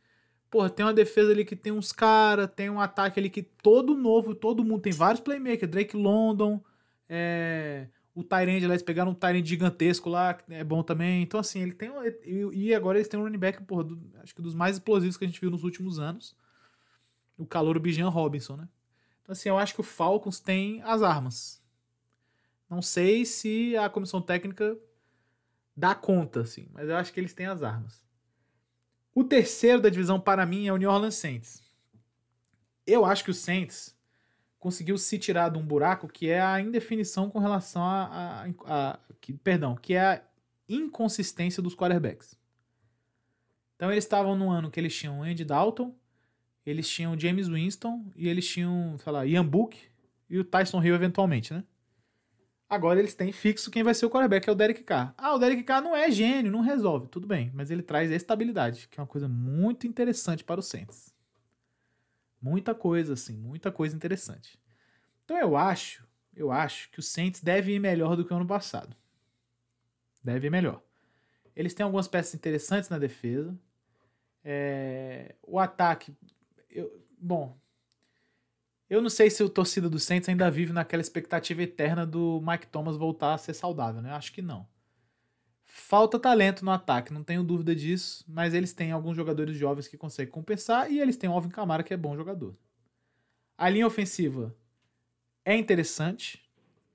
Porra, 0.55 0.71
tem 0.71 0.87
uma 0.87 0.95
defesa 0.95 1.33
ali 1.33 1.45
que 1.45 1.57
tem 1.57 1.73
uns 1.73 1.91
caras, 1.91 2.49
tem 2.55 2.71
um 2.71 2.79
ataque 2.79 3.19
ali 3.19 3.29
que 3.29 3.43
todo 3.43 3.97
novo, 3.97 4.37
todo 4.37 4.63
mundo 4.63 4.83
tem 4.83 4.93
vários 4.93 5.21
playmakers. 5.21 5.69
Drake 5.69 5.97
London, 5.97 6.63
é, 7.09 7.89
o 8.15 8.23
Tyrande 8.23 8.65
eles 8.65 8.81
pegaram 8.81 9.11
um 9.11 9.15
Tyrande 9.15 9.49
gigantesco 9.49 10.09
lá, 10.09 10.33
que 10.33 10.55
é 10.55 10.63
bom 10.63 10.81
também. 10.85 11.25
Então, 11.25 11.41
assim, 11.41 11.61
ele 11.61 11.73
tem. 11.73 11.91
E 12.53 12.73
agora 12.73 12.99
eles 12.99 13.09
têm 13.09 13.19
um 13.19 13.25
running 13.25 13.37
back, 13.37 13.65
porra, 13.65 13.83
do, 13.83 14.01
acho 14.23 14.33
que 14.33 14.41
dos 14.41 14.55
mais 14.55 14.77
explosivos 14.77 15.17
que 15.17 15.25
a 15.25 15.27
gente 15.27 15.41
viu 15.41 15.51
nos 15.51 15.65
últimos 15.65 15.99
anos. 15.99 16.37
O 17.37 17.45
calor 17.45 17.77
Bijan 17.81 18.09
Robinson, 18.09 18.55
né? 18.57 18.69
Então, 19.23 19.33
assim, 19.33 19.49
eu 19.49 19.59
acho 19.59 19.75
que 19.75 19.81
o 19.81 19.83
Falcons 19.83 20.39
tem 20.39 20.81
as 20.83 21.03
armas. 21.03 21.61
Não 22.71 22.81
sei 22.81 23.25
se 23.25 23.77
a 23.77 23.89
comissão 23.91 24.23
técnica 24.23 24.79
dar 25.77 25.97
conta, 25.97 26.43
assim. 26.43 26.69
Mas 26.73 26.89
eu 26.89 26.95
acho 26.95 27.13
que 27.13 27.19
eles 27.19 27.35
têm 27.35 27.47
as 27.47 27.61
armas. 27.61 28.04
O 29.15 29.23
terceiro 29.23 29.81
da 29.81 29.89
divisão, 29.89 30.19
para 30.19 30.45
mim, 30.45 30.67
é 30.67 30.73
o 30.73 30.77
New 30.77 30.91
Orleans 30.91 31.15
Saints. 31.15 31.63
Eu 32.87 33.05
acho 33.05 33.23
que 33.23 33.31
o 33.31 33.35
Saints 33.35 33.97
conseguiu 34.59 34.99
se 34.99 35.19
tirar 35.19 35.51
de 35.51 35.59
um 35.59 35.65
buraco 35.65 36.09
que 36.09 36.29
é 36.29 36.41
a 36.41 36.61
indefinição 36.61 37.31
com 37.31 37.39
relação 37.39 37.83
a, 37.83 38.45
a, 38.67 38.91
a, 38.91 38.99
que, 39.21 39.33
perdão, 39.33 39.77
que 39.77 39.95
é 39.95 40.01
a 40.01 40.23
inconsistência 40.69 41.63
dos 41.63 41.77
quarterbacks. 41.77 42.39
Então 43.77 43.93
eles 43.93 44.05
estavam 44.05 44.35
no 44.37 44.51
ano 44.51 44.71
que 44.71 44.81
eles 44.81 44.95
tinham 44.97 45.23
Andy 45.23 45.45
Dalton, 45.45 45.95
eles 46.65 46.89
tinham 46.89 47.19
James 47.19 47.49
Winston 47.49 48.11
e 48.17 48.29
eles 48.29 48.49
tinham, 48.49 48.97
sei 48.99 49.13
lá, 49.13 49.27
Ian 49.27 49.45
Book 49.45 49.79
e 50.31 50.39
o 50.39 50.45
Tyson 50.45 50.83
Hill 50.83 50.95
eventualmente, 50.95 51.53
né? 51.53 51.63
Agora 52.69 52.99
eles 52.99 53.15
têm 53.15 53.31
fixo 53.31 53.71
quem 53.71 53.83
vai 53.83 53.95
ser 53.95 54.07
o 54.07 54.11
quarterback, 54.11 54.45
que 54.45 54.51
é 54.51 54.53
o 54.53 54.57
Derek 54.57 54.83
Carr. 54.83 55.15
Ah, 55.17 55.35
o 55.35 55.39
Derek 55.39 55.63
Carr 55.63 55.83
não 55.83 55.95
é 55.95 56.11
gênio, 56.11 56.51
não 56.51 56.61
resolve, 56.61 57.09
tudo 57.09 57.27
bem, 57.27 57.51
mas 57.55 57.71
ele 57.71 57.83
traz 57.83 58.11
estabilidade, 58.11 58.89
que 58.89 58.99
é 58.99 59.03
uma 59.03 59.07
coisa 59.07 59.29
muito 59.29 59.87
interessante 59.87 60.43
para 60.43 60.61
o 60.61 60.63
Saints. 60.63 61.15
Muita 62.41 62.75
coisa, 62.75 63.15
assim, 63.15 63.37
muita 63.37 63.71
coisa 63.71 63.95
interessante. 63.95 64.59
Então 65.25 65.39
eu 65.39 65.57
acho, 65.57 66.07
eu 66.35 66.51
acho 66.51 66.91
que 66.91 66.99
o 67.01 67.03
Saints 67.03 67.41
deve 67.41 67.73
ir 67.73 67.79
melhor 67.79 68.17
do 68.17 68.25
que 68.25 68.33
o 68.33 68.37
ano 68.37 68.47
passado. 68.47 68.97
Deve 70.23 70.47
ir 70.47 70.51
melhor. 70.51 70.83
Eles 71.55 71.75
têm 71.75 71.85
algumas 71.85 72.09
peças 72.09 72.35
interessantes 72.35 72.89
na 72.89 72.99
defesa. 72.99 73.57
É, 74.43 75.35
o 75.43 75.59
ataque. 75.59 76.15
Eu, 76.69 77.03
bom, 77.19 77.57
eu 78.89 79.01
não 79.01 79.09
sei 79.11 79.31
se 79.31 79.43
o 79.43 79.49
torcida 79.49 79.89
do 79.89 79.99
Saints 79.99 80.29
ainda 80.29 80.51
vive 80.51 80.73
naquela 80.73 81.01
expectativa 81.01 81.63
eterna 81.63 82.07
do 82.07 82.41
Mike 82.47 82.67
Thomas 82.67 82.97
voltar 82.97 83.35
a 83.35 83.39
ser 83.39 83.55
saudável, 83.55 84.03
né? 84.03 84.13
Acho 84.13 84.33
que 84.33 84.43
não. 84.43 84.67
Falta 85.65 86.19
talento 86.19 86.65
no 86.65 86.71
ataque, 86.71 87.13
não 87.13 87.25
tenho 87.25 87.43
dúvida 87.43 87.75
disso, 87.75 88.25
mas 88.29 88.55
eles 88.55 88.73
têm 88.73 88.93
alguns 88.93 89.17
jogadores 89.17 89.57
jovens 89.57 89.89
que 89.89 89.97
conseguem 89.97 90.31
compensar 90.31 90.91
e 90.91 91.01
eles 91.01 91.17
têm 91.17 91.29
o 91.29 91.33
Alvin 91.33 91.49
Kamara 91.49 91.83
que 91.83 91.93
é 91.93 91.97
bom 91.97 92.15
jogador. 92.15 92.55
A 93.57 93.69
linha 93.69 93.87
ofensiva 93.87 94.55
é 95.45 95.57
interessante, 95.57 96.43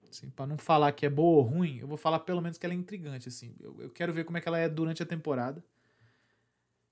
assim, 0.09 0.29
para 0.29 0.47
não 0.47 0.57
falar 0.57 0.91
que 0.91 1.05
é 1.05 1.09
boa 1.09 1.39
ou 1.39 1.43
ruim, 1.43 1.79
eu 1.79 1.87
vou 1.87 1.97
falar 1.97 2.19
pelo 2.19 2.41
menos 2.41 2.57
que 2.57 2.65
ela 2.65 2.73
é 2.73 2.77
intrigante, 2.77 3.27
assim. 3.27 3.55
Eu, 3.59 3.75
eu 3.81 3.89
quero 3.89 4.13
ver 4.13 4.23
como 4.23 4.37
é 4.37 4.41
que 4.41 4.47
ela 4.47 4.59
é 4.59 4.69
durante 4.69 5.03
a 5.03 5.05
temporada. 5.05 5.63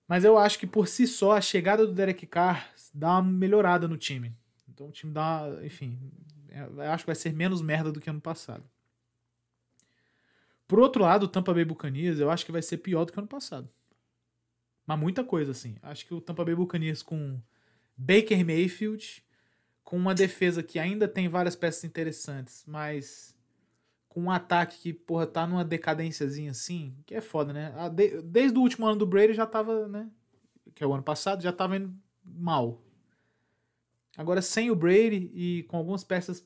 Mas 0.08 0.24
eu 0.24 0.38
acho 0.38 0.58
que 0.58 0.68
por 0.68 0.88
si 0.88 1.06
só 1.06 1.34
a 1.34 1.42
chegada 1.42 1.86
do 1.86 1.94
Derek 1.94 2.26
Carr 2.26 2.70
dá 2.94 3.20
uma 3.20 3.24
melhorada 3.24 3.88
no 3.88 3.98
time. 3.98 4.34
Então 4.78 4.90
o 4.90 4.92
time 4.92 5.12
dá, 5.12 5.44
enfim, 5.64 6.00
é, 6.50 6.88
acho 6.90 7.04
que 7.04 7.08
vai 7.08 7.16
ser 7.16 7.34
menos 7.34 7.64
merda 7.64 7.92
do 7.92 8.00
que 8.00 8.12
ano 8.12 8.22
passado. 8.22 8.64
Por 10.68 10.78
outro 10.78 11.02
lado, 11.02 11.24
o 11.24 11.28
Tampa 11.28 11.52
Bay 11.52 11.66
Buccaneers, 11.66 12.20
eu 12.20 12.30
acho 12.30 12.46
que 12.46 12.52
vai 12.52 12.62
ser 12.62 12.78
pior 12.78 13.04
do 13.04 13.12
que 13.12 13.18
ano 13.18 13.28
passado. 13.28 13.68
Mas 14.86 15.00
muita 15.00 15.24
coisa, 15.24 15.52
assim. 15.52 15.78
Acho 15.82 16.06
que 16.06 16.14
o 16.14 16.22
Tampa 16.22 16.46
Bay 16.46 16.54
Buccaneers 16.54 17.02
com 17.02 17.42
Baker 17.98 18.46
Mayfield, 18.46 19.26
com 19.84 19.98
uma 19.98 20.14
defesa 20.14 20.62
que 20.62 20.78
ainda 20.78 21.08
tem 21.08 21.28
várias 21.28 21.56
peças 21.56 21.84
interessantes, 21.84 22.64
mas 22.68 23.36
com 24.08 24.22
um 24.22 24.32
ataque 24.32 24.78
que, 24.78 24.94
porra, 24.94 25.26
tá 25.26 25.48
numa 25.48 25.66
decadênciazinha 25.66 26.52
assim, 26.52 26.96
que 27.04 27.16
é 27.16 27.22
foda, 27.22 27.52
né? 27.52 27.74
Desde 28.26 28.56
o 28.60 28.62
último 28.62 28.86
ano 28.86 29.00
do 29.00 29.08
Brady 29.08 29.34
já 29.34 29.48
tava, 29.48 29.88
né? 29.88 30.08
Que 30.76 30.84
é 30.84 30.88
o 30.88 30.94
ano 30.94 31.04
passado, 31.04 31.42
já 31.42 31.52
tava 31.52 31.78
indo 31.78 31.92
mal. 32.24 32.84
Agora, 34.18 34.42
sem 34.42 34.72
o 34.72 34.76
Brady 34.76 35.32
e 35.34 35.64
com 35.70 35.78
algumas 35.78 36.04
peças 36.04 36.44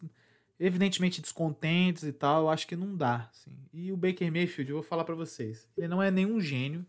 evidentemente 0.59 1.21
descontentes 1.21 2.03
e 2.03 2.13
tal, 2.13 2.43
eu 2.43 2.49
acho 2.49 2.67
que 2.67 2.75
não 2.75 2.95
dá. 2.95 3.29
Assim. 3.31 3.57
E 3.73 3.91
o 3.91 3.97
Baker 3.97 4.31
Mayfield, 4.31 4.69
eu 4.69 4.77
vou 4.77 4.83
falar 4.83 5.05
para 5.05 5.15
vocês, 5.15 5.67
ele 5.75 5.87
não 5.87 6.03
é 6.03 6.11
nenhum 6.11 6.39
gênio, 6.39 6.85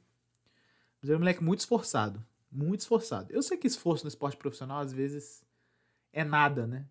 mas 1.01 1.09
é 1.09 1.17
um 1.17 1.21
moleque 1.21 1.43
muito 1.43 1.61
esforçado. 1.61 2.23
Muito 2.51 2.81
esforçado. 2.81 3.33
Eu 3.33 3.43
sei 3.43 3.57
que 3.57 3.67
esforço 3.67 4.05
no 4.05 4.09
esporte 4.09 4.37
profissional, 4.37 4.81
às 4.81 4.93
vezes, 4.93 5.43
é 6.13 6.23
nada, 6.23 6.67
né? 6.67 6.87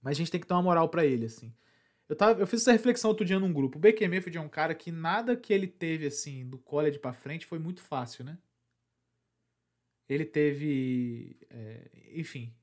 Mas 0.00 0.12
a 0.12 0.18
gente 0.18 0.30
tem 0.30 0.40
que 0.40 0.46
dar 0.46 0.56
uma 0.56 0.62
moral 0.62 0.88
para 0.88 1.04
ele, 1.04 1.26
assim. 1.26 1.52
Eu, 2.08 2.14
tava, 2.14 2.38
eu 2.38 2.46
fiz 2.46 2.60
essa 2.60 2.70
reflexão 2.70 3.10
outro 3.10 3.24
dia 3.24 3.40
num 3.40 3.52
grupo. 3.52 3.78
O 3.78 3.80
Baker 3.80 4.08
Mayfield 4.08 4.38
é 4.38 4.40
um 4.40 4.48
cara 4.48 4.74
que 4.74 4.92
nada 4.92 5.36
que 5.36 5.52
ele 5.52 5.66
teve, 5.66 6.06
assim, 6.06 6.46
do 6.46 6.58
college 6.58 6.98
para 6.98 7.12
frente 7.12 7.46
foi 7.46 7.58
muito 7.58 7.80
fácil, 7.80 8.24
né? 8.24 8.38
Ele 10.08 10.24
teve. 10.24 11.36
É, 11.50 11.90
enfim. 12.14 12.54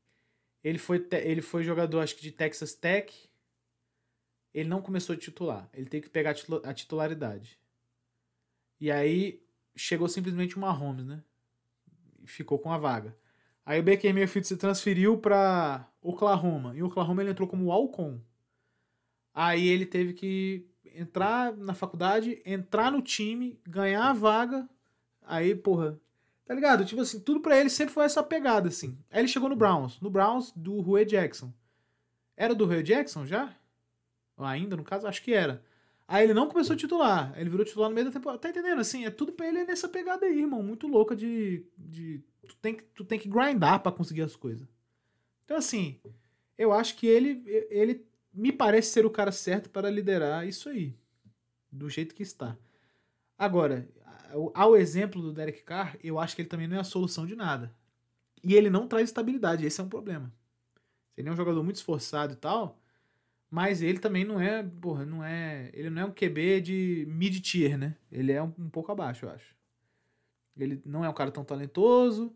Ele 0.63 0.77
foi, 0.77 1.07
ele 1.11 1.41
foi 1.41 1.63
jogador, 1.63 2.01
acho 2.01 2.15
que 2.15 2.21
de 2.21 2.31
Texas 2.31 2.73
Tech. 2.73 3.29
Ele 4.53 4.69
não 4.69 4.81
começou 4.81 5.15
a 5.15 5.17
titular. 5.17 5.69
Ele 5.73 5.87
teve 5.87 6.03
que 6.03 6.09
pegar 6.09 6.35
a 6.63 6.73
titularidade. 6.73 7.59
E 8.79 8.91
aí 8.91 9.41
chegou 9.75 10.07
simplesmente 10.07 10.57
uma 10.57 10.67
Mahomes, 10.67 11.05
né? 11.05 11.23
E 12.19 12.27
ficou 12.27 12.59
com 12.59 12.71
a 12.71 12.77
vaga. 12.77 13.17
Aí 13.65 13.79
o 13.79 13.83
Baker 13.83 14.13
Mayfield 14.13 14.47
se 14.47 14.57
transferiu 14.57 15.17
para 15.17 15.87
Oklahoma. 16.01 16.75
E 16.75 16.83
o 16.83 16.87
Oklahoma 16.87 17.21
ele 17.21 17.31
entrou 17.31 17.47
como 17.47 17.71
Alcon. 17.71 18.19
Aí 19.33 19.67
ele 19.67 19.85
teve 19.85 20.13
que 20.13 20.67
entrar 20.93 21.55
na 21.55 21.73
faculdade, 21.73 22.41
entrar 22.45 22.91
no 22.91 23.01
time, 23.01 23.59
ganhar 23.65 24.09
a 24.09 24.13
vaga. 24.13 24.69
Aí, 25.21 25.55
porra, 25.55 25.99
tá 26.51 26.55
ligado? 26.55 26.83
Tipo 26.83 26.99
assim, 26.99 27.17
tudo 27.17 27.39
para 27.39 27.57
ele 27.57 27.69
sempre 27.69 27.93
foi 27.93 28.03
essa 28.03 28.21
pegada, 28.21 28.67
assim. 28.67 28.97
Aí 29.09 29.21
ele 29.21 29.29
chegou 29.29 29.47
no 29.47 29.55
Browns. 29.55 30.01
No 30.01 30.09
Browns 30.09 30.51
do 30.53 30.81
Rue 30.81 31.05
Jackson. 31.05 31.49
Era 32.35 32.53
do 32.53 32.65
Rue 32.65 32.83
Jackson 32.83 33.25
já? 33.25 33.55
Ou 34.35 34.43
ainda, 34.43 34.75
no 34.75 34.83
caso, 34.83 35.07
acho 35.07 35.23
que 35.23 35.33
era. 35.33 35.63
Aí 36.05 36.25
ele 36.25 36.33
não 36.33 36.49
começou 36.49 36.73
a 36.73 36.77
titular. 36.77 37.33
Ele 37.37 37.49
virou 37.49 37.65
titular 37.65 37.87
no 37.87 37.95
meio 37.95 38.07
da 38.07 38.11
temporada. 38.11 38.41
Tá 38.41 38.49
entendendo? 38.49 38.81
Assim, 38.81 39.05
é 39.05 39.09
tudo 39.09 39.31
pra 39.31 39.47
ele 39.47 39.63
nessa 39.63 39.87
pegada 39.87 40.25
aí, 40.25 40.39
irmão. 40.39 40.61
Muito 40.61 40.89
louca 40.89 41.15
de, 41.15 41.65
de 41.77 42.21
tu 42.45 42.57
tem 42.57 42.75
que, 42.75 42.83
tu 42.83 43.05
tem 43.05 43.17
que 43.17 43.29
grindar 43.29 43.79
para 43.81 43.93
conseguir 43.93 44.23
as 44.23 44.35
coisas. 44.35 44.67
Então, 45.45 45.55
assim, 45.55 46.01
eu 46.57 46.73
acho 46.73 46.97
que 46.97 47.07
ele, 47.07 47.43
ele 47.69 48.05
me 48.33 48.51
parece 48.51 48.91
ser 48.91 49.05
o 49.05 49.09
cara 49.09 49.31
certo 49.31 49.69
para 49.69 49.89
liderar 49.89 50.45
isso 50.45 50.67
aí, 50.67 50.93
do 51.71 51.89
jeito 51.89 52.13
que 52.13 52.23
está. 52.23 52.57
Agora, 53.37 53.87
ao 54.53 54.75
exemplo 54.75 55.21
do 55.21 55.33
Derek 55.33 55.63
Carr, 55.63 55.97
eu 56.03 56.19
acho 56.19 56.35
que 56.35 56.41
ele 56.41 56.49
também 56.49 56.67
não 56.67 56.77
é 56.77 56.79
a 56.79 56.83
solução 56.83 57.25
de 57.25 57.35
nada. 57.35 57.73
E 58.43 58.55
ele 58.55 58.69
não 58.69 58.87
traz 58.87 59.09
estabilidade, 59.09 59.65
esse 59.65 59.79
é 59.79 59.83
um 59.83 59.89
problema. 59.89 60.31
Ele 61.15 61.29
é 61.29 61.31
um 61.31 61.35
jogador 61.35 61.63
muito 61.63 61.75
esforçado 61.75 62.33
e 62.33 62.35
tal, 62.35 62.79
mas 63.49 63.81
ele 63.81 63.99
também 63.99 64.25
não 64.25 64.39
é, 64.39 64.63
porra, 64.63 65.05
não 65.05 65.23
é, 65.23 65.69
ele 65.73 65.89
não 65.89 66.01
é 66.01 66.05
um 66.05 66.11
QB 66.11 66.61
de 66.61 67.05
mid 67.09 67.39
tier, 67.41 67.77
né? 67.77 67.95
Ele 68.11 68.31
é 68.31 68.41
um, 68.41 68.53
um 68.57 68.69
pouco 68.69 68.91
abaixo, 68.91 69.25
eu 69.25 69.29
acho. 69.29 69.55
Ele 70.57 70.81
não 70.85 71.03
é 71.03 71.09
um 71.09 71.13
cara 71.13 71.31
tão 71.31 71.43
talentoso, 71.43 72.33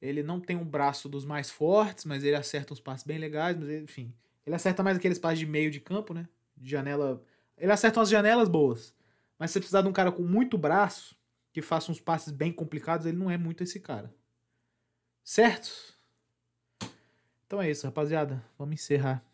ele 0.00 0.22
não 0.22 0.40
tem 0.40 0.56
um 0.56 0.64
braço 0.64 1.08
dos 1.08 1.24
mais 1.24 1.50
fortes, 1.50 2.04
mas 2.04 2.24
ele 2.24 2.36
acerta 2.36 2.72
uns 2.72 2.80
passes 2.80 3.06
bem 3.06 3.18
legais, 3.18 3.56
mas 3.56 3.68
ele, 3.68 3.84
enfim. 3.84 4.12
Ele 4.44 4.54
acerta 4.54 4.82
mais 4.82 4.96
aqueles 4.96 5.18
passes 5.18 5.38
de 5.38 5.46
meio 5.46 5.70
de 5.70 5.80
campo, 5.80 6.12
né? 6.12 6.28
De 6.56 6.70
janela. 6.70 7.22
Ele 7.56 7.72
acerta 7.72 8.00
umas 8.00 8.08
janelas 8.08 8.48
boas. 8.48 8.94
Mas 9.38 9.50
se 9.50 9.54
você 9.54 9.60
precisar 9.60 9.82
de 9.82 9.88
um 9.88 9.92
cara 9.92 10.12
com 10.12 10.22
muito 10.22 10.56
braço, 10.56 11.16
que 11.56 11.62
faça 11.62 11.90
uns 11.90 11.98
passes 11.98 12.30
bem 12.30 12.52
complicados, 12.52 13.06
ele 13.06 13.16
não 13.16 13.30
é 13.30 13.38
muito 13.38 13.64
esse 13.64 13.80
cara. 13.80 14.14
Certo? 15.24 15.70
Então 17.46 17.62
é 17.62 17.70
isso, 17.70 17.86
rapaziada. 17.86 18.44
Vamos 18.58 18.74
encerrar. 18.74 19.24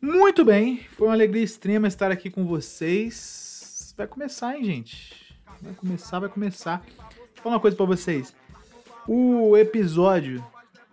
Muito 0.00 0.44
bem, 0.44 0.84
foi 0.90 1.08
uma 1.08 1.12
alegria 1.12 1.42
extrema 1.42 1.88
estar 1.88 2.12
aqui 2.12 2.30
com 2.30 2.46
vocês. 2.46 3.92
Vai 3.96 4.06
começar, 4.06 4.56
hein, 4.56 4.62
gente? 4.62 5.36
Vai 5.60 5.74
começar, 5.74 6.20
vai 6.20 6.28
começar. 6.28 6.86
Vou 6.86 7.42
falar 7.42 7.56
uma 7.56 7.60
coisa 7.60 7.76
para 7.76 7.86
vocês. 7.86 8.32
O 9.08 9.56
episódio, 9.56 10.46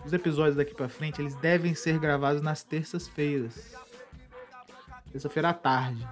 os 0.03 0.11
episódios 0.11 0.55
daqui 0.55 0.73
para 0.73 0.89
frente, 0.89 1.21
eles 1.21 1.35
devem 1.35 1.75
ser 1.75 1.99
gravados 1.99 2.41
nas 2.41 2.63
terças-feiras. 2.63 3.75
Terça-feira 5.11 5.49
à 5.49 5.53
tarde. 5.53 6.03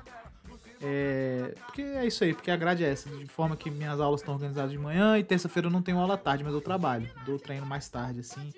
É, 0.84 1.54
porque 1.66 1.82
é 1.82 2.06
isso 2.08 2.24
aí, 2.24 2.34
porque 2.34 2.50
a 2.50 2.58
grade 2.58 2.84
é 2.84 2.90
essa, 2.90 3.08
de 3.10 3.28
forma 3.28 3.56
que 3.56 3.70
minhas 3.70 4.00
aulas 4.00 4.22
estão 4.22 4.34
organizadas 4.34 4.72
de 4.72 4.80
manhã 4.80 5.18
e 5.18 5.24
terça-feira 5.24 5.68
eu 5.68 5.72
não 5.72 5.82
tenho 5.82 6.00
aula 6.00 6.16
à 6.16 6.18
tarde, 6.18 6.44
mas 6.44 6.54
eu 6.54 6.62
trabalho. 6.62 7.08
Dou 7.26 7.38
treino 7.38 7.66
mais 7.66 7.88
tarde, 7.88 8.22
assim, 8.22 8.52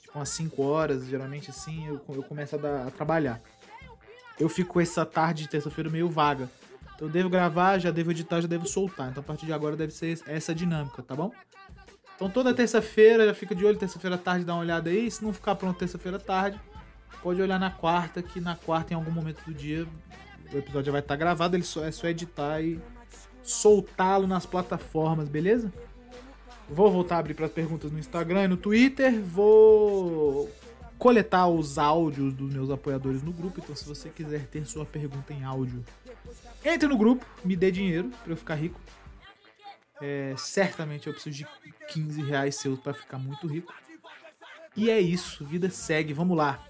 tipo 0.00 0.18
umas 0.18 0.28
5 0.30 0.62
horas, 0.62 1.06
geralmente 1.06 1.50
assim, 1.50 1.86
eu, 1.86 2.00
eu 2.08 2.22
começo 2.22 2.56
a, 2.56 2.58
dar, 2.58 2.86
a 2.88 2.90
trabalhar. 2.90 3.40
Eu 4.40 4.48
fico 4.48 4.80
essa 4.80 5.06
tarde 5.06 5.44
de 5.44 5.48
terça-feira 5.48 5.88
meio 5.88 6.10
vaga. 6.10 6.50
Então 6.94 7.06
eu 7.06 7.12
devo 7.12 7.30
gravar, 7.30 7.78
já 7.78 7.90
devo 7.90 8.10
editar, 8.10 8.40
já 8.40 8.48
devo 8.48 8.66
soltar. 8.66 9.10
Então 9.10 9.22
a 9.22 9.24
partir 9.24 9.46
de 9.46 9.52
agora 9.52 9.76
deve 9.76 9.92
ser 9.92 10.20
essa 10.26 10.52
dinâmica, 10.52 11.02
tá 11.02 11.14
bom? 11.14 11.32
Então 12.16 12.28
toda 12.28 12.52
terça-feira, 12.52 13.26
já 13.26 13.34
fica 13.34 13.54
de 13.54 13.64
olho, 13.64 13.78
terça-feira 13.78 14.16
à 14.16 14.18
tarde, 14.18 14.44
dá 14.44 14.54
uma 14.54 14.62
olhada 14.62 14.90
aí. 14.90 15.08
Se 15.10 15.22
não 15.24 15.32
ficar 15.32 15.54
pronto 15.54 15.78
terça-feira 15.78 16.16
à 16.16 16.20
tarde, 16.20 16.60
pode 17.22 17.40
olhar 17.40 17.58
na 17.58 17.70
quarta, 17.70 18.20
que 18.20 18.40
na 18.40 18.56
quarta, 18.56 18.92
em 18.92 18.96
algum 18.96 19.12
momento 19.12 19.44
do 19.44 19.54
dia, 19.54 19.86
o 20.52 20.58
episódio 20.58 20.86
já 20.86 20.92
vai 20.92 21.00
estar 21.00 21.16
gravado, 21.16 21.56
ele 21.56 21.64
só, 21.64 21.84
é 21.84 21.90
só 21.90 22.06
editar 22.08 22.60
e 22.60 22.80
soltá-lo 23.42 24.26
nas 24.26 24.46
plataformas, 24.46 25.28
beleza? 25.28 25.72
Vou 26.68 26.90
voltar 26.90 27.16
a 27.16 27.18
abrir 27.18 27.34
para 27.34 27.46
as 27.46 27.52
perguntas 27.52 27.90
no 27.90 27.98
Instagram 27.98 28.44
e 28.44 28.48
no 28.48 28.56
Twitter. 28.56 29.20
Vou 29.20 30.50
coletar 30.98 31.48
os 31.48 31.76
áudios 31.76 32.32
dos 32.32 32.52
meus 32.52 32.70
apoiadores 32.70 33.22
no 33.22 33.32
grupo. 33.32 33.60
Então, 33.60 33.74
se 33.74 33.84
você 33.84 34.08
quiser 34.08 34.46
ter 34.46 34.64
sua 34.64 34.86
pergunta 34.86 35.32
em 35.32 35.44
áudio, 35.44 35.84
entre 36.64 36.88
no 36.88 36.96
grupo, 36.96 37.26
me 37.44 37.56
dê 37.56 37.70
dinheiro 37.70 38.10
pra 38.22 38.32
eu 38.32 38.36
ficar 38.36 38.54
rico. 38.54 38.80
É, 40.00 40.34
certamente 40.36 41.06
eu 41.06 41.12
preciso 41.12 41.36
de 41.36 41.46
15 41.88 42.22
reais 42.22 42.56
seus 42.56 42.78
pra 42.78 42.94
ficar 42.94 43.18
muito 43.18 43.46
rico. 43.46 43.72
E 44.76 44.90
é 44.90 45.00
isso, 45.00 45.44
vida 45.44 45.68
segue, 45.68 46.14
vamos 46.14 46.36
lá. 46.36 46.64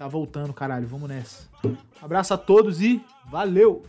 Tá 0.00 0.08
voltando, 0.08 0.54
caralho, 0.54 0.88
vamos 0.88 1.10
nessa. 1.10 1.46
Abraço 2.00 2.32
a 2.32 2.38
todos 2.38 2.80
e 2.80 3.04
valeu! 3.26 3.84